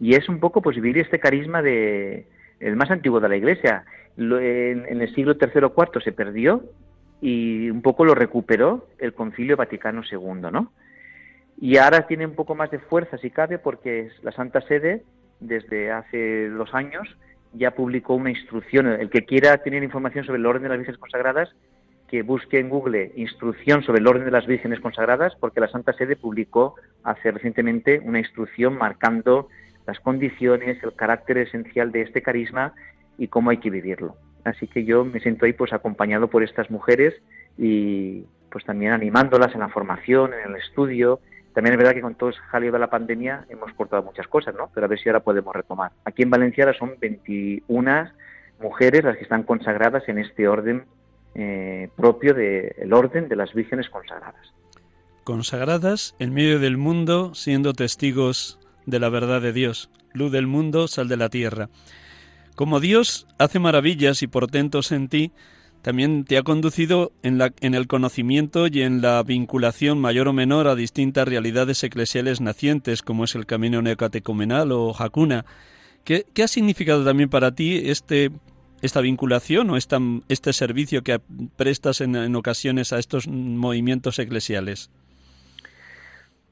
Y 0.00 0.14
es 0.14 0.28
un 0.28 0.40
poco 0.40 0.62
pues 0.62 0.76
vivir 0.76 0.98
este 0.98 1.20
carisma 1.20 1.62
de 1.62 2.26
el 2.58 2.76
más 2.76 2.90
antiguo 2.90 3.20
de 3.20 3.28
la 3.28 3.36
Iglesia. 3.36 3.84
en, 4.16 4.86
en, 4.86 5.00
el 5.00 5.14
siglo 5.14 5.36
III 5.40 5.64
o 5.64 5.74
IV 5.76 6.02
se 6.02 6.12
perdió 6.12 6.64
y 7.20 7.70
un 7.70 7.82
poco 7.82 8.04
lo 8.04 8.14
recuperó 8.14 8.88
el 8.98 9.12
Concilio 9.12 9.56
Vaticano 9.56 10.02
II, 10.10 10.50
¿no? 10.50 10.72
Y 11.60 11.76
ahora 11.76 12.06
tiene 12.06 12.26
un 12.26 12.34
poco 12.34 12.54
más 12.54 12.70
de 12.70 12.78
fuerza, 12.78 13.18
si 13.18 13.30
cabe, 13.30 13.58
porque 13.58 14.08
la 14.22 14.32
Santa 14.32 14.62
Sede, 14.62 15.02
desde 15.40 15.92
hace 15.92 16.48
dos 16.48 16.72
años, 16.72 17.06
ya 17.52 17.72
publicó 17.72 18.14
una 18.14 18.30
instrucción. 18.30 18.86
El 18.86 19.10
que 19.10 19.26
quiera 19.26 19.58
tener 19.58 19.82
información 19.82 20.24
sobre 20.24 20.38
el 20.38 20.46
orden 20.46 20.62
de 20.62 20.68
las 20.70 20.78
vírgenes 20.78 20.98
consagradas, 20.98 21.54
que 22.10 22.22
busque 22.22 22.58
en 22.58 22.68
Google 22.68 23.12
instrucción 23.14 23.84
sobre 23.84 24.00
el 24.00 24.08
orden 24.08 24.24
de 24.24 24.32
las 24.32 24.44
vírgenes 24.44 24.80
consagradas, 24.80 25.36
porque 25.38 25.60
la 25.60 25.68
Santa 25.68 25.92
Sede 25.92 26.16
publicó 26.16 26.74
hace 27.04 27.30
recientemente 27.30 28.00
una 28.00 28.18
instrucción 28.18 28.76
marcando 28.76 29.48
las 29.86 30.00
condiciones, 30.00 30.82
el 30.82 30.92
carácter 30.94 31.38
esencial 31.38 31.92
de 31.92 32.02
este 32.02 32.20
carisma 32.20 32.74
y 33.16 33.28
cómo 33.28 33.50
hay 33.50 33.58
que 33.58 33.70
vivirlo. 33.70 34.16
Así 34.42 34.66
que 34.66 34.84
yo 34.84 35.04
me 35.04 35.20
siento 35.20 35.46
ahí 35.46 35.52
pues 35.52 35.72
acompañado 35.72 36.28
por 36.28 36.42
estas 36.42 36.68
mujeres 36.68 37.14
y 37.56 38.24
pues 38.50 38.64
también 38.64 38.90
animándolas 38.90 39.54
en 39.54 39.60
la 39.60 39.68
formación, 39.68 40.32
en 40.34 40.50
el 40.50 40.56
estudio, 40.56 41.20
también 41.54 41.74
es 41.74 41.78
verdad 41.78 41.94
que 41.94 42.00
con 42.00 42.16
todo 42.16 42.30
ese 42.30 42.40
jaleo 42.40 42.72
de 42.72 42.78
la 42.80 42.90
pandemia 42.90 43.44
hemos 43.48 43.72
cortado 43.74 44.02
muchas 44.02 44.26
cosas, 44.26 44.54
¿no? 44.56 44.68
Pero 44.74 44.86
a 44.86 44.88
ver 44.88 44.98
si 44.98 45.08
ahora 45.08 45.20
podemos 45.20 45.54
retomar. 45.54 45.92
Aquí 46.04 46.22
en 46.24 46.30
Valencia 46.30 46.72
son 46.76 46.94
21 47.00 48.10
mujeres 48.60 49.04
las 49.04 49.16
que 49.16 49.22
están 49.22 49.44
consagradas 49.44 50.08
en 50.08 50.18
este 50.18 50.48
orden 50.48 50.84
eh, 51.34 51.88
propio 51.96 52.34
del 52.34 52.92
orden 52.92 53.28
de 53.28 53.36
las 53.36 53.52
vírgenes 53.54 53.88
consagradas. 53.88 54.52
Consagradas 55.24 56.14
en 56.18 56.34
medio 56.34 56.58
del 56.58 56.76
mundo, 56.76 57.34
siendo 57.34 57.72
testigos 57.72 58.58
de 58.86 58.98
la 58.98 59.08
verdad 59.08 59.40
de 59.40 59.52
Dios, 59.52 59.90
luz 60.12 60.32
del 60.32 60.46
mundo, 60.46 60.88
sal 60.88 61.08
de 61.08 61.16
la 61.16 61.28
tierra. 61.28 61.68
Como 62.56 62.80
Dios 62.80 63.26
hace 63.38 63.58
maravillas 63.58 64.22
y 64.22 64.26
portentos 64.26 64.92
en 64.92 65.08
ti, 65.08 65.32
también 65.82 66.24
te 66.24 66.36
ha 66.36 66.42
conducido 66.42 67.12
en, 67.22 67.38
la, 67.38 67.52
en 67.60 67.74
el 67.74 67.86
conocimiento 67.86 68.66
y 68.66 68.82
en 68.82 69.00
la 69.00 69.22
vinculación 69.22 69.98
mayor 69.98 70.28
o 70.28 70.32
menor 70.32 70.68
a 70.68 70.74
distintas 70.74 71.26
realidades 71.26 71.82
eclesiales 71.82 72.40
nacientes, 72.40 73.02
como 73.02 73.24
es 73.24 73.34
el 73.34 73.46
camino 73.46 73.80
neocatecumenal 73.80 74.72
o 74.72 74.94
Hakuna. 74.98 75.46
¿Qué, 76.04 76.24
ha 76.42 76.48
significado 76.48 77.04
también 77.04 77.30
para 77.30 77.54
ti 77.54 77.80
este, 77.84 78.30
esta 78.82 79.00
vinculación 79.00 79.70
o 79.70 79.76
esta, 79.76 79.98
este 80.28 80.52
servicio 80.52 81.02
que 81.02 81.20
prestas 81.56 82.00
en, 82.00 82.34
ocasiones 82.36 82.92
a 82.92 82.98
estos 82.98 83.28
movimientos 83.28 84.18
eclesiales? 84.18 84.90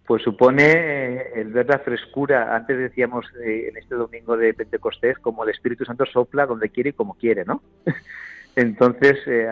Pues 0.06 0.22
supone 0.22 0.64
eh, 0.64 1.32
el 1.36 1.48
ver 1.48 1.68
la 1.68 1.78
frescura. 1.80 2.56
Antes 2.56 2.78
decíamos 2.78 3.26
eh, 3.44 3.68
en 3.68 3.76
este 3.76 3.94
domingo 3.94 4.36
de 4.36 4.54
Pentecostés 4.54 5.18
como 5.18 5.44
el 5.44 5.50
Espíritu 5.50 5.84
Santo 5.84 6.06
sopla 6.06 6.46
donde 6.46 6.70
quiere 6.70 6.90
y 6.90 6.94
como 6.94 7.14
quiere, 7.14 7.44
¿no? 7.44 7.62
Entonces, 8.56 9.18
eh, 9.26 9.46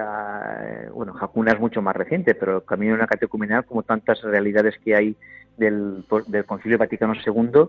bueno, 0.92 1.14
Hakuna 1.20 1.52
es 1.52 1.60
mucho 1.60 1.80
más 1.80 1.94
reciente, 1.94 2.34
pero 2.34 2.56
el 2.56 2.64
Camino 2.64 2.92
de 2.92 2.98
una 2.98 3.06
Catecumenal, 3.06 3.64
como 3.64 3.84
tantas 3.84 4.20
realidades 4.22 4.76
que 4.78 4.96
hay 4.96 5.16
del, 5.56 6.04
del 6.26 6.44
Concilio 6.44 6.78
Vaticano 6.78 7.14
II, 7.14 7.68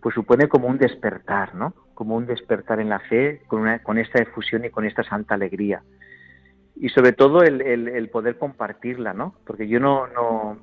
pues 0.00 0.14
supone 0.14 0.48
como 0.48 0.68
un 0.68 0.78
despertar, 0.78 1.54
¿no? 1.54 1.74
Como 1.94 2.16
un 2.16 2.26
despertar 2.26 2.80
en 2.80 2.88
la 2.88 3.00
fe 3.00 3.42
con, 3.46 3.60
una, 3.60 3.80
con 3.80 3.98
esta 3.98 4.20
efusión 4.22 4.64
y 4.64 4.70
con 4.70 4.86
esta 4.86 5.02
santa 5.04 5.34
alegría. 5.34 5.82
Y 6.76 6.88
sobre 6.88 7.12
todo 7.12 7.42
el, 7.42 7.60
el, 7.60 8.08
poder 8.08 8.38
compartirla, 8.38 9.12
¿no? 9.12 9.34
Porque 9.44 9.68
yo 9.68 9.80
no, 9.80 10.06
no, 10.06 10.58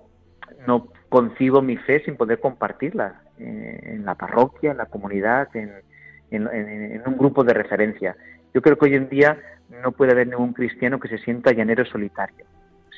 no 0.66 0.88
concibo 1.10 1.62
mi 1.62 1.78
fe 1.78 2.04
sin 2.04 2.18
poder 2.18 2.40
compartirla 2.40 3.22
eh, 3.38 3.82
en 3.84 4.06
la 4.06 4.16
parroquia, 4.16 4.72
en 4.72 4.78
la 4.78 4.88
comunidad, 4.88 5.56
en, 5.56 5.72
en, 6.32 6.48
en, 6.48 7.04
un 7.06 7.18
grupo 7.18 7.44
de 7.44 7.54
referencia. 7.54 8.16
Yo 8.54 8.62
creo 8.62 8.78
que 8.78 8.86
hoy 8.86 8.96
en 8.96 9.10
día 9.10 9.38
no 9.84 9.92
puede 9.92 10.14
haber 10.14 10.28
ningún 10.28 10.54
cristiano 10.54 11.00
que 11.00 11.08
se 11.08 11.20
sienta 11.20 11.52
llanero 11.52 11.86
solitario, 11.86 12.46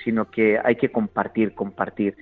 sino 0.03 0.31
que 0.31 0.57
hay 0.63 0.77
que 0.77 0.91
compartir, 0.91 1.53
compartir. 1.53 2.15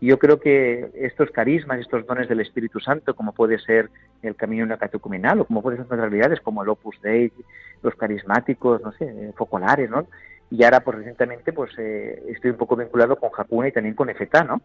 Y 0.00 0.06
yo 0.06 0.18
creo 0.18 0.40
que 0.40 0.90
estos 0.94 1.30
carismas, 1.30 1.78
estos 1.78 2.06
dones 2.06 2.28
del 2.28 2.40
Espíritu 2.40 2.80
Santo, 2.80 3.14
como 3.14 3.32
puede 3.32 3.58
ser 3.58 3.90
el 4.22 4.34
camino 4.34 4.76
catecumenal 4.78 5.40
o 5.40 5.44
como 5.44 5.62
puede 5.62 5.76
ser 5.76 5.84
otras 5.84 6.00
realidades 6.00 6.40
como 6.40 6.62
el 6.62 6.70
Opus 6.70 7.00
Dei, 7.02 7.30
los 7.82 7.94
carismáticos, 7.94 8.80
no 8.80 8.92
sé, 8.92 9.04
eh, 9.04 9.32
focolares, 9.36 9.90
¿no? 9.90 10.06
Y 10.50 10.64
ahora, 10.64 10.80
pues 10.80 10.98
recientemente, 10.98 11.52
pues 11.52 11.70
eh, 11.78 12.22
estoy 12.28 12.50
un 12.50 12.56
poco 12.56 12.76
vinculado 12.76 13.16
con 13.16 13.30
Jacuna 13.30 13.68
y 13.68 13.72
también 13.72 13.94
con 13.94 14.08
Efetá, 14.08 14.42
¿no? 14.42 14.62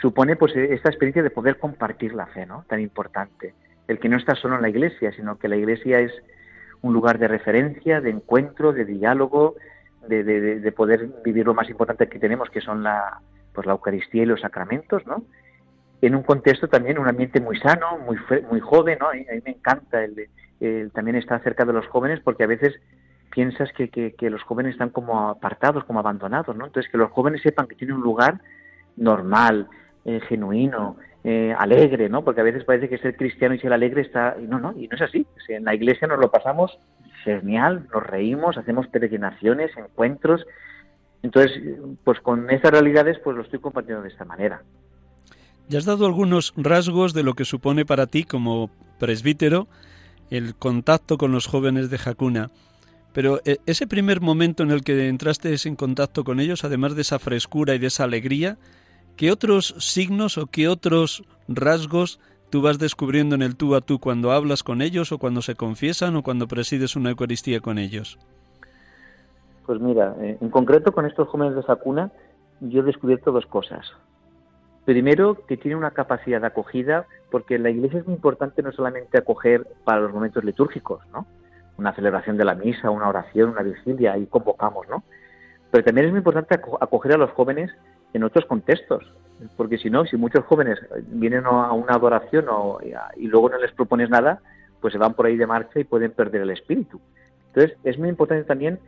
Supone, 0.00 0.36
pues, 0.36 0.56
esta 0.56 0.88
experiencia 0.88 1.22
de 1.22 1.30
poder 1.30 1.58
compartir 1.58 2.14
la 2.14 2.26
fe, 2.26 2.46
¿no? 2.46 2.64
Tan 2.68 2.80
importante. 2.80 3.52
El 3.88 3.98
que 3.98 4.08
no 4.08 4.16
está 4.16 4.36
solo 4.36 4.54
en 4.54 4.62
la 4.62 4.70
iglesia, 4.70 5.12
sino 5.12 5.38
que 5.38 5.48
la 5.48 5.56
iglesia 5.56 6.00
es 6.00 6.12
un 6.80 6.94
lugar 6.94 7.18
de 7.18 7.28
referencia, 7.28 8.00
de 8.00 8.10
encuentro, 8.10 8.72
de 8.72 8.84
diálogo, 8.86 9.56
de, 10.08 10.24
de, 10.24 10.72
poder 10.72 11.10
vivir 11.22 11.44
lo 11.44 11.52
más 11.52 11.68
importante 11.68 12.08
que 12.08 12.18
tenemos, 12.18 12.48
que 12.48 12.62
son 12.62 12.82
la, 12.82 13.20
pues 13.52 13.66
la 13.66 13.72
Eucaristía 13.72 14.22
y 14.22 14.26
los 14.26 14.40
sacramentos, 14.40 15.06
¿no? 15.06 15.24
En 16.02 16.14
un 16.14 16.22
contexto 16.22 16.68
también, 16.68 16.98
un 16.98 17.08
ambiente 17.08 17.40
muy 17.40 17.58
sano, 17.58 17.98
muy, 17.98 18.16
muy 18.50 18.60
joven, 18.60 18.98
¿no? 19.00 19.08
A 19.08 19.12
mí, 19.12 19.24
me 19.44 19.52
encanta 19.52 20.02
el, 20.02 20.90
también 20.92 21.16
estar 21.16 21.42
cerca 21.42 21.64
de 21.64 21.72
los 21.72 21.86
jóvenes 21.88 22.20
porque 22.20 22.44
a 22.44 22.46
veces 22.46 22.74
piensas 23.30 23.70
que, 23.72 23.88
que, 23.90 24.30
los 24.30 24.42
jóvenes 24.42 24.72
están 24.72 24.90
como 24.90 25.28
apartados, 25.28 25.84
como 25.84 26.00
abandonados, 26.00 26.56
¿no? 26.56 26.66
Entonces, 26.66 26.90
que 26.90 26.98
los 26.98 27.10
jóvenes 27.10 27.42
sepan 27.42 27.66
que 27.66 27.76
tienen 27.76 27.96
un 27.96 28.02
lugar 28.02 28.40
normal, 28.96 29.68
eh, 30.04 30.20
genuino, 30.28 30.96
eh, 31.22 31.54
alegre, 31.58 32.08
¿no? 32.08 32.24
Porque 32.24 32.40
a 32.40 32.44
veces 32.44 32.64
parece 32.64 32.88
que 32.88 32.98
ser 32.98 33.16
cristiano 33.16 33.54
y 33.54 33.58
ser 33.60 33.72
alegre 33.72 34.02
está... 34.02 34.36
Y 34.40 34.46
no, 34.46 34.58
no, 34.58 34.72
y 34.72 34.88
no 34.88 34.96
es 34.96 35.02
así. 35.02 35.26
en 35.48 35.64
la 35.64 35.74
iglesia 35.74 36.08
nos 36.08 36.18
lo 36.18 36.30
pasamos 36.30 36.78
genial, 37.24 37.86
nos 37.92 38.02
reímos, 38.02 38.56
hacemos 38.56 38.86
peregrinaciones, 38.88 39.70
encuentros. 39.76 40.46
Entonces, 41.22 41.52
pues 42.04 42.20
con 42.20 42.48
esas 42.50 42.70
realidades, 42.70 43.18
pues 43.22 43.36
lo 43.36 43.42
estoy 43.42 43.58
compartiendo 43.58 44.02
de 44.02 44.08
esta 44.08 44.24
manera. 44.24 44.62
Ya 45.68 45.78
has 45.78 45.84
dado 45.84 46.06
algunos 46.06 46.52
rasgos 46.56 47.12
de 47.12 47.22
lo 47.22 47.34
que 47.34 47.44
supone 47.44 47.84
para 47.84 48.06
ti 48.06 48.24
como 48.24 48.70
presbítero 48.98 49.68
el 50.30 50.54
contacto 50.54 51.18
con 51.18 51.32
los 51.32 51.46
jóvenes 51.46 51.90
de 51.90 51.98
Jacuna. 51.98 52.50
Pero 53.12 53.40
eh, 53.44 53.58
ese 53.66 53.86
primer 53.86 54.20
momento 54.20 54.62
en 54.62 54.70
el 54.70 54.82
que 54.82 55.08
entraste 55.08 55.54
en 55.64 55.76
contacto 55.76 56.24
con 56.24 56.40
ellos, 56.40 56.64
además 56.64 56.94
de 56.94 57.02
esa 57.02 57.18
frescura 57.18 57.74
y 57.74 57.78
de 57.78 57.88
esa 57.88 58.04
alegría, 58.04 58.56
¿qué 59.16 59.32
otros 59.32 59.74
signos 59.78 60.38
o 60.38 60.46
qué 60.46 60.68
otros 60.68 61.24
rasgos 61.48 62.20
tú 62.50 62.62
vas 62.62 62.78
descubriendo 62.78 63.34
en 63.34 63.42
el 63.42 63.56
tú 63.56 63.74
a 63.74 63.80
tú 63.80 63.98
cuando 63.98 64.32
hablas 64.32 64.62
con 64.62 64.80
ellos 64.82 65.12
o 65.12 65.18
cuando 65.18 65.42
se 65.42 65.56
confiesan 65.56 66.16
o 66.16 66.22
cuando 66.22 66.48
presides 66.48 66.96
una 66.96 67.10
Eucaristía 67.10 67.60
con 67.60 67.78
ellos? 67.78 68.18
Pues 69.70 69.80
mira, 69.80 70.16
eh, 70.20 70.36
en 70.40 70.50
concreto 70.50 70.90
con 70.90 71.06
estos 71.06 71.28
jóvenes 71.28 71.54
de 71.54 71.62
Jacuna, 71.62 72.10
yo 72.58 72.80
he 72.80 72.82
descubierto 72.82 73.30
dos 73.30 73.46
cosas. 73.46 73.86
Primero, 74.84 75.46
que 75.46 75.56
tiene 75.56 75.76
una 75.76 75.92
capacidad 75.92 76.40
de 76.40 76.48
acogida, 76.48 77.06
porque 77.30 77.56
la 77.56 77.70
iglesia 77.70 78.00
es 78.00 78.04
muy 78.04 78.16
importante 78.16 78.64
no 78.64 78.72
solamente 78.72 79.16
acoger 79.16 79.68
para 79.84 80.00
los 80.00 80.12
momentos 80.12 80.42
litúrgicos, 80.42 81.06
¿no? 81.12 81.24
Una 81.78 81.94
celebración 81.94 82.36
de 82.36 82.46
la 82.46 82.56
misa, 82.56 82.90
una 82.90 83.08
oración, 83.08 83.50
una 83.50 83.62
vigilia, 83.62 84.14
ahí 84.14 84.26
convocamos, 84.26 84.88
¿no? 84.88 85.04
Pero 85.70 85.84
también 85.84 86.06
es 86.08 86.10
muy 86.10 86.18
importante 86.18 86.56
acoger 86.80 87.12
a 87.12 87.18
los 87.18 87.30
jóvenes 87.30 87.70
en 88.12 88.24
otros 88.24 88.46
contextos, 88.46 89.04
porque 89.56 89.78
si 89.78 89.88
no, 89.88 90.04
si 90.04 90.16
muchos 90.16 90.44
jóvenes 90.46 90.80
vienen 91.12 91.46
a 91.46 91.70
una 91.74 91.94
adoración 91.94 92.46
y 93.16 93.28
luego 93.28 93.50
no 93.50 93.58
les 93.58 93.70
propones 93.70 94.10
nada, 94.10 94.40
pues 94.80 94.90
se 94.90 94.98
van 94.98 95.14
por 95.14 95.26
ahí 95.26 95.36
de 95.36 95.46
marcha 95.46 95.78
y 95.78 95.84
pueden 95.84 96.10
perder 96.10 96.42
el 96.42 96.50
espíritu. 96.50 97.00
Entonces, 97.54 97.78
es 97.84 98.00
muy 98.00 98.08
importante 98.08 98.42
también 98.42 98.80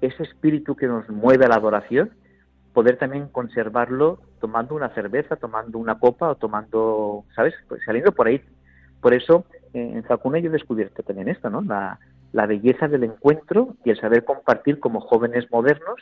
ese 0.00 0.22
espíritu 0.22 0.76
que 0.76 0.86
nos 0.86 1.08
mueve 1.08 1.44
a 1.44 1.48
la 1.48 1.56
adoración, 1.56 2.10
poder 2.72 2.98
también 2.98 3.28
conservarlo 3.28 4.20
tomando 4.40 4.74
una 4.74 4.90
cerveza, 4.94 5.36
tomando 5.36 5.78
una 5.78 5.98
copa 5.98 6.30
o 6.30 6.36
tomando, 6.36 7.24
¿sabes? 7.34 7.54
Pues 7.68 7.82
saliendo 7.84 8.12
por 8.12 8.28
ahí. 8.28 8.40
Por 9.00 9.14
eso, 9.14 9.44
eh, 9.74 9.92
en 9.94 10.02
Zacuna 10.04 10.38
yo 10.38 10.48
he 10.48 10.52
descubierto 10.52 11.02
también 11.02 11.28
esto, 11.28 11.50
¿no? 11.50 11.62
La, 11.62 11.98
la 12.32 12.46
belleza 12.46 12.88
del 12.88 13.04
encuentro 13.04 13.76
y 13.84 13.90
el 13.90 14.00
saber 14.00 14.24
compartir 14.24 14.78
como 14.78 15.00
jóvenes 15.00 15.50
modernos 15.50 15.96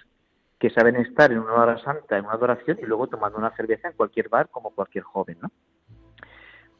que 0.59 0.70
saben 0.70 0.96
estar 0.96 1.30
en 1.30 1.38
una 1.38 1.55
hora 1.55 1.78
santa, 1.82 2.18
en 2.18 2.24
una 2.24 2.34
adoración 2.34 2.78
y 2.82 2.86
luego 2.86 3.07
tomando 3.07 3.38
una 3.38 3.55
cerveza 3.55 3.88
en 3.88 3.94
cualquier 3.94 4.28
bar 4.28 4.49
como 4.49 4.70
cualquier 4.70 5.05
joven, 5.05 5.38
¿no? 5.40 5.51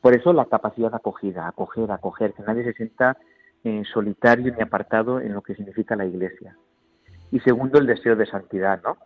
Por 0.01 0.15
eso 0.15 0.33
la 0.33 0.47
capacidad 0.47 0.91
de 0.91 0.97
acogida, 0.97 1.49
acoger, 1.49 1.91
acoger, 1.91 2.33
que 2.33 2.43
nadie 2.43 2.65
se 2.65 2.73
sienta 2.73 3.17
eh, 3.65 3.83
solitario 3.93 4.55
ni 4.55 4.63
apartado 4.63 5.21
en 5.21 5.33
lo 5.33 5.43
que 5.43 5.55
significa 5.55 5.97
la 5.97 6.07
Iglesia. 6.07 6.57
Y 7.31 7.41
segundo, 7.41 7.79
el 7.79 7.87
deseo 7.87 8.17
de 8.17 8.27
santidad, 8.27 8.81
¿no? 8.83 8.97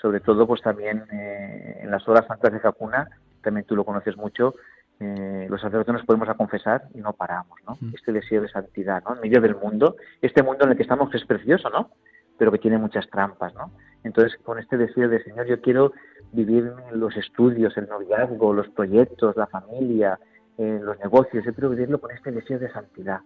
sobre 0.00 0.20
todo 0.20 0.46
pues 0.46 0.60
también 0.60 1.04
eh, 1.12 1.78
en 1.82 1.90
las 1.90 2.06
horas 2.08 2.26
santas 2.26 2.52
de 2.52 2.60
Jacuna, 2.60 3.08
también 3.42 3.64
tú 3.66 3.74
lo 3.74 3.84
conoces 3.84 4.16
mucho, 4.18 4.54
eh, 5.00 5.46
los 5.48 5.60
sacerdotes 5.60 5.94
nos 5.94 6.04
podemos 6.04 6.28
a 6.28 6.34
confesar 6.34 6.82
y 6.94 6.98
no 6.98 7.14
paramos, 7.14 7.58
¿no? 7.66 7.78
Mm. 7.80 7.94
Este 7.94 8.12
deseo 8.12 8.42
de 8.42 8.48
santidad, 8.48 9.02
¿no? 9.02 9.14
En 9.14 9.22
medio 9.22 9.40
del 9.40 9.56
mundo, 9.56 9.96
este 10.20 10.42
mundo 10.42 10.64
en 10.64 10.72
el 10.72 10.76
que 10.76 10.82
estamos 10.82 11.10
que 11.10 11.16
es 11.16 11.24
precioso, 11.24 11.70
¿no? 11.70 11.90
Pero 12.38 12.52
que 12.52 12.58
tiene 12.58 12.78
muchas 12.78 13.08
trampas, 13.08 13.54
¿no? 13.54 13.70
Entonces, 14.02 14.38
con 14.42 14.58
este 14.58 14.76
deseo 14.76 15.08
de 15.08 15.22
Señor, 15.22 15.46
yo 15.46 15.60
quiero 15.60 15.92
vivir 16.32 16.70
los 16.92 17.16
estudios, 17.16 17.74
el 17.76 17.88
noviazgo, 17.88 18.52
los 18.52 18.68
proyectos, 18.68 19.36
la 19.36 19.46
familia, 19.46 20.18
eh, 20.58 20.80
los 20.82 20.98
negocios, 20.98 21.44
yo 21.44 21.54
quiero 21.54 21.70
vivirlo 21.70 21.98
con 21.98 22.10
este 22.10 22.30
deseo 22.30 22.58
de 22.58 22.70
santidad, 22.70 23.20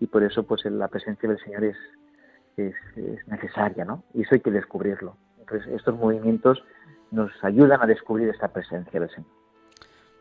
Y 0.00 0.06
por 0.06 0.22
eso, 0.22 0.44
pues, 0.44 0.64
la 0.64 0.88
presencia 0.88 1.28
del 1.28 1.38
Señor 1.40 1.62
es, 1.64 1.76
es, 2.68 2.74
es 2.96 3.28
necesaria, 3.28 3.84
¿no? 3.84 4.04
Y 4.14 4.22
eso 4.22 4.34
hay 4.34 4.40
que 4.40 4.50
descubrirlo 4.50 5.16
estos 5.74 5.94
movimientos 5.96 6.62
nos 7.10 7.30
ayudan 7.42 7.80
a 7.82 7.86
descubrir 7.86 8.28
esta 8.28 8.48
presencia 8.48 9.00
del 9.00 9.10
Señor. 9.10 9.30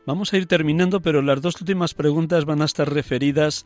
Vamos 0.05 0.33
a 0.33 0.37
ir 0.37 0.47
terminando, 0.47 1.01
pero 1.01 1.21
las 1.21 1.41
dos 1.41 1.59
últimas 1.61 1.93
preguntas 1.93 2.45
van 2.45 2.61
a 2.61 2.65
estar 2.65 2.91
referidas 2.91 3.65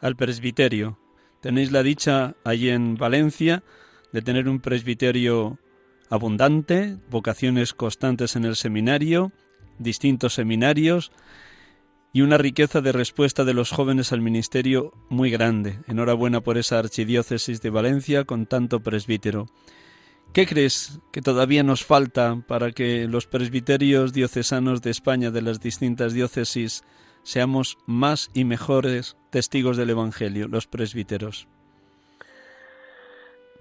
al 0.00 0.14
presbiterio. 0.14 0.98
Tenéis 1.40 1.72
la 1.72 1.82
dicha 1.82 2.34
allí 2.44 2.70
en 2.70 2.94
Valencia 2.94 3.62
de 4.12 4.22
tener 4.22 4.48
un 4.48 4.60
presbiterio 4.60 5.58
abundante, 6.10 6.96
vocaciones 7.10 7.74
constantes 7.74 8.36
en 8.36 8.44
el 8.44 8.54
seminario, 8.54 9.32
distintos 9.78 10.34
seminarios 10.34 11.10
y 12.14 12.22
una 12.22 12.38
riqueza 12.38 12.80
de 12.80 12.92
respuesta 12.92 13.44
de 13.44 13.54
los 13.54 13.72
jóvenes 13.72 14.12
al 14.12 14.20
ministerio 14.20 14.92
muy 15.08 15.32
grande. 15.32 15.80
Enhorabuena 15.88 16.42
por 16.42 16.56
esa 16.58 16.78
archidiócesis 16.78 17.60
de 17.60 17.70
Valencia 17.70 18.22
con 18.22 18.46
tanto 18.46 18.78
presbítero. 18.78 19.46
¿Qué 20.32 20.46
crees 20.46 21.00
que 21.10 21.22
todavía 21.22 21.64
nos 21.64 21.84
falta 21.84 22.38
para 22.46 22.70
que 22.70 23.08
los 23.08 23.26
presbiterios 23.26 24.12
diocesanos 24.12 24.80
de 24.80 24.90
España, 24.90 25.32
de 25.32 25.42
las 25.42 25.58
distintas 25.58 26.12
diócesis, 26.12 26.84
seamos 27.24 27.78
más 27.84 28.30
y 28.32 28.44
mejores 28.44 29.16
testigos 29.30 29.76
del 29.76 29.90
Evangelio, 29.90 30.46
los 30.46 30.68
presbíteros? 30.68 31.48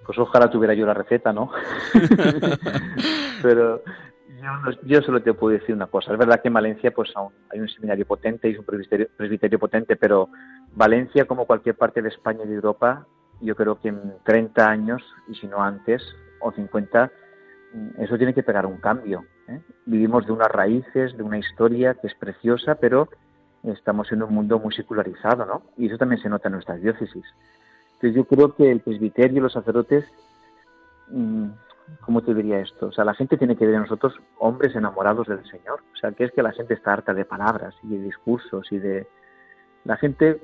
Pues 0.06 0.20
ojalá 0.20 0.51
tuviera 0.51 0.76
yo 0.76 0.86
la 0.86 0.93
receta, 0.93 1.34
¿no? 1.34 1.49
Pero 3.41 3.82
yo, 4.84 5.02
solo 5.02 5.22
te 5.22 5.34
puedo 5.34 5.58
decir 5.58 5.76
una 5.76 5.88
cosa. 5.88 6.14
Es 6.14 6.20
verdad 6.20 6.41
que 6.41 6.48
en 6.50 6.54
Valencia 6.54 6.91
pues 6.91 7.12
aún 7.16 7.34
hay 7.52 7.60
un 7.60 7.70
seminario 7.70 8.06
potente 8.06 8.50
y 8.50 8.56
un 8.58 8.66
presbiterio, 8.66 9.08
presbiterio 9.16 9.60
potente, 9.60 9.96
pero 9.96 10.30
Valencia, 10.76 11.26
como 11.26 11.46
cualquier 11.46 11.76
parte 11.76 12.02
de 12.02 12.10
España 12.10 12.41
y 12.44 12.48
de 12.48 12.56
Europa, 12.56 13.06
yo 13.41 13.56
creo 13.56 13.80
que 13.80 13.89
en 13.89 14.14
30 14.24 14.70
años, 14.70 15.04
y 15.28 15.36
si 15.36 15.48
no 15.48 15.62
antes, 15.62 16.02
o 16.39 16.52
50, 16.52 17.12
eso 18.00 18.18
tiene 18.18 18.34
que 18.34 18.44
pegar 18.44 18.66
un 18.66 18.78
cambio. 18.78 19.26
¿eh? 19.48 19.62
Vivimos 19.86 20.26
de 20.26 20.32
unas 20.32 20.50
raíces, 20.50 21.16
de 21.18 21.24
una 21.24 21.38
historia 21.38 21.96
que 21.96 22.08
es 22.08 22.16
preciosa, 22.16 22.76
pero 22.76 23.10
estamos 23.64 24.12
en 24.12 24.24
un 24.24 24.34
mundo 24.34 24.60
muy 24.60 24.74
secularizado, 24.74 25.46
¿no? 25.46 25.64
Y 25.78 25.88
eso 25.88 25.98
también 25.98 26.22
se 26.22 26.30
nota 26.30 26.50
en 26.50 26.54
nuestras 26.54 26.82
diócesis. 26.82 27.24
Entonces 27.94 28.16
yo 28.16 28.26
creo 28.26 28.56
que 28.56 28.70
el 28.70 28.82
presbiterio 28.82 29.41
los 29.41 29.54
sacerdotes, 29.54 30.06
mm, 31.10 31.48
¿cómo 32.02 32.22
te 32.22 32.34
diría 32.34 32.60
esto? 32.60 32.88
O 32.88 32.92
sea, 32.92 33.04
la 33.04 33.14
gente 33.14 33.38
tiene 33.38 33.56
que 33.56 33.66
ver 33.66 33.76
a 33.76 33.82
nosotros 33.82 34.14
hombres 34.40 34.76
enamorados 34.76 35.28
del 35.28 35.44
Señor. 35.50 35.82
O 35.94 35.98
sea, 35.98 36.12
que 36.12 36.26
es 36.26 36.32
que 36.32 36.44
la 36.44 36.52
gente 36.52 36.74
está 36.74 36.94
harta 36.94 37.14
de 37.14 37.26
palabras 37.26 37.76
y 37.84 37.98
de 37.98 38.04
discursos 38.04 38.72
y 38.72 38.80
de... 38.80 39.08
La 39.86 39.98
gente 39.98 40.40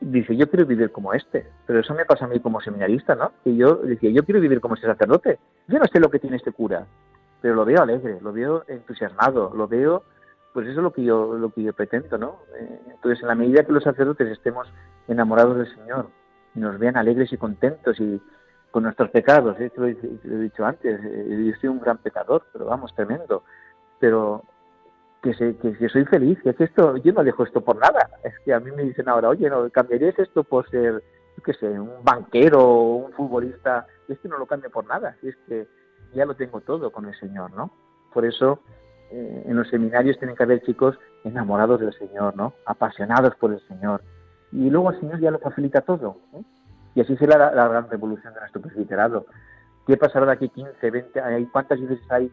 dice, 0.00 0.36
yo 0.36 0.48
quiero 0.48 0.66
vivir 0.66 0.90
como 0.90 1.12
este, 1.14 1.46
pero 1.66 1.80
eso 1.80 1.94
me 1.94 2.04
pasa 2.04 2.24
a 2.24 2.28
mí 2.28 2.40
como 2.40 2.60
seminarista, 2.60 3.14
¿no? 3.14 3.32
Que 3.44 3.56
yo 3.56 3.76
decía, 3.76 4.10
yo 4.10 4.24
quiero 4.24 4.40
vivir 4.40 4.60
como 4.60 4.74
este 4.74 4.86
sacerdote. 4.86 5.38
Yo 5.68 5.78
no 5.78 5.86
sé 5.86 6.00
lo 6.00 6.10
que 6.10 6.18
tiene 6.18 6.36
este 6.36 6.52
cura, 6.52 6.86
pero 7.40 7.54
lo 7.54 7.64
veo 7.64 7.82
alegre, 7.82 8.18
lo 8.20 8.32
veo 8.32 8.64
entusiasmado, 8.68 9.52
lo 9.54 9.68
veo, 9.68 10.04
pues 10.52 10.66
eso 10.66 10.80
es 10.80 10.82
lo 10.82 10.92
que 10.92 11.04
yo, 11.04 11.34
lo 11.36 11.50
que 11.50 11.62
yo 11.62 11.72
pretendo, 11.72 12.18
¿no? 12.18 12.38
Eh, 12.58 12.80
entonces, 12.90 13.22
en 13.22 13.28
la 13.28 13.34
medida 13.34 13.64
que 13.64 13.72
los 13.72 13.84
sacerdotes 13.84 14.28
estemos 14.28 14.68
enamorados 15.08 15.56
del 15.56 15.74
Señor 15.74 16.08
y 16.54 16.60
nos 16.60 16.78
vean 16.78 16.96
alegres 16.96 17.32
y 17.32 17.36
contentos 17.36 17.98
y 18.00 18.20
con 18.70 18.84
nuestros 18.84 19.10
pecados, 19.10 19.58
¿eh? 19.60 19.70
lo, 19.76 19.86
he, 19.86 19.94
dicho 19.94 20.64
antes, 20.64 21.00
eh, 21.02 21.44
yo 21.46 21.60
soy 21.60 21.68
un 21.70 21.80
gran 21.80 21.98
pecador, 21.98 22.44
pero 22.52 22.66
vamos, 22.66 22.94
tremendo, 22.94 23.42
pero 23.98 24.44
que, 25.22 25.34
se, 25.34 25.56
que, 25.56 25.88
soy 25.88 26.04
feliz, 26.04 26.38
que 26.42 26.50
es 26.50 26.60
esto, 26.60 26.96
yo 26.98 27.12
no 27.12 27.24
dejo 27.24 27.44
esto 27.44 27.60
por 27.60 27.76
nada. 27.76 28.08
Es 28.24 28.34
que 28.44 28.54
a 28.54 28.60
mí 28.60 28.70
me 28.70 28.84
dicen 28.84 29.08
ahora, 29.08 29.28
oye, 29.28 29.50
¿no 29.50 29.68
cambiarías 29.70 30.18
esto 30.18 30.44
por 30.44 30.68
ser, 30.70 31.02
yo 31.36 31.42
qué 31.42 31.52
sé, 31.54 31.68
un 31.68 32.04
banquero 32.04 32.68
un 32.68 33.12
futbolista? 33.12 33.86
Y 34.08 34.12
es 34.12 34.18
que 34.20 34.28
no 34.28 34.38
lo 34.38 34.46
cambio 34.46 34.70
por 34.70 34.86
nada, 34.86 35.16
es 35.22 35.36
que 35.48 35.66
ya 36.14 36.24
lo 36.24 36.34
tengo 36.34 36.60
todo 36.60 36.90
con 36.90 37.06
el 37.06 37.14
Señor, 37.18 37.52
¿no? 37.52 37.70
Por 38.12 38.24
eso 38.24 38.60
eh, 39.10 39.44
en 39.46 39.56
los 39.56 39.68
seminarios 39.68 40.18
tienen 40.18 40.36
que 40.36 40.42
haber 40.42 40.62
chicos 40.62 40.98
enamorados 41.24 41.80
del 41.80 41.92
Señor, 41.94 42.36
¿no? 42.36 42.54
Apasionados 42.64 43.34
por 43.36 43.52
el 43.52 43.60
Señor. 43.66 44.02
Y 44.52 44.70
luego 44.70 44.90
el 44.90 45.00
Señor 45.00 45.20
ya 45.20 45.30
lo 45.30 45.38
facilita 45.38 45.82
todo. 45.82 46.16
¿eh? 46.34 46.42
Y 46.94 47.00
así 47.00 47.16
será 47.16 47.38
la, 47.38 47.52
la, 47.52 47.68
gran 47.68 47.88
revolución 47.90 48.34
de 48.34 48.40
nuestro 48.40 48.60
presbiterado. 48.60 49.26
¿Qué 49.86 49.96
pasará 49.96 50.26
de 50.26 50.32
aquí 50.32 50.48
15, 50.48 50.90
20? 50.90 51.20
¿Hay, 51.20 51.46
¿Cuántas 51.46 51.80
veces 51.80 52.00
hay 52.10 52.30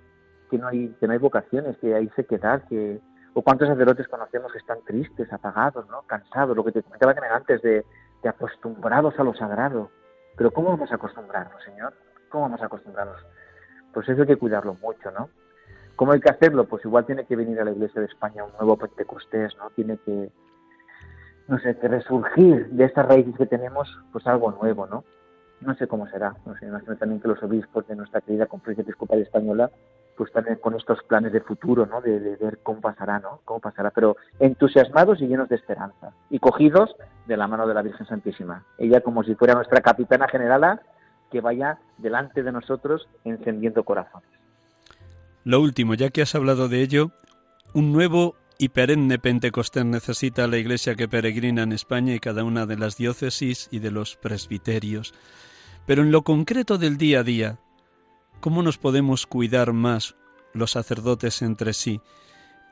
que 0.49 0.57
no 0.57 0.67
hay 0.67 0.89
que 0.99 1.07
no 1.07 1.13
hay 1.13 1.19
vocaciones, 1.19 1.77
que 1.77 1.93
hay 1.93 2.09
sequedad, 2.15 2.63
que 2.67 2.99
o 3.33 3.41
cuántos 3.43 3.67
sacerdotes 3.67 4.07
conocemos 4.07 4.51
que 4.51 4.57
están 4.57 4.79
tristes, 4.83 5.31
apagados, 5.31 5.87
¿no? 5.89 6.01
cansados, 6.07 6.57
lo 6.57 6.63
que 6.63 6.71
te 6.71 6.81
comentaba 6.81 7.13
antes 7.31 7.61
de, 7.61 7.85
de 8.23 8.29
acostumbrados 8.29 9.19
a 9.19 9.23
lo 9.23 9.35
sagrado. 9.35 9.91
Pero 10.35 10.51
¿cómo 10.51 10.69
vamos 10.69 10.91
a 10.91 10.95
acostumbrarnos, 10.95 11.63
Señor? 11.63 11.93
¿Cómo 12.29 12.45
vamos 12.45 12.61
a 12.61 12.65
acostumbrarnos? 12.65 13.23
Pues 13.93 14.09
eso 14.09 14.21
hay 14.21 14.27
que 14.27 14.37
cuidarlo 14.37 14.73
mucho, 14.75 15.11
¿no? 15.11 15.29
¿Cómo 15.95 16.13
hay 16.13 16.19
que 16.19 16.29
hacerlo? 16.29 16.65
Pues 16.65 16.83
igual 16.85 17.05
tiene 17.05 17.25
que 17.25 17.35
venir 17.35 17.59
a 17.59 17.65
la 17.65 17.71
Iglesia 17.71 18.01
de 18.01 18.07
España 18.07 18.43
un 18.43 18.53
nuevo 18.53 18.77
Pentecostés, 18.77 19.55
¿no? 19.57 19.69
Tiene 19.71 19.97
que, 19.97 20.31
no 21.47 21.59
sé, 21.59 21.77
que 21.77 21.87
resurgir 21.87 22.69
de 22.69 22.85
estas 22.85 23.05
raíces 23.05 23.35
que 23.37 23.45
tenemos, 23.45 23.87
pues 24.11 24.25
algo 24.27 24.51
nuevo, 24.51 24.85
¿no? 24.87 25.03
no 25.61 25.75
sé 25.75 25.87
cómo 25.87 26.07
será. 26.07 26.35
No 26.45 26.55
sé, 26.57 26.67
imagino 26.67 26.95
también 26.97 27.21
que 27.21 27.27
los 27.27 27.41
obispos 27.41 27.87
de 27.87 27.95
nuestra 27.95 28.21
querida 28.21 28.45
Conferencia 28.45 28.83
Episcopal 28.83 29.21
Española 29.21 29.71
pues 30.15 30.31
también 30.31 30.57
con 30.57 30.73
estos 30.73 30.97
planes 31.03 31.31
de 31.31 31.41
futuro, 31.41 31.85
¿no? 31.85 32.01
De, 32.01 32.19
de, 32.19 32.35
ver 32.37 32.57
cómo 32.63 32.81
pasará, 32.81 33.19
¿no? 33.19 33.39
Cómo 33.45 33.59
pasará, 33.59 33.91
pero 33.91 34.17
entusiasmados 34.39 35.21
y 35.21 35.27
llenos 35.27 35.47
de 35.47 35.57
esperanza 35.57 36.11
y 36.31 36.39
cogidos 36.39 36.95
de 37.27 37.37
la 37.37 37.47
mano 37.47 37.67
de 37.67 37.75
la 37.75 37.83
Virgen 37.83 38.07
Santísima. 38.07 38.65
Ella 38.79 39.01
como 39.01 39.23
si 39.23 39.35
fuera 39.35 39.53
nuestra 39.53 39.81
capitana 39.81 40.27
generala 40.27 40.81
que 41.29 41.39
vaya 41.39 41.77
delante 41.99 42.41
de 42.41 42.51
nosotros 42.51 43.07
encendiendo 43.25 43.83
corazones. 43.83 44.27
Lo 45.43 45.61
último, 45.61 45.93
ya 45.93 46.09
que 46.09 46.23
has 46.23 46.33
hablado 46.33 46.67
de 46.67 46.81
ello, 46.81 47.11
un 47.75 47.93
nuevo 47.93 48.33
y 48.59 48.69
perenne 48.69 49.19
Pentecostés 49.19 49.85
necesita 49.85 50.47
la 50.47 50.57
Iglesia 50.57 50.95
que 50.95 51.07
peregrina 51.07 51.63
en 51.63 51.71
España 51.71 52.15
y 52.15 52.19
cada 52.19 52.43
una 52.43 52.65
de 52.65 52.77
las 52.77 52.97
diócesis 52.97 53.69
y 53.71 53.79
de 53.79 53.91
los 53.91 54.15
presbiterios. 54.15 55.13
Pero 55.85 56.01
en 56.01 56.11
lo 56.11 56.23
concreto 56.23 56.77
del 56.77 56.97
día 56.97 57.19
a 57.19 57.23
día, 57.23 57.59
¿cómo 58.39 58.63
nos 58.63 58.77
podemos 58.77 59.27
cuidar 59.27 59.73
más 59.73 60.15
los 60.53 60.71
sacerdotes 60.71 61.41
entre 61.41 61.73
sí? 61.73 62.01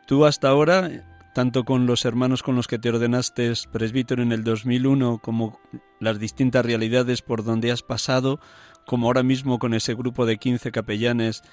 Tú 0.08 0.26
hasta 0.26 0.50
ahora, 0.50 1.32
tanto 1.34 1.64
con 1.64 1.86
los 1.86 2.06
hermanos 2.06 2.42
con 2.44 2.56
los 2.56 2.68
que 2.68 2.80
te 2.80 2.90
ordenaste 2.90 3.54
presbítero 3.72 4.24
en 4.24 4.32
el 4.32 4.44
2001, 4.44 5.20
como 5.20 5.60
las 6.00 6.20
distintas 6.20 6.66
realidades 6.66 7.22
por 7.22 7.44
donde 7.44 7.72
has 7.72 7.84
pasado, 7.84 8.40
como 8.86 9.08
ahora 9.08 9.24
mismo 9.24 9.60
con 9.60 9.74
ese 9.74 9.94
grupo 9.94 10.26
de 10.26 10.38
15 10.38 10.72
capellanes 10.72 11.44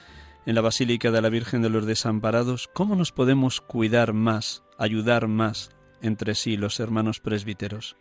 en 0.44 0.54
la 0.54 0.60
Basílica 0.60 1.10
de 1.10 1.22
la 1.22 1.28
Virgen 1.28 1.62
de 1.62 1.70
los 1.70 1.86
Desamparados, 1.86 2.68
¿cómo 2.68 2.96
nos 2.96 3.12
podemos 3.12 3.60
cuidar 3.60 4.12
más, 4.12 4.64
ayudar 4.78 5.28
más 5.28 5.70
entre 6.00 6.34
sí 6.34 6.56
los 6.56 6.80
hermanos 6.80 7.20
presbíteros? 7.20 7.96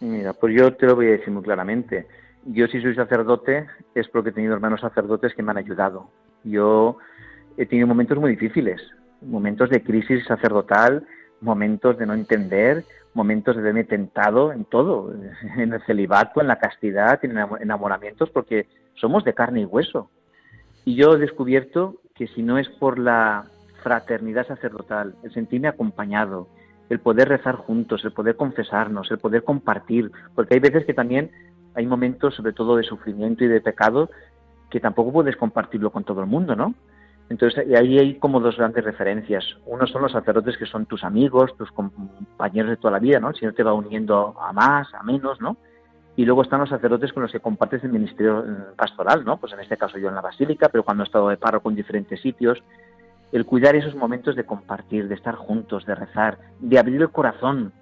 Mira, 0.00 0.32
pues 0.32 0.54
yo 0.56 0.74
te 0.74 0.86
lo 0.86 0.96
voy 0.96 1.06
a 1.08 1.10
decir 1.12 1.30
muy 1.30 1.42
claramente. 1.42 2.06
Yo 2.46 2.66
si 2.66 2.80
soy 2.80 2.94
sacerdote 2.94 3.66
es 3.94 4.08
porque 4.08 4.30
he 4.30 4.32
tenido 4.32 4.54
hermanos 4.54 4.80
sacerdotes 4.80 5.34
que 5.34 5.42
me 5.42 5.50
han 5.50 5.58
ayudado. 5.58 6.10
Yo 6.42 6.96
he 7.56 7.66
tenido 7.66 7.86
momentos 7.86 8.18
muy 8.18 8.30
difíciles, 8.32 8.80
momentos 9.20 9.70
de 9.70 9.82
crisis 9.82 10.24
sacerdotal, 10.24 11.06
momentos 11.40 11.98
de 11.98 12.06
no 12.06 12.14
entender, 12.14 12.84
momentos 13.14 13.56
de 13.56 13.62
verme 13.62 13.84
tentado 13.84 14.52
en 14.52 14.64
todo, 14.64 15.14
en 15.56 15.72
el 15.72 15.82
celibato, 15.82 16.40
en 16.40 16.48
la 16.48 16.58
castidad, 16.58 17.22
en 17.24 17.36
enamoramientos, 17.60 18.30
porque 18.30 18.66
somos 18.94 19.22
de 19.24 19.34
carne 19.34 19.60
y 19.60 19.64
hueso. 19.64 20.10
Y 20.84 20.96
yo 20.96 21.14
he 21.14 21.18
descubierto 21.18 21.96
que 22.14 22.26
si 22.28 22.42
no 22.42 22.58
es 22.58 22.68
por 22.68 22.98
la 22.98 23.46
fraternidad 23.82 24.46
sacerdotal, 24.46 25.14
el 25.22 25.32
sentirme 25.32 25.68
acompañado, 25.68 26.48
el 26.88 27.00
poder 27.00 27.28
rezar 27.28 27.56
juntos, 27.56 28.04
el 28.04 28.12
poder 28.12 28.36
confesarnos, 28.36 29.10
el 29.10 29.18
poder 29.18 29.44
compartir, 29.44 30.10
porque 30.34 30.54
hay 30.54 30.60
veces 30.60 30.84
que 30.84 30.94
también 30.94 31.30
hay 31.74 31.86
momentos, 31.86 32.34
sobre 32.34 32.52
todo 32.52 32.76
de 32.76 32.84
sufrimiento 32.84 33.44
y 33.44 33.48
de 33.48 33.60
pecado, 33.60 34.10
que 34.70 34.80
tampoco 34.80 35.12
puedes 35.12 35.36
compartirlo 35.36 35.90
con 35.90 36.04
todo 36.04 36.20
el 36.20 36.26
mundo, 36.26 36.54
¿no? 36.54 36.74
Entonces 37.30 37.66
ahí 37.74 37.98
hay 37.98 38.18
como 38.18 38.40
dos 38.40 38.56
grandes 38.56 38.84
referencias. 38.84 39.44
Uno 39.64 39.86
son 39.86 40.02
los 40.02 40.12
sacerdotes 40.12 40.58
que 40.58 40.66
son 40.66 40.86
tus 40.86 41.02
amigos, 41.02 41.56
tus 41.56 41.70
compañeros 41.72 42.70
de 42.70 42.76
toda 42.76 42.92
la 42.92 42.98
vida, 42.98 43.20
¿no? 43.20 43.32
Si 43.32 43.46
no 43.46 43.54
te 43.54 43.62
va 43.62 43.72
uniendo 43.72 44.34
a 44.38 44.52
más, 44.52 44.92
a 44.92 45.02
menos, 45.02 45.40
¿no? 45.40 45.56
Y 46.16 46.24
luego 46.24 46.42
están 46.42 46.60
los 46.60 46.68
sacerdotes 46.68 47.12
con 47.12 47.22
los 47.22 47.32
que 47.32 47.40
compartes 47.40 47.82
el 47.84 47.92
ministerio 47.92 48.40
eh, 48.40 48.54
pastoral, 48.76 49.24
¿no? 49.24 49.38
Pues 49.38 49.52
en 49.52 49.60
este 49.60 49.76
caso 49.76 49.98
yo 49.98 50.08
en 50.08 50.14
la 50.14 50.20
basílica, 50.20 50.68
pero 50.68 50.84
cuando 50.84 51.04
he 51.04 51.06
estado 51.06 51.28
de 51.28 51.38
párroco 51.38 51.70
en 51.70 51.76
diferentes 51.76 52.20
sitios, 52.20 52.62
el 53.32 53.46
cuidar 53.46 53.74
esos 53.74 53.94
momentos 53.94 54.36
de 54.36 54.44
compartir, 54.44 55.08
de 55.08 55.14
estar 55.14 55.34
juntos, 55.36 55.86
de 55.86 55.94
rezar, 55.94 56.38
de 56.60 56.78
abrir 56.78 57.00
el 57.00 57.10
corazón. 57.10 57.72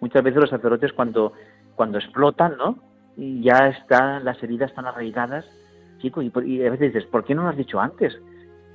Muchas 0.00 0.24
veces 0.24 0.40
los 0.40 0.50
sacerdotes 0.50 0.92
cuando, 0.92 1.32
cuando 1.76 1.98
explotan, 1.98 2.56
¿no? 2.56 2.78
Y 3.16 3.42
ya 3.42 3.68
están, 3.68 4.24
las 4.24 4.42
heridas 4.42 4.70
están 4.70 4.86
arraigadas, 4.86 5.44
chico, 5.98 6.20
y, 6.20 6.30
a 6.64 6.70
veces 6.70 6.92
dices, 6.92 7.04
¿por 7.04 7.24
qué 7.24 7.34
no 7.34 7.44
lo 7.44 7.48
has 7.48 7.56
dicho 7.56 7.80
antes? 7.80 8.16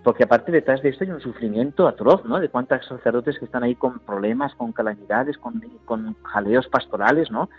Porque 0.04 0.24
aparte 0.24 0.51
detrás 0.51 0.82
de 0.82 0.89
esto 0.89 1.04
hay 1.04 1.12
un 1.12 1.22
sufrimiento 1.22 1.88
atroz, 1.88 2.24
¿no? 2.26 2.39
De 2.39 2.49
cuántos 2.49 2.86
sacerdotes 2.86 3.38
que 3.38 3.45
están 3.45 3.64
ahí 3.64 3.76
con 3.76 3.99
problemas, 3.99 4.56
con 4.56 4.72
calamidades, 4.72 5.38
con, 5.38 5.62
con 5.86 6.16
jaleos 6.24 6.68
pastorales, 6.68 7.32
¿no? 7.32 7.49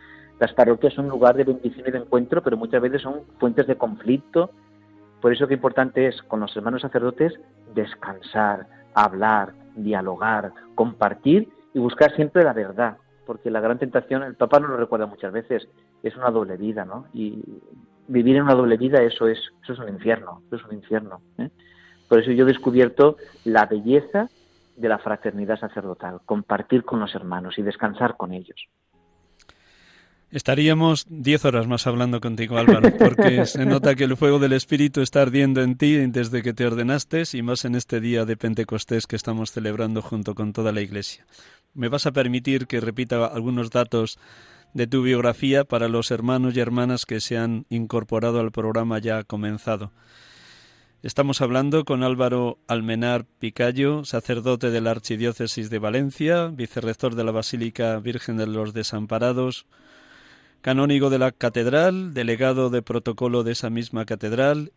Las 0.40 0.52
parroquias 0.52 0.94
son 0.94 1.06
un 1.06 1.12
lugar 1.12 1.36
de 1.36 1.44
bendición 1.44 1.86
y 1.86 1.90
de 1.90 1.98
encuentro, 1.98 2.42
pero 2.42 2.56
muchas 2.56 2.82
veces 2.82 3.02
son 3.02 3.22
fuentes 3.38 3.66
de 3.66 3.76
conflicto. 3.76 4.50
Por 5.20 5.32
eso 5.32 5.46
que 5.46 5.54
importante 5.54 6.06
es 6.06 6.20
con 6.22 6.40
los 6.40 6.54
hermanos 6.56 6.82
sacerdotes 6.82 7.32
descansar, 7.74 8.66
hablar, 8.94 9.54
dialogar, 9.76 10.52
compartir 10.74 11.48
y 11.72 11.78
buscar 11.78 12.14
siempre 12.14 12.44
la 12.44 12.52
verdad, 12.52 12.98
porque 13.26 13.50
la 13.50 13.60
gran 13.60 13.78
tentación, 13.78 14.22
el 14.22 14.34
Papa 14.34 14.60
nos 14.60 14.70
lo 14.70 14.76
recuerda 14.76 15.06
muchas 15.06 15.32
veces, 15.32 15.68
es 16.02 16.16
una 16.16 16.30
doble 16.30 16.56
vida, 16.56 16.84
¿no? 16.84 17.06
Y 17.12 17.42
vivir 18.06 18.36
en 18.36 18.42
una 18.42 18.54
doble 18.54 18.76
vida 18.76 19.02
eso 19.02 19.26
es 19.28 19.38
eso 19.62 19.72
es 19.72 19.78
un 19.78 19.88
infierno, 19.88 20.42
eso 20.48 20.56
es 20.56 20.64
un 20.64 20.74
infierno. 20.74 21.20
¿eh? 21.38 21.50
Por 22.08 22.20
eso 22.20 22.30
yo 22.32 22.44
he 22.44 22.48
descubierto 22.48 23.16
la 23.44 23.66
belleza 23.66 24.28
de 24.76 24.88
la 24.88 24.98
fraternidad 24.98 25.58
sacerdotal, 25.58 26.20
compartir 26.26 26.84
con 26.84 27.00
los 27.00 27.14
hermanos 27.14 27.58
y 27.58 27.62
descansar 27.62 28.16
con 28.16 28.32
ellos. 28.32 28.68
Estaríamos 30.34 31.06
diez 31.08 31.44
horas 31.44 31.68
más 31.68 31.86
hablando 31.86 32.20
contigo, 32.20 32.58
Álvaro, 32.58 32.92
porque 32.98 33.46
se 33.46 33.64
nota 33.66 33.94
que 33.94 34.02
el 34.02 34.16
fuego 34.16 34.40
del 34.40 34.52
Espíritu 34.52 35.00
está 35.00 35.22
ardiendo 35.22 35.62
en 35.62 35.76
ti 35.76 35.94
desde 36.08 36.42
que 36.42 36.52
te 36.52 36.66
ordenaste 36.66 37.22
y 37.34 37.42
más 37.42 37.64
en 37.64 37.76
este 37.76 38.00
día 38.00 38.24
de 38.24 38.36
Pentecostés 38.36 39.06
que 39.06 39.14
estamos 39.14 39.52
celebrando 39.52 40.02
junto 40.02 40.34
con 40.34 40.52
toda 40.52 40.72
la 40.72 40.80
Iglesia. 40.80 41.24
Me 41.72 41.86
vas 41.86 42.06
a 42.06 42.10
permitir 42.10 42.66
que 42.66 42.80
repita 42.80 43.24
algunos 43.24 43.70
datos 43.70 44.18
de 44.72 44.88
tu 44.88 45.02
biografía 45.02 45.62
para 45.62 45.86
los 45.86 46.10
hermanos 46.10 46.56
y 46.56 46.58
hermanas 46.58 47.06
que 47.06 47.20
se 47.20 47.38
han 47.38 47.64
incorporado 47.70 48.40
al 48.40 48.50
programa 48.50 48.98
ya 48.98 49.22
comenzado. 49.22 49.92
Estamos 51.04 51.42
hablando 51.42 51.84
con 51.84 52.02
Álvaro 52.02 52.58
Almenar 52.66 53.24
Picayo, 53.38 54.04
sacerdote 54.04 54.72
de 54.72 54.80
la 54.80 54.90
Archidiócesis 54.90 55.70
de 55.70 55.78
Valencia, 55.78 56.48
vicerrector 56.48 57.14
de 57.14 57.22
la 57.22 57.30
Basílica 57.30 58.00
Virgen 58.00 58.36
de 58.36 58.48
los 58.48 58.74
Desamparados, 58.74 59.66
canónigo 60.64 61.10
de 61.10 61.18
la 61.18 61.30
catedral, 61.30 62.14
delegado 62.14 62.70
de 62.70 62.80
protocolo 62.80 63.42
de 63.42 63.52
esa 63.52 63.68
misma 63.68 64.06
catedral, 64.06 64.72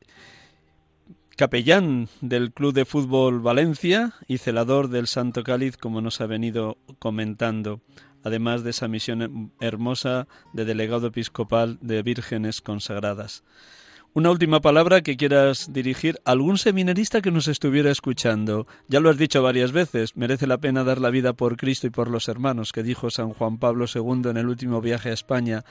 capellán 1.37 2.09
del 2.19 2.51
Club 2.51 2.73
de 2.73 2.83
Fútbol 2.83 3.39
Valencia 3.39 4.11
y 4.27 4.39
celador 4.39 4.89
del 4.89 5.07
Santo 5.07 5.43
Cáliz, 5.43 5.77
como 5.77 6.01
nos 6.01 6.19
ha 6.19 6.25
venido 6.25 6.77
comentando, 6.99 7.79
además 8.21 8.65
de 8.65 8.71
esa 8.71 8.89
misión 8.89 9.53
hermosa 9.61 10.27
de 10.51 10.65
delegado 10.65 11.07
episcopal 11.07 11.77
de 11.79 12.03
vírgenes 12.03 12.59
consagradas. 12.59 13.45
Una 14.17 14.31
última 14.31 14.61
palabra 14.61 15.01
que 15.01 15.15
quieras 15.15 15.71
dirigir 15.71 16.15
a 16.25 16.31
algún 16.31 16.57
seminarista 16.57 17.21
que 17.21 17.29
nos 17.29 17.47
estuviera 17.47 17.91
escuchando. 17.91 18.65
Ya 18.87 18.99
lo 18.99 19.11
has 19.11 19.19
dicho 19.19 19.43
varias 19.43 19.71
veces, 19.71 20.17
merece 20.17 20.47
la 20.47 20.57
pena 20.57 20.83
dar 20.83 20.97
la 20.97 21.11
vida 21.11 21.33
por 21.33 21.55
Cristo 21.55 21.85
y 21.85 21.91
por 21.91 22.09
los 22.09 22.27
hermanos, 22.27 22.71
que 22.71 22.81
dijo 22.81 23.11
San 23.11 23.29
Juan 23.29 23.59
Pablo 23.59 23.85
II 23.85 24.31
en 24.31 24.37
el 24.37 24.47
último 24.47 24.81
viaje 24.81 25.11
a 25.11 25.13
España 25.13 25.61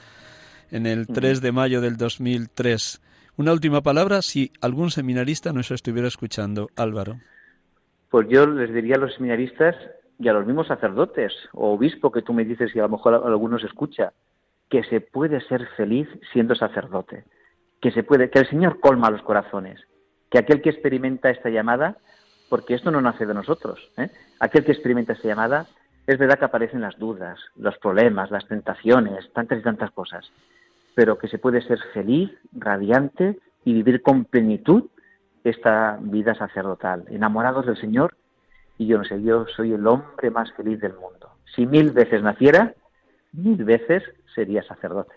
en 0.71 0.85
el 0.85 1.07
3 1.07 1.41
de 1.41 1.51
mayo 1.51 1.81
del 1.81 1.97
2003. 1.97 3.01
Una 3.35 3.51
última 3.51 3.81
palabra 3.81 4.21
si 4.21 4.53
algún 4.61 4.91
seminarista 4.91 5.51
nos 5.51 5.69
estuviera 5.71 6.07
escuchando. 6.07 6.69
Álvaro. 6.77 7.17
Pues 8.09 8.29
yo 8.29 8.47
les 8.47 8.73
diría 8.73 8.95
a 8.95 8.99
los 8.99 9.13
seminaristas 9.15 9.75
y 10.19 10.29
a 10.29 10.31
los 10.31 10.45
mismos 10.45 10.67
sacerdotes 10.67 11.33
o 11.51 11.73
obispo 11.73 12.13
que 12.13 12.21
tú 12.21 12.31
me 12.31 12.45
dices 12.45 12.73
y 12.73 12.79
a 12.79 12.83
lo 12.83 12.89
mejor 12.91 13.13
algunos 13.13 13.65
escucha, 13.65 14.13
que 14.69 14.85
se 14.85 15.01
puede 15.01 15.41
ser 15.49 15.67
feliz 15.75 16.07
siendo 16.31 16.55
sacerdote 16.55 17.25
que 17.81 17.91
se 17.91 18.03
puede, 18.03 18.29
que 18.29 18.39
el 18.39 18.49
Señor 18.49 18.79
colma 18.79 19.09
los 19.09 19.21
corazones, 19.21 19.79
que 20.29 20.39
aquel 20.39 20.61
que 20.61 20.69
experimenta 20.69 21.29
esta 21.29 21.49
llamada, 21.49 21.97
porque 22.49 22.73
esto 22.73 22.91
no 22.91 23.01
nace 23.01 23.25
de 23.25 23.33
nosotros, 23.33 23.91
¿eh? 23.97 24.09
aquel 24.39 24.63
que 24.63 24.71
experimenta 24.71 25.13
esta 25.13 25.27
llamada, 25.27 25.67
es 26.07 26.17
verdad 26.17 26.39
que 26.39 26.45
aparecen 26.45 26.81
las 26.81 26.97
dudas, 26.97 27.39
los 27.55 27.77
problemas, 27.79 28.31
las 28.31 28.47
tentaciones, 28.47 29.31
tantas 29.33 29.59
y 29.59 29.63
tantas 29.63 29.91
cosas, 29.91 30.31
pero 30.95 31.17
que 31.17 31.27
se 31.27 31.37
puede 31.37 31.61
ser 31.61 31.79
feliz, 31.93 32.31
radiante 32.53 33.37
y 33.65 33.73
vivir 33.73 34.01
con 34.01 34.25
plenitud 34.25 34.85
esta 35.43 35.97
vida 36.01 36.33
sacerdotal, 36.35 37.05
enamorados 37.09 37.65
del 37.65 37.77
Señor, 37.77 38.15
y 38.77 38.87
yo 38.87 38.97
no 38.97 39.03
sé, 39.03 39.21
yo 39.21 39.45
soy 39.55 39.73
el 39.73 39.85
hombre 39.87 40.29
más 40.29 40.51
feliz 40.53 40.79
del 40.79 40.93
mundo. 40.93 41.31
Si 41.55 41.65
mil 41.65 41.91
veces 41.91 42.21
naciera, 42.21 42.73
mil 43.33 43.63
veces 43.63 44.03
sería 44.33 44.63
sacerdote. 44.63 45.13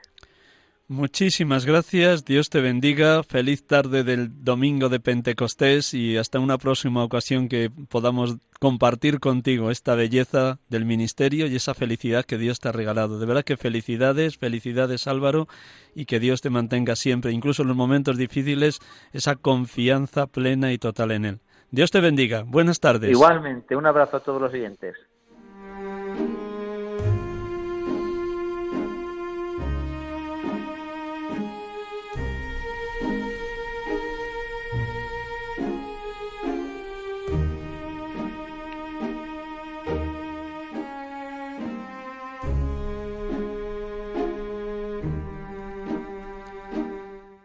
Muchísimas 0.90 1.66
gracias, 1.66 2.24
Dios 2.24 2.50
te 2.50 2.60
bendiga, 2.60 3.22
feliz 3.22 3.64
tarde 3.64 4.02
del 4.02 4.42
domingo 4.42 4.88
de 4.88 4.98
Pentecostés 4.98 5.94
y 5.94 6.16
hasta 6.16 6.40
una 6.40 6.58
próxima 6.58 7.04
ocasión 7.04 7.48
que 7.48 7.70
podamos 7.88 8.38
compartir 8.58 9.20
contigo 9.20 9.70
esta 9.70 9.94
belleza 9.94 10.58
del 10.68 10.84
ministerio 10.84 11.46
y 11.46 11.54
esa 11.54 11.74
felicidad 11.74 12.24
que 12.24 12.38
Dios 12.38 12.58
te 12.58 12.70
ha 12.70 12.72
regalado. 12.72 13.20
De 13.20 13.26
verdad 13.26 13.44
que 13.44 13.56
felicidades, 13.56 14.36
felicidades 14.36 15.06
Álvaro 15.06 15.46
y 15.94 16.06
que 16.06 16.18
Dios 16.18 16.40
te 16.40 16.50
mantenga 16.50 16.96
siempre, 16.96 17.30
incluso 17.30 17.62
en 17.62 17.68
los 17.68 17.76
momentos 17.76 18.16
difíciles, 18.16 18.80
esa 19.12 19.36
confianza 19.36 20.26
plena 20.26 20.72
y 20.72 20.78
total 20.78 21.12
en 21.12 21.24
Él. 21.24 21.40
Dios 21.70 21.92
te 21.92 22.00
bendiga, 22.00 22.42
buenas 22.42 22.80
tardes. 22.80 23.12
Igualmente, 23.12 23.76
un 23.76 23.86
abrazo 23.86 24.16
a 24.16 24.20
todos 24.24 24.42
los 24.42 24.52
oyentes. 24.52 24.96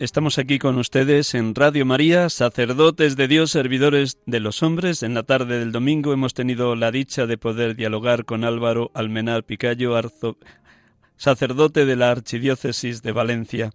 Estamos 0.05 0.37
aquí 0.37 0.59
con 0.59 0.77
ustedes 0.77 1.33
en 1.33 1.55
Radio 1.55 1.83
María, 1.83 2.29
sacerdotes 2.29 3.15
de 3.15 3.27
Dios, 3.27 3.49
servidores 3.49 4.19
de 4.27 4.39
los 4.39 4.61
hombres. 4.61 5.01
En 5.01 5.15
la 5.15 5.23
tarde 5.23 5.57
del 5.57 5.71
domingo 5.71 6.13
hemos 6.13 6.35
tenido 6.35 6.75
la 6.75 6.91
dicha 6.91 7.25
de 7.25 7.39
poder 7.39 7.75
dialogar 7.75 8.23
con 8.23 8.43
Álvaro 8.43 8.91
Almenar 8.93 9.45
Picayo, 9.45 9.99
sacerdote 11.17 11.87
de 11.87 11.95
la 11.95 12.11
Archidiócesis 12.11 13.01
de 13.01 13.13
Valencia. 13.13 13.71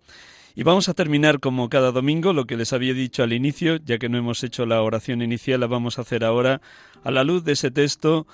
Y 0.54 0.62
vamos 0.62 0.88
a 0.88 0.94
terminar 0.94 1.40
como 1.40 1.68
cada 1.68 1.90
domingo, 1.90 2.32
lo 2.32 2.46
que 2.46 2.56
les 2.56 2.72
había 2.72 2.94
dicho 2.94 3.24
al 3.24 3.32
inicio, 3.32 3.78
ya 3.84 3.98
que 3.98 4.08
no 4.08 4.16
hemos 4.16 4.44
hecho 4.44 4.66
la 4.66 4.82
oración 4.82 5.22
inicial, 5.22 5.58
la 5.58 5.66
vamos 5.66 5.98
a 5.98 6.02
hacer 6.02 6.22
ahora 6.22 6.60
a 7.02 7.10
la 7.10 7.24
luz 7.24 7.42
de 7.42 7.54
ese 7.54 7.72
texto 7.72 8.28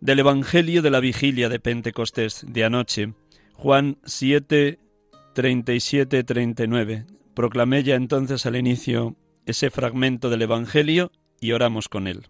del 0.00 0.18
Evangelio 0.18 0.82
de 0.82 0.90
la 0.90 1.00
Vigilia 1.00 1.48
de 1.48 1.58
Pentecostés 1.58 2.44
de 2.46 2.64
anoche. 2.64 3.14
Juan 3.54 3.96
7, 4.04 4.78
37-39. 5.36 7.04
Proclamé 7.34 7.82
ya 7.82 7.94
entonces 7.94 8.46
al 8.46 8.56
inicio 8.56 9.16
ese 9.44 9.70
fragmento 9.70 10.30
del 10.30 10.42
Evangelio 10.42 11.12
y 11.40 11.52
oramos 11.52 11.88
con 11.90 12.06
él. 12.08 12.26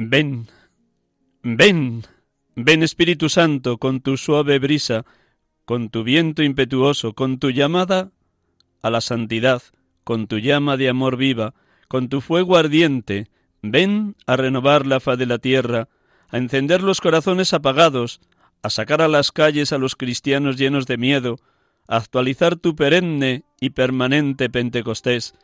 Ven, 0.00 0.46
ven, 1.42 2.04
ven 2.54 2.82
Espíritu 2.84 3.28
Santo, 3.28 3.78
con 3.78 4.00
tu 4.00 4.16
suave 4.16 4.60
brisa, 4.60 5.04
con 5.64 5.90
tu 5.90 6.04
viento 6.04 6.44
impetuoso, 6.44 7.14
con 7.14 7.40
tu 7.40 7.50
llamada 7.50 8.12
a 8.82 8.90
la 8.90 9.00
santidad, 9.00 9.62
con 10.04 10.26
tu 10.26 10.38
llama 10.38 10.76
de 10.76 10.88
amor 10.88 11.16
viva, 11.16 11.54
con 11.88 12.08
tu 12.08 12.20
fuego 12.20 12.56
ardiente, 12.56 13.28
ven 13.62 14.16
a 14.26 14.36
renovar 14.36 14.86
la 14.86 15.00
faz 15.00 15.18
de 15.18 15.26
la 15.26 15.38
tierra, 15.38 15.88
a 16.28 16.38
encender 16.38 16.82
los 16.82 17.00
corazones 17.00 17.52
apagados, 17.52 18.20
a 18.62 18.70
sacar 18.70 19.02
a 19.02 19.08
las 19.08 19.32
calles 19.32 19.72
a 19.72 19.78
los 19.78 19.96
cristianos 19.96 20.56
llenos 20.56 20.86
de 20.86 20.96
miedo, 20.96 21.38
a 21.86 21.96
actualizar 21.96 22.56
tu 22.56 22.76
perenne 22.76 23.44
y 23.60 23.70
permanente 23.70 24.50
Pentecostés, 24.50 25.34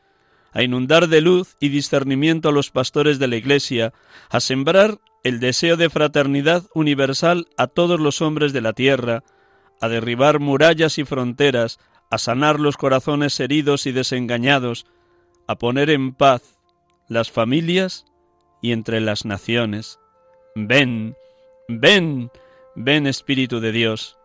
a 0.52 0.62
inundar 0.62 1.08
de 1.08 1.20
luz 1.20 1.56
y 1.58 1.70
discernimiento 1.70 2.50
a 2.50 2.52
los 2.52 2.70
pastores 2.70 3.18
de 3.18 3.28
la 3.28 3.36
Iglesia, 3.36 3.92
a 4.30 4.40
sembrar 4.40 4.98
el 5.24 5.40
deseo 5.40 5.76
de 5.76 5.90
fraternidad 5.90 6.64
universal 6.74 7.48
a 7.56 7.66
todos 7.66 7.98
los 7.98 8.20
hombres 8.20 8.52
de 8.52 8.60
la 8.60 8.74
tierra, 8.74 9.24
a 9.80 9.88
derribar 9.88 10.38
murallas 10.38 10.98
y 10.98 11.04
fronteras, 11.04 11.78
a 12.10 12.18
sanar 12.18 12.60
los 12.60 12.76
corazones 12.76 13.38
heridos 13.40 13.86
y 13.86 13.92
desengañados, 13.92 14.86
a 15.46 15.56
poner 15.56 15.90
en 15.90 16.12
paz 16.14 16.58
las 17.08 17.30
familias 17.30 18.04
y 18.62 18.72
entre 18.72 19.00
las 19.00 19.24
naciones. 19.24 19.98
Ven, 20.54 21.16
ven, 21.68 22.30
ven 22.74 23.06
Espíritu 23.06 23.60
de 23.60 23.72
Dios. 23.72 24.16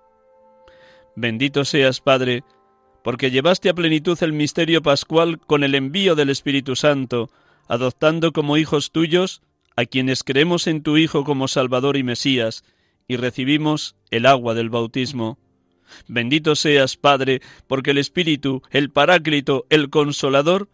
Bendito 1.15 1.65
seas, 1.65 1.99
Padre, 1.99 2.43
porque 3.03 3.31
llevaste 3.31 3.69
a 3.69 3.73
plenitud 3.73 4.17
el 4.21 4.33
misterio 4.33 4.81
pascual 4.81 5.39
con 5.39 5.63
el 5.63 5.75
envío 5.75 6.15
del 6.15 6.29
Espíritu 6.29 6.75
Santo, 6.75 7.29
adoptando 7.67 8.31
como 8.31 8.57
hijos 8.57 8.91
tuyos 8.91 9.41
a 9.75 9.85
quienes 9.85 10.23
creemos 10.23 10.67
en 10.67 10.83
tu 10.83 10.97
Hijo 10.97 11.23
como 11.23 11.47
Salvador 11.47 11.97
y 11.97 12.03
Mesías, 12.03 12.63
y 13.07 13.17
recibimos 13.17 13.95
el 14.11 14.25
agua 14.25 14.53
del 14.53 14.69
bautismo. 14.69 15.37
Bendito 16.07 16.55
seas, 16.55 16.97
Padre, 16.97 17.41
porque 17.67 17.91
el 17.91 17.97
Espíritu, 17.97 18.61
el 18.71 18.89
Paráclito, 18.89 19.65
el 19.69 19.89
Consolador, 19.89 20.69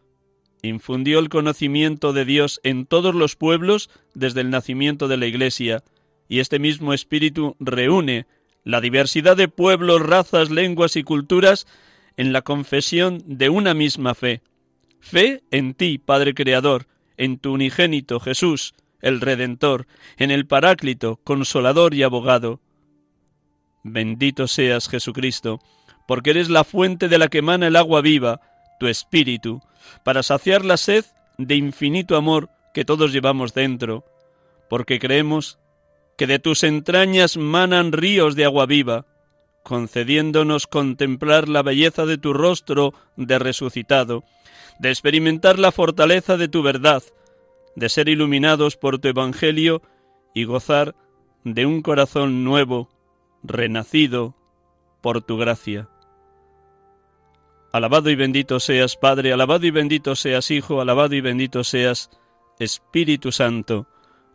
infundió 0.62 1.20
el 1.20 1.30
conocimiento 1.30 2.14
de 2.14 2.26
Dios 2.26 2.60
en 2.64 2.86
todos 2.86 3.14
los 3.16 3.36
pueblos 3.36 3.90
desde 4.14 4.42
el 4.42 4.50
nacimiento 4.50 5.08
de 5.08 5.18
la 5.18 5.28
Iglesia, 5.28 5.84
y 6.28 6.40
este 6.40 6.60
mismo 6.60 6.94
Espíritu 6.94 7.56
reúne 7.60 8.26
la 8.64 8.82
diversidad 8.82 9.38
de 9.38 9.48
pueblos, 9.48 10.02
razas, 10.02 10.50
lenguas 10.50 10.96
y 10.96 11.04
culturas 11.04 11.68
en 12.18 12.34
la 12.34 12.42
confesión 12.42 13.22
de 13.26 13.50
una 13.50 13.74
misma 13.74 14.16
fe. 14.16 14.42
Fe 15.00 15.44
en 15.52 15.76
ti, 15.76 16.00
Padre 16.00 16.34
Creador, 16.34 16.88
en 17.18 17.38
tu 17.38 17.54
unigénito 17.54 18.20
Jesús, 18.20 18.74
el 19.02 19.22
Redentor, 19.22 19.86
en 20.18 20.32
el 20.32 20.48
Paráclito, 20.48 21.20
Consolador 21.24 21.94
y 21.94 22.02
Abogado, 22.02 22.60
Bendito 23.88 24.48
seas 24.48 24.90
Jesucristo, 24.90 25.60
porque 26.08 26.32
eres 26.32 26.50
la 26.50 26.64
fuente 26.64 27.08
de 27.08 27.20
la 27.20 27.28
que 27.28 27.38
emana 27.38 27.68
el 27.68 27.76
agua 27.76 28.02
viva, 28.02 28.42
tu 28.80 28.88
espíritu, 28.88 29.62
para 30.04 30.24
saciar 30.24 30.66
la 30.66 30.78
sed 30.78 31.06
de 31.38 31.54
infinito 31.54 32.16
amor 32.16 32.50
que 32.74 32.84
todos 32.84 33.14
llevamos 33.14 33.54
dentro, 33.54 34.04
porque 34.72 34.98
creemos 34.98 35.60
que 36.18 36.26
de 36.26 36.40
tus 36.40 36.64
entrañas 36.64 37.38
manan 37.38 37.92
ríos 37.92 38.36
de 38.36 38.46
agua 38.46 38.66
viva, 38.66 39.06
concediéndonos 39.62 40.66
contemplar 40.66 41.48
la 41.48 41.62
belleza 41.62 42.08
de 42.08 42.18
tu 42.18 42.34
rostro 42.34 42.96
de 43.18 43.38
resucitado, 43.38 44.24
de 44.80 44.90
experimentar 44.90 45.60
la 45.60 45.72
fortaleza 45.72 46.38
de 46.38 46.48
tu 46.48 46.64
verdad, 46.64 47.04
de 47.76 47.90
ser 47.90 48.10
iluminados 48.10 48.78
por 48.78 48.98
tu 48.98 49.10
Evangelio 49.10 49.84
y 50.34 50.46
gozar 50.46 50.96
de 51.44 51.68
un 51.68 51.84
corazón 51.84 52.44
nuevo 52.44 52.90
renacido 53.48 54.36
por 55.02 55.22
tu 55.22 55.38
gracia. 55.38 55.90
Alabado 57.72 58.10
y 58.10 58.16
bendito 58.16 58.60
seas, 58.60 58.96
Padre, 58.96 59.34
alabado 59.34 59.66
y 59.66 59.72
bendito 59.72 60.16
seas, 60.16 60.50
Hijo, 60.52 60.82
alabado 60.82 61.14
y 61.16 61.22
bendito 61.22 61.64
seas, 61.64 62.10
Espíritu 62.58 63.32
Santo, 63.32 63.88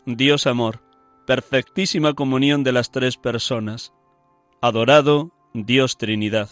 Dios 0.04 0.46
amor, 0.46 0.82
perfectísima 1.26 2.12
comunión 2.12 2.64
de 2.64 2.72
las 2.72 2.90
tres 2.90 3.16
personas. 3.16 3.94
Adorado 4.60 5.32
Dios 5.54 5.96
Trinidad. 5.96 6.50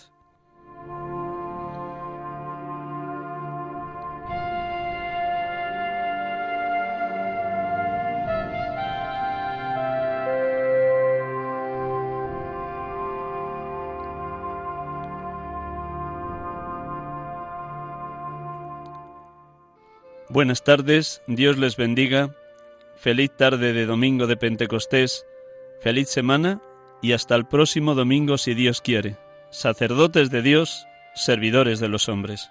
Buenas 20.31 20.62
tardes, 20.62 21.22
Dios 21.26 21.57
les 21.57 21.79
bendiga, 21.79 22.35
feliz 22.97 23.31
tarde 23.35 23.72
de 23.72 23.87
domingo 23.87 24.26
de 24.26 24.37
Pentecostés, 24.37 25.24
feliz 25.81 26.11
semana 26.11 26.61
y 27.01 27.12
hasta 27.12 27.35
el 27.35 27.47
próximo 27.47 27.95
domingo 27.95 28.37
si 28.37 28.53
Dios 28.53 28.83
quiere. 28.83 29.16
Sacerdotes 29.49 30.29
de 30.31 30.43
Dios, 30.43 30.87
servidores 31.14 31.81
de 31.81 31.89
los 31.89 32.11
hombres. 32.11 32.51